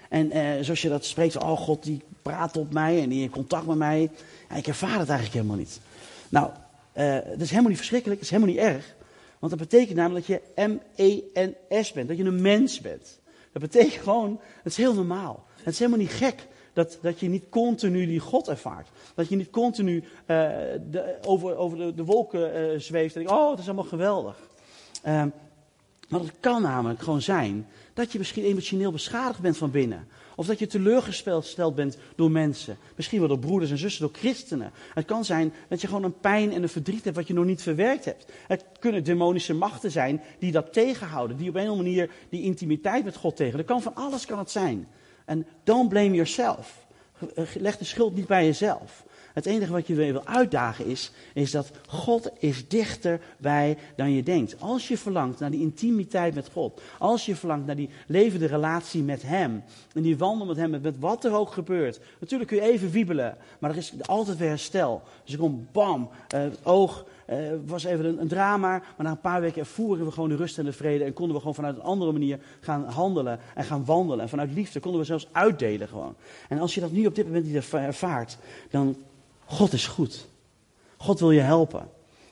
En 0.09 0.65
zoals 0.65 0.83
je 0.83 0.89
dat 0.89 1.05
spreekt, 1.05 1.37
oh 1.37 1.59
God, 1.59 1.83
die 1.83 2.03
praat 2.23 2.57
op 2.57 2.73
mij 2.73 3.03
en 3.03 3.09
die 3.09 3.23
in 3.23 3.31
contact 3.31 3.67
met 3.67 3.77
mij. 3.77 4.11
Ja, 4.49 4.57
ik 4.57 4.67
ervaar 4.67 4.99
het 4.99 5.09
eigenlijk 5.09 5.33
helemaal 5.33 5.57
niet. 5.57 5.81
Nou, 6.29 6.51
uh, 6.95 7.15
dat 7.15 7.41
is 7.41 7.51
helemaal 7.51 7.69
niet 7.69 7.79
verschrikkelijk, 7.79 8.21
dat 8.21 8.31
is 8.31 8.37
helemaal 8.37 8.55
niet 8.55 8.75
erg. 8.75 8.95
Want 9.39 9.53
dat 9.53 9.69
betekent 9.69 9.97
namelijk 9.97 10.27
dat 10.27 10.41
je 10.57 10.63
M-E-N-S 10.67 11.93
bent, 11.93 12.09
dat 12.09 12.17
je 12.17 12.25
een 12.25 12.43
mens 12.43 12.81
bent. 12.81 13.19
Dat 13.53 13.63
betekent 13.63 14.03
gewoon, 14.03 14.41
het 14.63 14.73
is 14.73 14.77
heel 14.77 14.95
normaal. 14.95 15.45
Het 15.57 15.73
is 15.73 15.79
helemaal 15.79 16.01
niet 16.01 16.13
gek 16.13 16.47
dat, 16.73 16.99
dat 17.03 17.21
je 17.21 17.29
niet 17.29 17.49
continu 17.49 18.07
die 18.07 18.21
God 18.21 18.49
ervaart. 18.49 18.89
Dat 19.15 19.29
je 19.29 19.37
niet 19.37 19.51
continu 19.51 20.05
de, 20.27 21.19
over, 21.27 21.57
over 21.57 21.79
de, 21.79 21.95
de 21.95 22.05
wolken 22.05 22.73
uh, 22.73 22.79
zweeft 22.79 23.17
en 23.17 23.23
denkt, 23.23 23.39
oh, 23.39 23.51
het 23.51 23.59
is 23.59 23.67
allemaal 23.67 23.85
geweldig. 23.85 24.49
Uh, 25.07 25.25
maar 26.09 26.21
het 26.21 26.33
kan 26.41 26.63
namelijk 26.63 27.03
gewoon 27.03 27.23
zijn 27.23 27.67
dat 27.95 28.13
je 28.13 28.19
misschien 28.19 28.45
emotioneel 28.45 28.93
beschadigd 28.93 29.41
bent 29.41 29.57
van 29.57 29.71
binnen. 29.71 30.09
Of 30.37 30.47
dat 30.47 30.59
je 30.59 30.67
teleurgesteld 30.67 31.75
bent 31.75 31.99
door 32.17 32.31
mensen. 32.31 32.77
Misschien 32.97 33.19
wel 33.19 33.29
door 33.29 33.39
broeders 33.39 33.71
en 33.71 33.79
zussen, 33.79 34.03
door 34.03 34.17
christenen. 34.17 34.73
Het 34.95 35.05
kan 35.05 35.25
zijn 35.25 35.53
dat 35.69 35.81
je 35.81 35.87
gewoon 35.87 36.03
een 36.03 36.21
pijn 36.21 36.53
en 36.53 36.63
een 36.63 36.69
verdriet 36.69 37.05
hebt 37.05 37.17
wat 37.17 37.27
je 37.27 37.35
nog 37.35 37.45
niet 37.45 37.63
verwerkt 37.63 38.05
hebt. 38.05 38.33
Het 38.47 38.65
kunnen 38.79 39.05
demonische 39.05 39.55
machten 39.55 39.91
zijn 39.91 40.23
die 40.39 40.53
dat 40.53 40.73
tegenhouden. 40.73 41.37
Die 41.37 41.49
op 41.49 41.55
een 41.55 41.63
of 41.63 41.69
andere 41.69 41.89
manier 41.89 42.11
die 42.29 42.43
intimiteit 42.43 43.05
met 43.05 43.17
God 43.17 43.37
tegen. 43.37 43.57
Dat 43.57 43.67
kan 43.67 43.83
van 43.83 43.95
alles 43.95 44.27
kan 44.27 44.39
het 44.39 44.51
zijn. 44.51 44.89
En 45.25 45.47
don't 45.65 45.89
blame 45.89 46.15
yourself. 46.15 46.87
Leg 47.55 47.79
de 47.79 47.85
schuld 47.85 48.15
niet 48.15 48.27
bij 48.27 48.45
jezelf. 48.45 49.05
Het 49.39 49.47
enige 49.47 49.73
wat 49.73 49.87
je 49.87 49.95
wil 49.95 50.27
uitdagen 50.27 50.87
is, 50.87 51.11
is 51.35 51.51
dat 51.51 51.71
God 51.87 52.31
is 52.39 52.69
dichterbij 52.69 53.77
dan 53.97 54.13
je 54.13 54.23
denkt. 54.23 54.61
Als 54.61 54.89
je 54.89 54.99
verlangt 54.99 55.41
naar 55.41 55.51
die 55.51 55.61
intimiteit 55.61 56.35
met 56.35 56.49
God, 56.53 56.81
als 56.99 57.27
je 57.27 57.37
verlangt 57.37 57.67
naar 57.67 57.77
die 57.77 57.89
levende 58.07 58.47
relatie 58.47 59.03
met 59.03 59.23
Hem, 59.23 59.63
en 59.95 60.03
die 60.03 60.19
wandel 60.19 60.47
met 60.47 60.57
Hem, 60.57 60.71
met 60.71 60.99
wat 60.99 61.25
er 61.25 61.35
ook 61.35 61.53
gebeurt. 61.53 62.01
Natuurlijk 62.21 62.51
kun 62.51 62.59
je 62.59 62.73
even 62.73 62.91
wiebelen, 62.91 63.37
maar 63.59 63.71
er 63.71 63.77
is 63.77 63.93
altijd 64.03 64.39
weer 64.39 64.49
herstel. 64.49 65.03
Dus 65.25 65.33
er 65.33 65.39
komt 65.39 65.73
bam, 65.73 66.09
het 66.29 66.59
oog 66.63 67.05
uh, 67.31 67.37
was 67.67 67.85
even 67.85 68.05
een, 68.05 68.21
een, 68.21 68.29
drama, 68.29 68.69
maar 68.69 69.07
na 69.07 69.11
een 69.11 69.21
paar 69.21 69.41
weken 69.41 69.61
ervoeren 69.61 70.05
we 70.05 70.13
gewoon 70.13 70.29
de 70.29 70.37
rust 70.37 70.59
en 70.59 70.65
de 70.65 70.73
vrede 70.73 71.05
en 71.05 71.13
konden 71.13 71.35
we 71.35 71.41
gewoon 71.41 71.55
vanuit 71.55 71.77
een 71.77 71.83
andere 71.83 72.13
manier 72.13 72.39
gaan 72.61 72.85
handelen 72.85 73.41
en 73.55 73.65
gaan 73.65 73.85
wandelen. 73.85 74.21
En 74.21 74.29
vanuit 74.29 74.53
liefde 74.53 74.81
konden 74.81 75.01
we 75.01 75.07
zelfs 75.07 75.29
uitdelen 75.33 75.89
gewoon. 75.89 76.15
En 76.49 76.59
als 76.59 76.75
je 76.75 76.81
dat 76.81 76.91
nu 76.91 77.07
op 77.07 77.15
dit 77.15 77.27
moment 77.27 77.45
niet 77.45 77.73
ervaart, 77.73 78.39
dan 78.71 78.97
God 79.49 79.73
is 79.73 79.87
goed. 79.87 80.27
God 80.97 81.21
wil 81.21 81.31
je 81.31 81.41
helpen. 81.41 81.81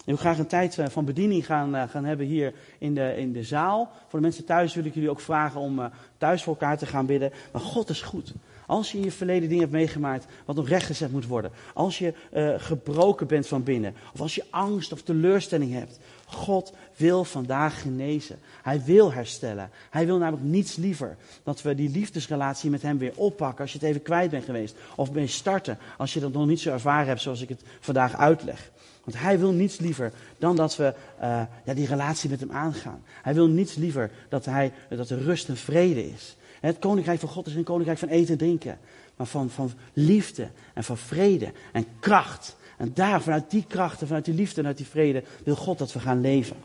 Ik 0.07 0.13
wil 0.13 0.17
graag 0.17 0.39
een 0.39 0.47
tijd 0.47 0.79
eh, 0.79 0.87
van 0.89 1.05
bediening 1.05 1.47
gaan, 1.47 1.75
eh, 1.75 1.89
gaan 1.89 2.05
hebben 2.05 2.27
hier 2.27 2.55
in 2.79 2.95
de, 2.95 3.15
in 3.17 3.33
de 3.33 3.43
zaal. 3.43 3.91
Voor 4.09 4.19
de 4.19 4.25
mensen 4.25 4.45
thuis 4.45 4.75
wil 4.75 4.85
ik 4.85 4.95
jullie 4.95 5.11
ook 5.11 5.21
vragen 5.21 5.61
om 5.61 5.79
uh, 5.79 5.87
thuis 6.19 6.43
voor 6.43 6.53
elkaar 6.53 6.79
te 6.79 6.87
gaan 6.87 7.07
bidden. 7.07 7.33
Maar 7.53 7.63
God 7.63 7.89
is 7.89 8.03
goed. 8.03 8.33
Als 8.67 8.93
je 8.93 8.99
in 8.99 9.05
je 9.05 9.13
verleden 9.13 9.49
dingen 9.49 9.63
hebt 9.63 9.73
meegemaakt 9.73 10.27
wat 10.45 10.57
nog 10.57 10.69
rechtgezet 10.69 11.13
moet 11.13 11.27
worden. 11.27 11.51
Als 11.75 11.99
je 11.99 12.15
gebroken 12.57 13.27
bent 13.27 13.47
van 13.47 13.63
binnen. 13.63 13.95
Of 14.13 14.21
als 14.21 14.35
je 14.35 14.45
angst 14.51 14.93
of 14.93 15.03
teleurstelling 15.03 15.73
hebt. 15.73 15.99
God 16.27 16.73
wil 16.97 17.25
vandaag 17.25 17.81
genezen. 17.81 18.39
Hij 18.63 18.83
wil 18.85 19.13
herstellen. 19.13 19.71
Hij 19.91 20.07
wil 20.07 20.19
namelijk 20.19 20.47
niets 20.47 20.77
liever 20.77 21.17
dat 21.43 21.63
we 21.63 21.75
die 21.75 21.91
liefdesrelatie 21.91 22.71
met 22.71 22.83
hem 22.83 22.99
weer 22.99 23.13
oppakken 23.15 23.61
als 23.61 23.73
je 23.73 23.79
het 23.79 23.89
even 23.89 24.03
kwijt 24.03 24.31
bent 24.31 24.45
geweest. 24.45 24.77
Of 24.97 25.13
mee 25.13 25.27
starten 25.27 25.79
als 25.97 26.15
je 26.15 26.21
dat 26.21 26.33
nog 26.33 26.47
niet 26.47 26.61
zo 26.61 26.71
ervaren 26.71 27.07
hebt 27.07 27.21
zoals 27.21 27.41
ik 27.41 27.49
het 27.49 27.63
vandaag 27.81 28.17
uitleg. 28.17 28.71
Want 29.05 29.19
hij 29.19 29.39
wil 29.39 29.53
niets 29.53 29.79
liever 29.79 30.13
dan 30.39 30.57
dat 30.57 30.77
we 30.77 30.95
uh, 31.21 31.43
ja, 31.65 31.75
die 31.75 31.87
relatie 31.87 32.31
met 32.31 32.41
hem 32.41 32.53
aangaan. 32.53 33.03
Hij 33.23 33.35
wil 33.35 33.47
niets 33.47 33.75
liever 33.75 34.11
dat, 34.29 34.45
hij, 34.45 34.73
dat 34.89 35.11
er 35.11 35.23
rust 35.23 35.49
en 35.49 35.57
vrede 35.57 36.09
is. 36.11 36.37
Het 36.61 36.79
koninkrijk 36.79 37.21
van 37.21 37.29
God 37.29 37.47
is 37.47 37.55
een 37.55 37.65
koninkrijk 37.65 37.99
van 37.99 38.09
eten 38.09 38.33
en 38.33 38.39
drinken. 38.39 38.79
Maar 39.17 39.27
van, 39.27 39.51
van 39.51 39.73
liefde 39.93 40.49
en 40.75 40.85
van 40.85 40.97
vrede 40.97 41.53
en 41.73 41.87
kracht. 42.01 42.57
En 42.77 42.91
daar, 42.95 43.23
vanuit 43.23 43.51
die 43.51 43.65
krachten, 43.69 44.07
vanuit 44.07 44.25
die 44.25 44.35
liefde 44.35 44.57
en 44.57 44.61
vanuit 44.61 44.77
die 44.77 44.87
vrede, 44.87 45.23
wil 45.45 45.57
God 45.57 45.79
dat 45.79 45.93
we 45.93 46.01
gaan 46.01 46.21
leven. 46.21 46.57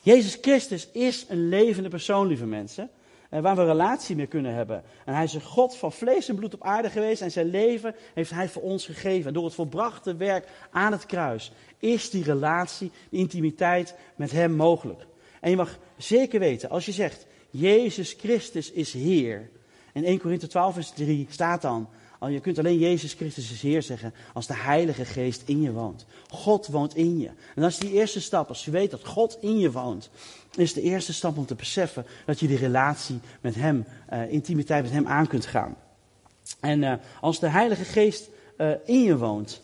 Jezus 0.00 0.38
Christus 0.40 0.88
is 0.92 1.26
een 1.28 1.48
levende 1.48 1.88
persoon, 1.88 2.26
lieve 2.26 2.46
mensen. 2.46 2.90
Eh, 3.34 3.40
waar 3.40 3.56
we 3.56 3.64
relatie 3.64 4.16
mee 4.16 4.26
kunnen 4.26 4.54
hebben. 4.54 4.82
En 5.04 5.14
hij 5.14 5.24
is 5.24 5.34
een 5.34 5.42
God 5.42 5.76
van 5.76 5.92
vlees 5.92 6.28
en 6.28 6.34
bloed 6.34 6.54
op 6.54 6.62
aarde 6.62 6.90
geweest. 6.90 7.22
En 7.22 7.30
zijn 7.30 7.50
leven 7.50 7.94
heeft 8.14 8.30
hij 8.30 8.48
voor 8.48 8.62
ons 8.62 8.86
gegeven. 8.86 9.26
En 9.26 9.32
door 9.32 9.44
het 9.44 9.54
volbrachte 9.54 10.16
werk 10.16 10.48
aan 10.70 10.92
het 10.92 11.06
kruis 11.06 11.52
is 11.78 12.10
die 12.10 12.24
relatie, 12.24 12.90
die 13.10 13.20
intimiteit 13.20 13.94
met 14.16 14.30
hem 14.30 14.52
mogelijk. 14.52 15.06
En 15.40 15.50
je 15.50 15.56
mag 15.56 15.78
zeker 15.96 16.40
weten, 16.40 16.70
als 16.70 16.86
je 16.86 16.92
zegt, 16.92 17.26
Jezus 17.50 18.12
Christus 18.18 18.70
is 18.70 18.92
Heer. 18.92 19.50
In 19.92 20.04
1 20.04 20.18
Korinthe 20.18 20.46
12 20.46 20.74
vers 20.74 20.90
3 20.90 21.26
staat 21.30 21.62
dan, 21.62 21.88
je 22.30 22.40
kunt 22.40 22.58
alleen 22.58 22.78
Jezus 22.78 23.12
Christus 23.12 23.52
is 23.52 23.62
Heer 23.62 23.82
zeggen 23.82 24.14
als 24.32 24.46
de 24.46 24.54
Heilige 24.54 25.04
Geest 25.04 25.42
in 25.44 25.62
je 25.62 25.72
woont. 25.72 26.06
God 26.28 26.66
woont 26.66 26.96
in 26.96 27.18
je. 27.18 27.30
En 27.54 27.62
is 27.62 27.78
die 27.78 27.92
eerste 27.92 28.20
stap. 28.20 28.48
Als 28.48 28.64
je 28.64 28.70
weet 28.70 28.90
dat 28.90 29.04
God 29.04 29.38
in 29.40 29.58
je 29.58 29.70
woont, 29.70 30.10
is 30.56 30.72
de 30.72 30.82
eerste 30.82 31.12
stap 31.12 31.36
om 31.36 31.46
te 31.46 31.54
beseffen 31.54 32.06
dat 32.26 32.40
je 32.40 32.46
die 32.46 32.56
relatie 32.56 33.20
met 33.40 33.54
Hem, 33.54 33.84
uh, 34.12 34.32
intimiteit 34.32 34.82
met 34.82 34.92
Hem 34.92 35.06
aan 35.06 35.26
kunt 35.26 35.46
gaan. 35.46 35.76
En 36.60 36.82
uh, 36.82 36.94
als 37.20 37.38
de 37.38 37.48
Heilige 37.48 37.84
Geest 37.84 38.28
uh, 38.58 38.70
in 38.84 39.02
je 39.02 39.16
woont, 39.16 39.62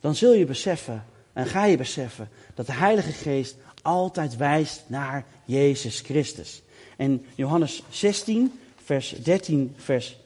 dan 0.00 0.14
zul 0.14 0.32
je 0.32 0.44
beseffen 0.44 1.04
en 1.32 1.46
ga 1.46 1.64
je 1.64 1.76
beseffen 1.76 2.28
dat 2.54 2.66
de 2.66 2.72
Heilige 2.72 3.12
Geest 3.12 3.56
altijd 3.82 4.36
wijst 4.36 4.82
naar 4.86 5.24
Jezus 5.44 6.00
Christus. 6.00 6.62
En 6.96 7.26
Johannes 7.34 7.82
16, 7.90 8.60
vers 8.84 9.14
13, 9.22 9.74
vers 9.76 10.16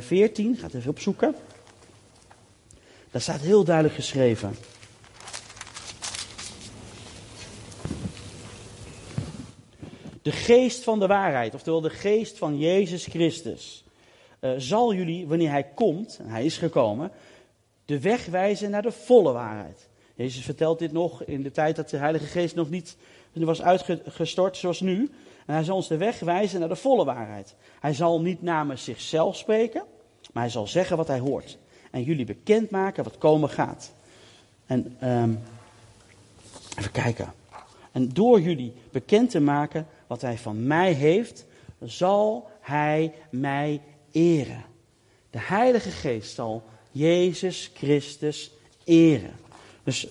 14, 0.00 0.56
gaat 0.56 0.74
even 0.74 0.90
opzoeken. 0.90 1.34
Daar 3.10 3.20
staat 3.20 3.40
heel 3.40 3.64
duidelijk 3.64 3.94
geschreven. 3.94 4.54
De 10.22 10.32
geest 10.32 10.84
van 10.84 10.98
de 10.98 11.06
waarheid, 11.06 11.54
oftewel 11.54 11.80
de 11.80 11.90
geest 11.90 12.38
van 12.38 12.58
Jezus 12.58 13.06
Christus, 13.06 13.84
uh, 14.40 14.50
zal 14.56 14.94
jullie, 14.94 15.26
wanneer 15.26 15.50
hij 15.50 15.64
komt, 15.74 16.18
en 16.18 16.28
hij 16.28 16.44
is 16.44 16.58
gekomen, 16.58 17.10
de 17.84 18.00
weg 18.00 18.26
wijzen 18.26 18.70
naar 18.70 18.82
de 18.82 18.92
volle 18.92 19.32
waarheid. 19.32 19.88
Jezus 20.14 20.44
vertelt 20.44 20.78
dit 20.78 20.92
nog 20.92 21.24
in 21.24 21.42
de 21.42 21.50
tijd 21.50 21.76
dat 21.76 21.90
de 21.90 21.96
Heilige 21.96 22.26
Geest 22.26 22.54
nog 22.54 22.70
niet 22.70 22.96
was 23.32 23.62
uitgestort 23.62 24.56
zoals 24.56 24.80
nu. 24.80 25.10
En 25.50 25.56
hij 25.56 25.64
zal 25.64 25.76
ons 25.76 25.88
de 25.88 25.96
weg 25.96 26.20
wijzen 26.20 26.60
naar 26.60 26.68
de 26.68 26.76
volle 26.76 27.04
waarheid. 27.04 27.54
Hij 27.80 27.94
zal 27.94 28.20
niet 28.20 28.42
namens 28.42 28.84
zichzelf 28.84 29.36
spreken, 29.36 29.82
maar 30.32 30.42
hij 30.42 30.52
zal 30.52 30.66
zeggen 30.66 30.96
wat 30.96 31.06
hij 31.06 31.18
hoort. 31.18 31.58
En 31.90 32.02
jullie 32.02 32.24
bekendmaken 32.24 33.04
wat 33.04 33.18
komen 33.18 33.48
gaat. 33.48 33.92
En 34.66 34.96
um, 35.02 35.40
even 36.78 36.90
kijken. 36.90 37.32
En 37.92 38.08
door 38.08 38.40
jullie 38.40 38.72
bekend 38.90 39.30
te 39.30 39.40
maken 39.40 39.86
wat 40.06 40.20
hij 40.20 40.38
van 40.38 40.66
mij 40.66 40.92
heeft, 40.92 41.44
zal 41.84 42.50
hij 42.60 43.12
mij 43.30 43.80
eren. 44.10 44.64
De 45.30 45.40
Heilige 45.40 45.90
Geest 45.90 46.34
zal 46.34 46.62
Jezus 46.90 47.70
Christus 47.74 48.50
eren. 48.84 49.36
Dus 49.82 50.08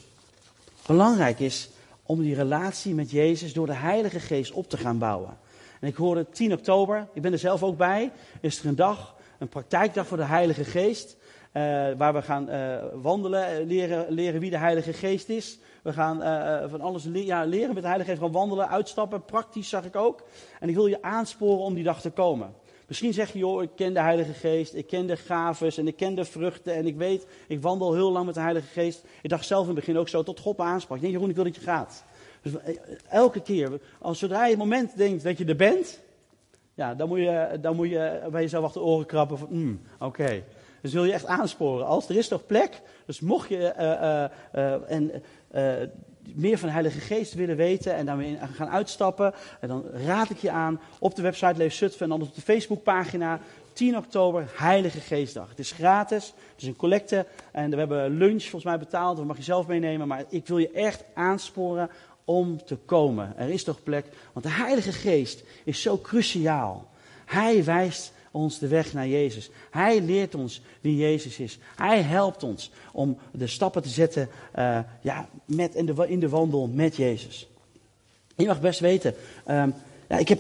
belangrijk 0.86 1.40
is 1.40 1.70
om 2.10 2.22
die 2.22 2.36
relatie 2.36 2.94
met 2.94 3.12
Jezus 3.12 3.54
door 3.54 3.66
de 3.66 3.74
Heilige 3.74 4.20
Geest 4.20 4.52
op 4.52 4.70
te 4.70 4.78
gaan 4.78 4.98
bouwen. 4.98 5.38
En 5.80 5.88
ik 5.88 5.96
hoorde 5.96 6.30
10 6.30 6.54
oktober, 6.54 7.08
ik 7.14 7.22
ben 7.22 7.32
er 7.32 7.40
zelf 7.40 7.64
ook 7.64 7.78
bij, 7.78 8.12
is 8.42 8.60
er 8.60 8.66
een 8.66 8.76
dag, 8.76 9.16
een 9.40 9.48
praktijkdag 9.48 10.08
voor 10.08 10.18
de 10.18 10.24
Heilige 10.24 10.64
Geest. 10.64 11.18
Uh, 11.54 11.64
waar 11.98 12.14
we 12.14 12.22
gaan 12.22 12.50
uh, 12.50 12.76
wandelen, 12.94 13.48
eh, 13.48 13.66
leren, 13.66 14.06
leren 14.10 14.40
wie 14.40 14.50
de 14.50 14.58
Heilige 14.58 14.94
Geest 14.94 15.30
is. 15.30 15.60
We 15.84 15.94
gaan 15.94 16.18
van 16.70 16.82
alles 16.82 17.04
le 17.04 17.26
ja, 17.26 17.44
leren 17.44 17.74
met 17.74 17.82
de 17.84 17.88
Heilige 17.88 18.10
Geest, 18.10 18.22
gaan 18.24 18.32
wandelen, 18.32 18.70
uitstappen, 18.70 19.26
praktisch 19.26 19.70
zag 19.70 19.86
ik 19.86 19.96
ook. 19.96 20.24
En 20.60 20.70
ik 20.70 20.76
wil 20.76 20.88
je 20.88 21.02
aansporen 21.02 21.64
om 21.64 21.74
die 21.74 21.84
dag 21.84 22.02
te 22.02 22.10
komen. 22.10 22.54
Misschien 22.90 23.14
zeg 23.14 23.34
je, 23.34 23.40
joh, 23.40 23.64
ik 23.64 23.70
ken 23.76 23.94
de 23.94 24.00
Heilige 24.00 24.34
Geest, 24.34 24.74
ik 24.74 24.88
ken 24.88 25.08
de 25.08 25.16
gaves 25.18 25.78
en 25.78 25.88
ik 25.88 25.96
ken 25.96 26.16
de 26.16 26.26
vruchten 26.26 26.74
en 26.74 26.88
ik 26.88 26.96
weet, 26.96 27.28
ik 27.48 27.62
wandel 27.62 27.94
heel 27.94 28.12
lang 28.12 28.26
met 28.26 28.34
de 28.34 28.42
Heilige 28.42 28.68
Geest. 28.68 29.04
Ik 29.22 29.30
dacht 29.30 29.46
zelf 29.46 29.62
in 29.62 29.68
het 29.68 29.80
begin 29.80 29.98
ook 29.98 30.08
zo, 30.10 30.24
tot 30.24 30.40
God 30.40 30.58
me 30.58 30.64
aansprak. 30.64 30.98
Ik 30.98 31.02
denk, 31.04 31.14
Jeroen, 31.14 31.30
ik 31.30 31.36
wil 31.36 31.44
dat 31.44 31.56
je 31.56 31.62
gaat. 31.62 32.04
Dus 32.42 32.58
eh, 32.58 32.76
elke 33.10 33.42
keer, 33.42 33.80
als 34.00 34.20
zodra 34.20 34.44
je 34.44 34.50
het 34.50 34.60
moment 34.60 34.98
denkt 34.98 35.24
dat 35.24 35.38
je 35.38 35.46
er 35.46 35.56
bent, 35.56 36.00
ja, 36.74 36.96
dan 36.96 37.08
moet 37.08 37.20
je, 37.20 37.58
dan 37.62 37.76
moet 37.76 37.90
je 37.90 38.28
bij 38.32 38.42
jezelf 38.42 38.64
achter 38.64 38.82
de 38.82 38.88
oren 38.88 39.06
krabben 39.06 39.38
van, 39.38 39.48
mm, 39.52 39.82
oké. 40.00 40.44
Dus 40.82 40.94
wil 40.94 41.06
je 41.06 41.14
echt 41.14 41.26
aansporen. 41.26 41.86
Als 41.86 42.10
er 42.10 42.18
is 42.18 42.28
toch 42.28 42.46
plek, 42.46 42.82
dus 43.06 43.20
mocht 43.20 43.50
je 43.50 43.74
uh, 44.54 44.62
uh, 44.62 44.92
en, 44.92 45.24
meer 46.36 46.58
van 46.58 46.68
de 46.68 46.74
Heilige 46.74 47.00
Geest 47.00 47.34
willen 47.34 47.56
weten 47.56 47.96
en 47.96 48.06
daarmee 48.06 48.38
gaan 48.54 48.70
uitstappen, 48.70 49.34
en 49.60 49.68
dan 49.68 49.84
raad 50.06 50.30
ik 50.30 50.38
je 50.38 50.52
aan 50.52 50.80
op 51.00 51.16
de 51.16 51.22
website 51.22 51.58
Leef 51.58 51.74
Zutphen 51.74 52.06
en 52.06 52.12
anders 52.12 52.30
op 52.30 52.36
de 52.36 52.42
Facebookpagina 52.42 53.40
10 53.74 53.98
oktober, 53.98 54.48
Heilige 54.54 55.00
Geestdag. 55.00 55.50
Het 55.50 55.60
is 55.60 55.72
gratis, 55.72 56.26
het 56.26 56.62
is 56.62 56.68
een 56.68 56.76
collecte 56.76 57.26
en 57.52 57.70
we 57.70 57.78
hebben 57.78 58.18
lunch 58.18 58.42
volgens 58.42 58.64
mij 58.64 58.80
betaald, 58.80 59.18
dat 59.18 59.26
mag 59.26 59.38
je 59.38 59.44
zelf 59.44 59.68
meenemen, 59.68 60.08
maar 60.08 60.24
ik 60.30 60.48
wil 60.48 60.58
je 60.58 60.72
echt 60.72 61.04
aansporen 61.14 61.90
om 62.26 62.66
te 62.66 62.76
komen. 62.76 63.34
Er 63.38 63.50
is 63.50 63.64
toch 63.64 63.84
plek, 63.84 64.06
want 64.34 64.46
de 64.46 64.52
Heilige 64.52 64.92
Geest 64.92 65.44
is 65.64 65.82
zo 65.82 65.98
cruciaal. 65.98 66.90
Hij 67.26 67.64
wijst 67.64 68.14
ons 68.32 68.60
de 68.60 68.68
weg 68.68 68.94
naar 68.94 69.08
Jezus. 69.08 69.50
Hij 69.70 70.02
leert 70.02 70.36
ons 70.36 70.62
wie 70.82 70.96
Jezus 70.96 71.40
is. 71.40 71.60
Hij 71.76 72.02
helpt 72.02 72.44
ons 72.44 72.72
om 72.92 73.18
de 73.32 73.48
stappen 73.48 73.82
te 73.82 73.90
zetten 73.90 74.30
uh, 74.56 74.80
ja, 75.02 75.30
met 75.46 75.76
in, 75.76 75.86
de, 75.86 76.08
in 76.08 76.20
de 76.20 76.30
wandel 76.30 76.68
met 76.68 76.96
Jezus. 76.96 77.48
Je 78.36 78.46
mag 78.46 78.62
best 78.62 78.80
weten, 78.80 79.16
uh, 79.48 79.64
ja, 80.10 80.18
ik 80.18 80.28
heb 80.28 80.40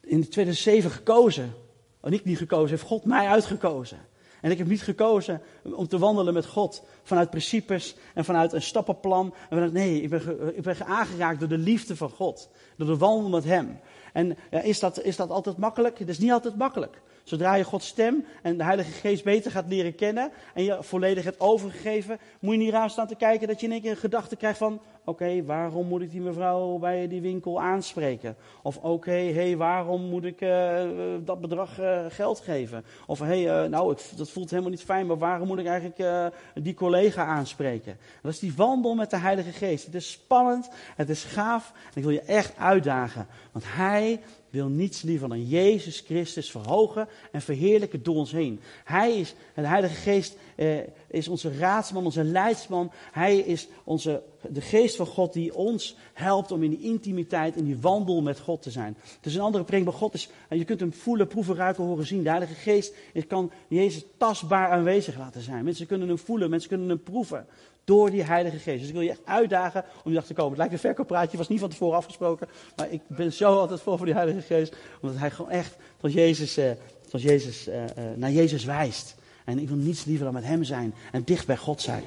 in 0.00 0.28
2007 0.28 0.90
gekozen. 0.90 1.54
En 2.00 2.12
ik 2.12 2.24
niet 2.24 2.38
gekozen, 2.38 2.70
heeft 2.70 2.82
God 2.82 3.04
mij 3.04 3.26
uitgekozen. 3.26 3.98
En 4.40 4.50
ik 4.50 4.58
heb 4.58 4.66
niet 4.66 4.82
gekozen 4.82 5.40
om 5.62 5.88
te 5.88 5.98
wandelen 5.98 6.34
met 6.34 6.46
God 6.46 6.82
vanuit 7.02 7.30
principes 7.30 7.96
en 8.14 8.24
vanuit 8.24 8.52
een 8.52 8.62
stappenplan. 8.62 9.26
En 9.26 9.48
vanuit, 9.48 9.72
nee, 9.72 10.02
ik 10.02 10.10
ben, 10.10 10.56
ik 10.56 10.62
ben 10.62 10.86
aangeraakt 10.86 11.38
door 11.38 11.48
de 11.48 11.58
liefde 11.58 11.96
van 11.96 12.10
God. 12.10 12.48
Door 12.76 12.86
de 12.86 12.96
wandel 12.96 13.28
met 13.28 13.44
Hem. 13.44 13.78
En 14.18 14.36
ja, 14.50 14.60
is, 14.60 14.80
dat, 14.80 15.02
is 15.02 15.16
dat 15.16 15.30
altijd 15.30 15.56
makkelijk? 15.56 15.98
Het 15.98 16.08
is 16.08 16.18
niet 16.18 16.32
altijd 16.32 16.56
makkelijk. 16.56 17.00
Zodra 17.22 17.54
je 17.54 17.64
Gods 17.64 17.86
stem 17.86 18.24
en 18.42 18.56
de 18.56 18.64
Heilige 18.64 18.90
Geest 18.90 19.24
beter 19.24 19.50
gaat 19.50 19.68
leren 19.68 19.94
kennen 19.94 20.30
en 20.54 20.64
je 20.64 20.76
volledig 20.80 21.24
hebt 21.24 21.40
overgegeven, 21.40 22.18
moet 22.40 22.54
je 22.54 22.60
niet 22.60 22.70
raar 22.70 22.90
staan 22.90 23.06
te 23.06 23.14
kijken 23.14 23.48
dat 23.48 23.60
je 23.60 23.66
in 23.66 23.72
één 23.72 23.80
keer 23.80 23.90
een 23.90 23.96
gedachte 23.96 24.36
krijgt 24.36 24.58
van, 24.58 24.80
oké, 25.08 25.44
waarom 25.44 25.86
moet 25.86 26.00
ik 26.00 26.10
die 26.10 26.20
mevrouw 26.20 26.78
bij 26.78 27.08
die 27.08 27.20
winkel 27.20 27.60
aanspreken? 27.60 28.36
Of 28.62 28.76
oké, 28.76 29.10
hey, 29.10 29.56
waarom 29.56 30.02
moet 30.02 30.24
ik 30.24 30.40
uh, 30.40 30.82
dat 31.24 31.40
bedrag 31.40 31.80
uh, 31.80 32.04
geld 32.08 32.40
geven? 32.40 32.84
Of 33.06 33.18
hey, 33.18 33.68
nou, 33.68 33.96
dat 34.16 34.30
voelt 34.30 34.50
helemaal 34.50 34.70
niet 34.70 34.82
fijn, 34.82 35.06
maar 35.06 35.18
waarom 35.18 35.46
moet 35.46 35.58
ik 35.58 35.66
eigenlijk 35.66 36.32
die 36.54 36.74
collega 36.74 37.24
aanspreken? 37.24 37.98
Dat 38.22 38.32
is 38.32 38.38
die 38.38 38.54
wandel 38.56 38.94
met 38.94 39.10
de 39.10 39.16
Heilige 39.18 39.52
Geest. 39.52 39.84
Het 39.84 39.94
is 39.94 40.10
spannend, 40.10 40.68
het 40.96 41.08
is 41.08 41.24
gaaf 41.24 41.72
en 41.86 41.92
ik 41.94 42.02
wil 42.02 42.12
je 42.12 42.20
echt 42.20 42.56
uitdagen, 42.56 43.26
want 43.52 43.64
Hij 43.68 44.20
wil 44.50 44.68
niets 44.68 45.02
liever 45.02 45.28
dan 45.28 45.46
Jezus 45.46 46.00
Christus 46.00 46.50
verhogen 46.50 47.08
en 47.32 47.40
verheerlijken 47.40 48.02
door 48.02 48.14
ons 48.14 48.32
heen. 48.32 48.60
Hij 48.84 49.18
is, 49.18 49.34
de 49.54 49.66
Heilige 49.66 49.94
Geest 49.94 50.36
eh, 50.56 50.78
is 51.08 51.28
onze 51.28 51.58
raadsman, 51.58 52.04
onze 52.04 52.24
leidsman. 52.24 52.92
Hij 53.12 53.38
is 53.38 53.68
onze, 53.84 54.22
de 54.50 54.60
geest 54.60 54.96
van 54.96 55.06
God 55.06 55.32
die 55.32 55.54
ons 55.54 55.96
helpt 56.12 56.52
om 56.52 56.62
in 56.62 56.70
die 56.70 56.80
intimiteit, 56.80 57.56
in 57.56 57.64
die 57.64 57.78
wandel 57.78 58.22
met 58.22 58.40
God 58.40 58.62
te 58.62 58.70
zijn. 58.70 58.96
Is 59.22 59.34
een 59.34 59.40
andere 59.40 59.64
preek, 59.64 59.84
maar 59.84 59.92
God 59.92 60.14
is, 60.14 60.28
en 60.48 60.58
je 60.58 60.64
kunt 60.64 60.80
hem 60.80 60.92
voelen, 60.92 61.26
proeven, 61.26 61.54
ruiken, 61.54 61.84
horen, 61.84 62.06
zien. 62.06 62.22
De 62.22 62.28
Heilige 62.28 62.54
Geest 62.54 62.94
kan 63.26 63.50
Jezus 63.68 64.04
tastbaar 64.16 64.68
aanwezig 64.68 65.18
laten 65.18 65.40
zijn. 65.40 65.64
Mensen 65.64 65.86
kunnen 65.86 66.08
hem 66.08 66.18
voelen, 66.18 66.50
mensen 66.50 66.68
kunnen 66.68 66.88
hem 66.88 67.02
proeven 67.02 67.46
door 67.88 68.10
die 68.10 68.22
Heilige 68.22 68.58
Geest. 68.58 68.78
Dus 68.78 68.88
ik 68.88 68.94
wil 68.94 69.02
je 69.02 69.10
echt 69.10 69.24
uitdagen 69.24 69.84
om 69.96 70.02
die 70.04 70.14
dag 70.14 70.26
te 70.26 70.34
komen. 70.34 70.50
Het 70.50 70.58
lijkt 70.58 70.72
een 70.72 70.78
verkooppraatje, 70.78 71.36
was 71.36 71.48
niet 71.48 71.60
van 71.60 71.68
tevoren 71.68 71.96
afgesproken. 71.96 72.48
Maar 72.76 72.90
ik 72.90 73.00
ben 73.06 73.32
zo 73.32 73.58
altijd 73.58 73.80
voor 73.80 73.96
voor 73.96 74.06
die 74.06 74.14
Heilige 74.14 74.40
Geest. 74.40 74.76
Omdat 75.00 75.18
hij 75.18 75.30
gewoon 75.30 75.50
echt 75.50 75.76
tot 76.00 76.12
Jezus, 76.12 76.56
eh, 76.56 76.70
tot 77.10 77.22
Jezus, 77.22 77.66
eh, 77.66 77.84
eh, 77.84 77.90
naar 78.16 78.30
Jezus 78.30 78.64
wijst. 78.64 79.16
En 79.44 79.58
ik 79.58 79.68
wil 79.68 79.76
niets 79.76 80.04
liever 80.04 80.24
dan 80.24 80.34
met 80.34 80.44
hem 80.44 80.64
zijn 80.64 80.94
en 81.12 81.24
dicht 81.24 81.46
bij 81.46 81.56
God 81.56 81.80
zijn. 81.80 82.02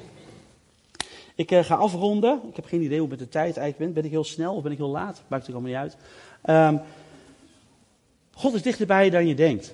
Ik 1.36 1.52
uh, 1.52 1.64
ga 1.64 1.76
afronden. 1.76 2.42
Ik 2.50 2.56
heb 2.56 2.66
geen 2.66 2.82
idee 2.82 3.00
hoe 3.00 3.10
het 3.10 3.20
met 3.20 3.28
de 3.28 3.34
tijd 3.34 3.58
eigenlijk 3.58 3.78
bent. 3.78 3.94
Ben 3.94 4.04
ik 4.04 4.12
heel 4.12 4.24
snel 4.24 4.56
of 4.56 4.64
ben 4.64 4.72
ik 4.72 4.78
heel 4.78 4.90
laat? 4.90 5.22
Maakt 5.28 5.48
er 5.48 5.54
allemaal 5.54 5.72
niet 5.72 5.80
uit. 5.80 5.98
Um, 6.74 6.82
God 8.34 8.54
is 8.54 8.62
dichterbij 8.62 9.10
dan 9.10 9.28
je 9.28 9.36
denkt. 9.36 9.74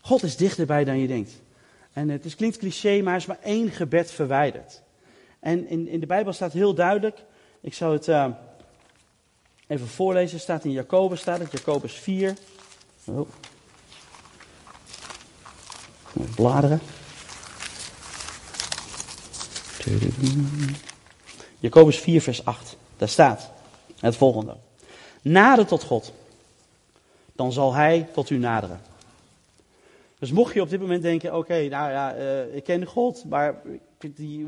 God 0.00 0.22
is 0.22 0.36
dichterbij 0.36 0.84
dan 0.84 0.98
je 0.98 1.06
denkt. 1.06 1.40
En 1.92 2.08
het 2.08 2.24
is, 2.24 2.36
klinkt 2.36 2.56
cliché, 2.56 3.00
maar 3.02 3.16
is 3.16 3.26
maar 3.26 3.38
één 3.42 3.70
gebed 3.70 4.10
verwijderd. 4.10 4.82
En 5.40 5.68
in, 5.68 5.88
in 5.88 6.00
de 6.00 6.06
Bijbel 6.06 6.32
staat 6.32 6.52
heel 6.52 6.74
duidelijk, 6.74 7.24
ik 7.60 7.74
zal 7.74 7.92
het 7.92 8.08
uh, 8.08 8.26
even 9.66 9.88
voorlezen, 9.88 10.40
staat 10.40 10.64
in 10.64 10.70
Jacobus, 10.70 11.20
staat 11.20 11.38
het, 11.38 11.52
Jacobus 11.52 11.92
4. 11.92 12.34
Oh. 13.04 13.28
Bladeren. 16.34 16.80
Jacobus 21.58 21.98
4, 21.98 22.22
vers 22.22 22.44
8. 22.44 22.76
Daar 22.96 23.08
staat 23.08 23.50
het 23.98 24.16
volgende. 24.16 24.56
Nader 25.22 25.66
tot 25.66 25.82
God, 25.82 26.12
dan 27.32 27.52
zal 27.52 27.74
Hij 27.74 28.08
tot 28.12 28.30
u 28.30 28.38
naderen. 28.38 28.80
Dus 30.18 30.30
mocht 30.30 30.54
je 30.54 30.60
op 30.60 30.70
dit 30.70 30.80
moment 30.80 31.02
denken, 31.02 31.36
oké, 31.36 31.68
nou 31.68 31.90
ja, 31.90 32.16
uh, 32.16 32.54
ik 32.54 32.64
ken 32.64 32.86
God, 32.86 33.24
maar 33.24 33.62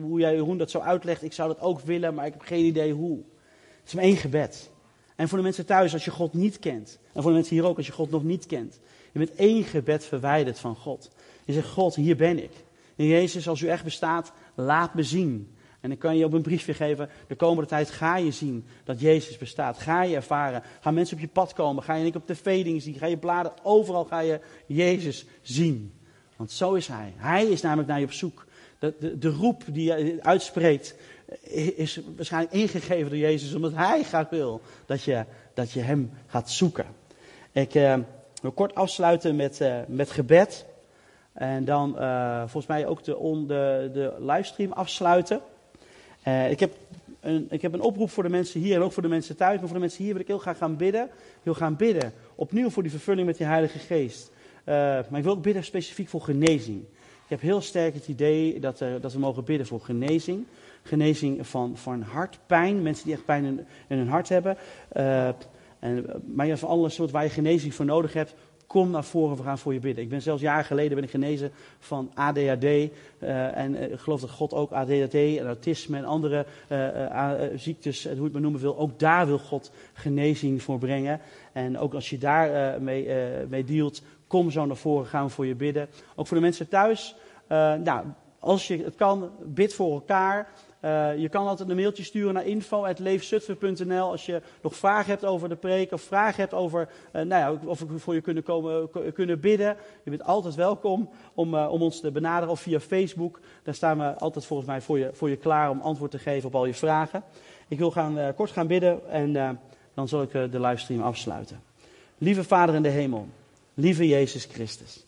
hoe 0.01 0.21
jij 0.21 0.39
hoe 0.39 0.57
dat 0.57 0.71
zo 0.71 0.79
uitlegt, 0.79 1.23
ik 1.23 1.33
zou 1.33 1.49
dat 1.49 1.61
ook 1.61 1.81
willen, 1.81 2.15
maar 2.15 2.27
ik 2.27 2.33
heb 2.33 2.43
geen 2.43 2.65
idee 2.65 2.93
hoe. 2.93 3.17
Het 3.79 3.87
is 3.87 3.95
maar 3.95 4.05
één 4.05 4.17
gebed. 4.17 4.71
En 5.17 5.29
voor 5.29 5.39
de 5.39 5.45
mensen 5.45 5.67
thuis 5.67 5.93
als 5.93 6.05
je 6.05 6.11
God 6.11 6.33
niet 6.33 6.59
kent. 6.59 6.99
En 7.13 7.23
voor 7.23 7.31
de 7.31 7.37
mensen 7.37 7.57
hier 7.57 7.67
ook 7.67 7.77
als 7.77 7.87
je 7.87 7.93
God 7.93 8.11
nog 8.11 8.25
niet 8.25 8.47
kent. 8.47 8.79
Je 9.13 9.19
bent 9.19 9.35
één 9.35 9.65
gebed 9.65 10.05
verwijderd 10.05 10.59
van 10.59 10.77
God. 10.77 11.11
Je 11.45 11.53
zegt, 11.53 11.69
God, 11.69 11.95
hier 11.95 12.17
ben 12.17 12.43
ik. 12.43 12.53
En 12.97 13.07
Jezus, 13.07 13.49
als 13.49 13.61
u 13.61 13.69
echt 13.69 13.85
bestaat, 13.85 14.33
laat 14.55 14.95
me 14.95 15.03
zien. 15.03 15.55
En 15.81 15.89
dan 15.89 15.99
kan 15.99 16.17
je 16.17 16.25
op 16.25 16.33
een 16.33 16.43
briefje 16.43 16.75
geven, 16.75 17.09
de 17.27 17.35
komende 17.35 17.69
tijd 17.69 17.91
ga 17.91 18.17
je 18.17 18.31
zien 18.31 18.65
dat 18.85 19.01
Jezus 19.01 19.39
bestaat. 19.39 19.79
Ga 19.79 20.03
je 20.03 20.17
ervaren. 20.17 20.63
Gaan 20.81 20.95
mensen 20.95 21.17
op 21.17 21.23
je 21.23 21.29
pad 21.29 21.53
komen. 21.53 21.83
Ga 21.83 21.95
je 21.95 22.15
op 22.15 22.27
tv 22.27 22.65
dingen 22.65 22.81
zien. 22.81 22.95
Ga 22.95 23.07
je 23.07 23.17
bladen. 23.17 23.53
Overal 23.63 24.05
ga 24.05 24.21
je 24.21 24.41
Jezus 24.67 25.27
zien. 25.43 25.93
Want 26.37 26.53
zo 26.53 26.75
is 26.75 26.89
Hij. 26.89 27.13
Hij 27.17 27.45
is 27.45 27.61
namelijk 27.61 27.89
naar 27.89 27.99
je 27.99 28.05
op 28.05 28.13
zoek. 28.13 28.47
De, 28.79 28.95
de, 29.01 29.19
de 29.19 29.29
roep 29.29 29.63
die 29.67 29.85
je 29.85 30.19
uitspreekt 30.23 30.97
is 31.77 32.01
waarschijnlijk 32.17 32.55
ingegeven 32.55 33.11
door 33.11 33.19
Jezus. 33.19 33.55
Omdat 33.55 33.73
Hij 33.75 34.03
graag 34.03 34.29
wil 34.29 34.61
dat 34.87 35.03
je, 35.03 35.25
dat 35.55 35.73
je 35.73 35.81
Hem 35.81 36.11
gaat 36.27 36.51
zoeken. 36.51 36.87
Ik 37.53 37.75
uh, 37.75 37.99
wil 38.43 38.53
kort 38.53 38.75
afsluiten 38.75 39.37
met, 39.37 39.61
uh, 39.61 39.79
met 39.87 40.11
gebed. 40.11 40.67
En 41.35 41.65
dan 41.65 41.97
uh, 41.99 42.39
volgens 42.39 42.67
mij 42.67 42.87
ook 42.87 43.05
de, 43.05 43.45
de, 43.47 43.91
de 43.93 44.15
livestream 44.19 44.73
afsluiten. 44.73 45.41
Uh, 46.29 46.51
ik, 46.51 46.61
heb 46.61 46.73
een, 47.21 47.47
ik 47.51 47.63
heb 47.63 47.73
een 47.73 47.81
oproep 47.81 48.11
voor 48.11 48.23
de 48.23 48.29
mensen 48.29 48.61
hier 48.61 48.75
en 48.75 48.83
ook 48.83 48.93
voor 48.93 49.03
de 49.03 49.09
mensen 49.09 49.37
thuis. 49.37 49.59
Maar 49.59 49.67
voor 49.67 49.77
de 49.77 49.83
mensen 49.83 50.05
hier 50.05 50.13
wil 50.13 50.23
ik 50.23 50.29
heel 50.29 50.39
graag 50.39 50.59
gaan 50.59 50.77
bidden. 50.77 51.09
Wil 51.43 51.55
gaan 51.55 51.77
bidden. 51.77 52.13
Opnieuw 52.35 52.71
voor 52.71 52.83
die 52.83 52.93
vervulling 52.93 53.27
met 53.27 53.37
die 53.37 53.47
Heilige 53.47 53.79
Geest. 53.79 54.31
Uh, 54.31 54.75
maar 54.75 55.17
ik 55.17 55.23
wil 55.23 55.33
ook 55.33 55.43
bidden 55.43 55.65
specifiek 55.65 56.09
voor 56.09 56.21
genezing. 56.21 56.83
Ik 57.25 57.31
heb 57.31 57.41
heel 57.41 57.61
sterk 57.61 57.95
het 57.95 58.09
idee 58.09 58.61
dat, 58.61 58.79
dat 59.01 59.13
we 59.13 59.19
mogen 59.19 59.45
bidden 59.45 59.67
voor 59.67 59.81
genezing. 59.81 60.47
Genezing 60.83 61.47
van, 61.47 61.77
van 61.77 62.03
hartpijn. 62.03 62.83
Mensen 62.83 63.05
die 63.05 63.15
echt 63.15 63.25
pijn 63.25 63.45
in, 63.45 63.67
hun 63.97 64.09
hart 64.09 64.29
hebben. 64.29 64.57
en, 65.79 66.07
maar 66.27 66.47
ja, 66.47 66.57
van 66.57 66.69
alle 66.69 66.89
soorten 66.89 67.15
waar 67.15 67.25
je 67.25 67.31
genezing 67.31 67.75
voor 67.75 67.85
nodig 67.85 68.13
hebt. 68.13 68.35
Kom 68.67 68.91
naar 68.91 69.05
voren, 69.05 69.37
we 69.37 69.43
gaan 69.43 69.59
voor 69.59 69.73
je 69.73 69.81
bidden. 69.81 70.05
Ik 70.05 70.11
ben 70.11 70.23
zelfs 70.23 70.43
jaren 70.43 70.65
geleden 70.65 70.95
ben 70.95 71.05
ik 71.05 71.11
genezen 71.11 71.53
van 71.79 72.11
ADHD. 72.15 72.65
Uh, 72.65 73.57
en 73.57 73.75
uh, 73.75 73.93
ik 73.93 73.99
geloof 73.99 74.21
dat 74.21 74.31
God 74.31 74.53
ook 74.53 74.73
ADHD 74.73 75.15
en 75.15 75.47
autisme 75.47 75.97
en 75.97 76.05
andere 76.05 76.47
uh, 76.69 77.31
ziektes, 77.57 78.05
hoe 78.05 78.25
het 78.25 78.33
maar 78.33 78.43
noemen 78.43 78.61
wil, 78.61 78.79
ook 78.79 78.99
daar 78.99 79.27
wil 79.27 79.39
God 79.39 79.71
genezing 79.93 80.63
voor 80.63 80.79
brengen. 80.79 81.21
En 81.53 81.79
ook 81.79 81.95
als 81.95 82.11
je 82.11 82.19
daar 82.19 82.83
mee, 82.83 83.09
mee 83.49 83.65
dealt, 83.65 84.03
kom 84.27 84.51
zo 84.51 84.67
naar 84.67 84.77
voren, 84.77 85.07
gaan 85.07 85.25
we 85.25 85.31
voor 85.31 85.47
je 85.47 85.55
bidden. 85.55 85.89
Ook 86.15 86.27
voor 86.27 86.37
de 86.37 86.43
mensen 86.43 86.69
thuis. 86.69 87.17
nou, 87.49 88.05
als 88.39 88.69
je 88.69 88.85
het 88.85 88.95
kan, 88.95 89.31
bid 89.43 89.75
voor 89.75 89.93
elkaar. 89.93 90.49
Uh, 90.85 91.19
je 91.19 91.29
kan 91.29 91.47
altijd 91.47 91.69
een 91.69 91.77
mailtje 91.77 92.03
sturen 92.03 92.35
naar 92.35 92.47
info.leefzutphen.nl 92.47 94.11
als 94.11 94.27
je 94.27 94.43
nog 94.63 94.77
vragen 94.77 95.11
hebt 95.11 95.25
over 95.25 95.49
de 95.49 95.57
preek 95.57 95.93
of 95.93 96.03
vragen 96.03 96.41
hebt 96.41 96.55
over 96.55 96.89
uh, 97.13 97.23
nou 97.23 97.29
ja, 97.29 97.69
of 97.69 97.81
we 97.81 97.99
voor 97.99 98.15
je 98.15 98.21
kunnen, 98.21 98.43
komen, 98.43 98.91
kunnen 99.15 99.41
bidden. 99.41 99.77
Je 100.03 100.11
bent 100.11 100.25
altijd 100.25 100.55
welkom 100.55 101.11
om, 101.35 101.55
uh, 101.55 101.73
om 101.73 101.83
ons 101.83 102.01
te 102.01 102.11
benaderen 102.11 102.51
of 102.51 102.61
via 102.61 102.81
Facebook. 102.81 103.41
Daar 103.63 103.75
staan 103.75 103.99
we 103.99 104.15
altijd 104.19 104.47
volgens 104.47 104.69
mij 104.69 104.81
voor 104.81 104.99
je, 104.99 105.11
voor 105.13 105.31
je 105.31 105.37
klaar 105.37 105.71
om 105.71 105.81
antwoord 105.81 106.11
te 106.11 106.19
geven 106.19 106.49
op 106.49 106.55
al 106.55 106.67
je 106.67 106.75
vragen. 106.75 107.23
Ik 107.69 107.79
wil 107.79 107.91
gaan, 107.91 108.35
kort 108.35 108.51
gaan 108.51 108.67
bidden 108.67 109.11
en 109.11 109.59
dan 109.95 110.09
zal 110.09 110.23
ik 110.23 110.33
de 110.33 110.61
livestream 110.61 111.03
afsluiten. 111.03 111.63
Lieve 112.19 112.45
Vader 112.45 112.75
in 112.75 112.83
de 112.83 112.89
hemel, 112.89 113.29
lieve 113.75 114.09
Jezus 114.09 114.45
Christus. 114.45 115.07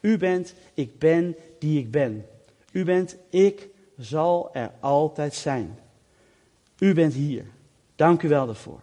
U 0.00 0.18
bent, 0.18 0.54
ik 0.74 0.98
ben 0.98 1.36
die 1.58 1.78
ik 1.78 1.90
ben. 1.90 2.26
U 2.72 2.84
bent, 2.84 3.16
ik 3.30 3.68
zal 4.00 4.50
er 4.52 4.70
altijd 4.80 5.34
zijn. 5.34 5.78
U 6.78 6.94
bent 6.94 7.14
hier. 7.14 7.44
Dank 7.96 8.22
u 8.22 8.28
wel 8.28 8.46
daarvoor. 8.46 8.80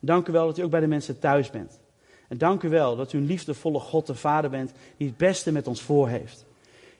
Dank 0.00 0.28
u 0.28 0.32
wel 0.32 0.46
dat 0.46 0.58
u 0.58 0.62
ook 0.62 0.70
bij 0.70 0.80
de 0.80 0.86
mensen 0.86 1.18
thuis 1.18 1.50
bent. 1.50 1.80
En 2.28 2.38
dank 2.38 2.62
u 2.62 2.68
wel 2.68 2.96
dat 2.96 3.12
u 3.12 3.18
een 3.18 3.26
liefdevolle 3.26 3.78
God 3.78 4.06
de 4.06 4.14
Vader 4.14 4.50
bent 4.50 4.72
die 4.96 5.06
het 5.06 5.16
beste 5.16 5.52
met 5.52 5.66
ons 5.66 5.82
voor 5.82 6.08
heeft. 6.08 6.44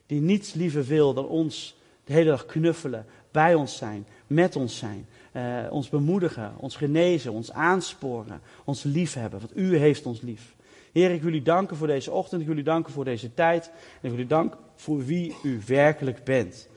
Die 0.07 0.21
niets 0.21 0.53
liever 0.55 0.85
wil 0.85 1.14
dan 1.14 1.27
ons 1.27 1.79
de 2.05 2.12
hele 2.12 2.31
dag 2.31 2.47
knuffelen, 2.47 3.07
bij 3.31 3.55
ons 3.55 3.77
zijn, 3.77 4.07
met 4.27 4.57
ons 4.57 4.79
zijn. 4.79 5.07
Uh, 5.33 5.66
ons 5.71 5.89
bemoedigen, 5.89 6.55
ons 6.57 6.77
genezen, 6.77 7.33
ons 7.33 7.53
aansporen, 7.53 8.41
ons 8.64 8.83
liefhebben. 8.83 9.41
Want 9.41 9.57
u 9.57 9.77
heeft 9.77 10.07
ons 10.07 10.21
lief. 10.21 10.55
Heer, 10.93 11.11
ik 11.11 11.23
wil 11.23 11.33
u 11.33 11.43
danken 11.43 11.77
voor 11.77 11.87
deze 11.87 12.11
ochtend. 12.11 12.41
Ik 12.41 12.47
wil 12.47 12.57
u 12.57 12.62
danken 12.62 12.93
voor 12.93 13.05
deze 13.05 13.35
tijd. 13.35 13.71
En 14.01 14.09
ik 14.09 14.11
wil 14.11 14.25
u 14.25 14.27
danken 14.27 14.59
voor 14.75 15.05
wie 15.05 15.35
u 15.43 15.61
werkelijk 15.66 16.25
bent. 16.25 16.68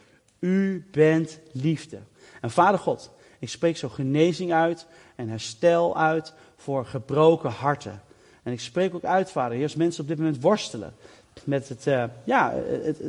U 0.44 0.86
bent 0.91 1.39
liefde. 1.52 2.00
En 2.41 2.52
Vader 2.52 2.80
God, 2.80 3.12
ik 3.39 3.50
spreek 3.50 3.78
zo 3.78 3.89
genezing 3.89 4.54
uit 4.54 4.86
en 5.16 5.30
herstel 5.30 5.98
uit 5.98 6.34
voor 6.56 6.86
gebroken 6.86 7.50
harten. 7.50 8.02
En 8.44 8.52
ik 8.52 8.60
spreek 8.60 8.96
ook 8.96 9.04
uit, 9.04 9.32
Vader, 9.32 9.64
als 9.64 9.76
mensen 9.76 10.02
op 10.02 10.08
dit 10.08 10.18
moment 10.18 10.41
worstelen 10.41 10.94
met 11.44 11.70
het, 11.70 11.88
uh, 11.88 12.04
ja, 12.24 12.54
het, 12.84 13.00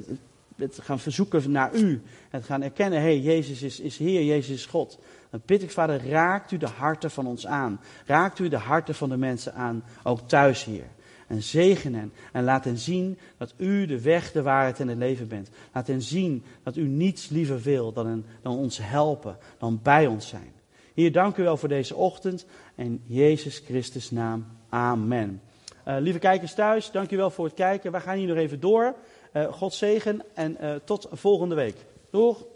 het, 0.57 0.79
gaan 0.83 0.99
verzoeken 0.99 1.51
naar 1.51 1.75
U. 1.75 2.03
Het 2.31 2.45
gaan 2.45 2.63
erkennen, 2.63 2.99
hé, 2.99 3.05
hey, 3.05 3.19
Jezus 3.19 3.63
is, 3.63 3.81
is 3.81 3.99
Heer, 3.99 4.25
Jezus 4.25 4.55
is 4.55 4.67
God. 4.67 4.99
Dan 5.31 5.43
bid 5.45 5.63
ik, 5.63 5.71
Vader, 5.71 6.09
raakt 6.09 6.51
u 6.51 6.57
de 6.57 6.69
harten 6.69 7.11
van 7.11 7.27
ons 7.27 7.47
aan. 7.47 7.81
Raakt 8.07 8.39
u 8.39 8.49
de 8.49 8.57
harten 8.57 8.95
van 8.95 9.09
de 9.09 9.17
mensen 9.17 9.55
aan, 9.55 9.85
ook 10.03 10.29
thuis, 10.29 10.65
Heer. 10.65 10.87
En 11.27 11.43
zegen 11.43 11.95
hen. 11.95 12.13
En 12.33 12.45
laat 12.45 12.65
hen 12.65 12.79
zien 12.79 13.19
dat 13.37 13.55
u 13.57 13.87
de 13.87 14.01
weg, 14.01 14.33
de 14.33 14.43
waarheid 14.43 14.81
en 14.81 14.89
het 14.89 14.99
leven 14.99 15.29
bent. 15.29 15.51
Laat 15.73 15.87
hen 15.87 16.03
zien 16.03 16.45
dat 16.63 16.77
u 16.77 16.89
niets 16.89 17.29
liever 17.29 17.61
wil 17.61 17.93
dan, 17.93 18.25
dan 18.43 18.57
ons 18.57 18.79
helpen, 18.83 19.37
dan 19.59 19.81
bij 19.83 20.07
ons 20.07 20.29
zijn. 20.29 20.53
Hier, 20.95 21.13
dank 21.13 21.37
u 21.37 21.43
wel 21.43 21.57
voor 21.57 21.69
deze 21.69 21.95
ochtend. 21.95 22.47
In 22.75 23.03
Jezus 23.07 23.59
Christus 23.59 24.11
naam. 24.11 24.47
Amen. 24.69 25.41
Uh, 25.89 25.97
lieve 25.99 26.19
kijkers 26.19 26.55
thuis, 26.55 26.91
dank 26.91 27.11
u 27.11 27.17
wel 27.17 27.31
voor 27.31 27.45
het 27.45 27.55
kijken. 27.55 27.93
We 27.93 28.01
gaan 28.01 28.17
hier 28.17 28.29
nog 28.29 28.37
even 28.37 28.61
door. 28.61 28.95
Uh, 29.33 29.53
God 29.53 29.75
zegen 29.75 30.23
en 30.35 30.57
uh, 30.61 30.75
tot 30.85 31.09
volgende 31.13 31.55
week. 31.55 31.77
Doeg! 32.11 32.54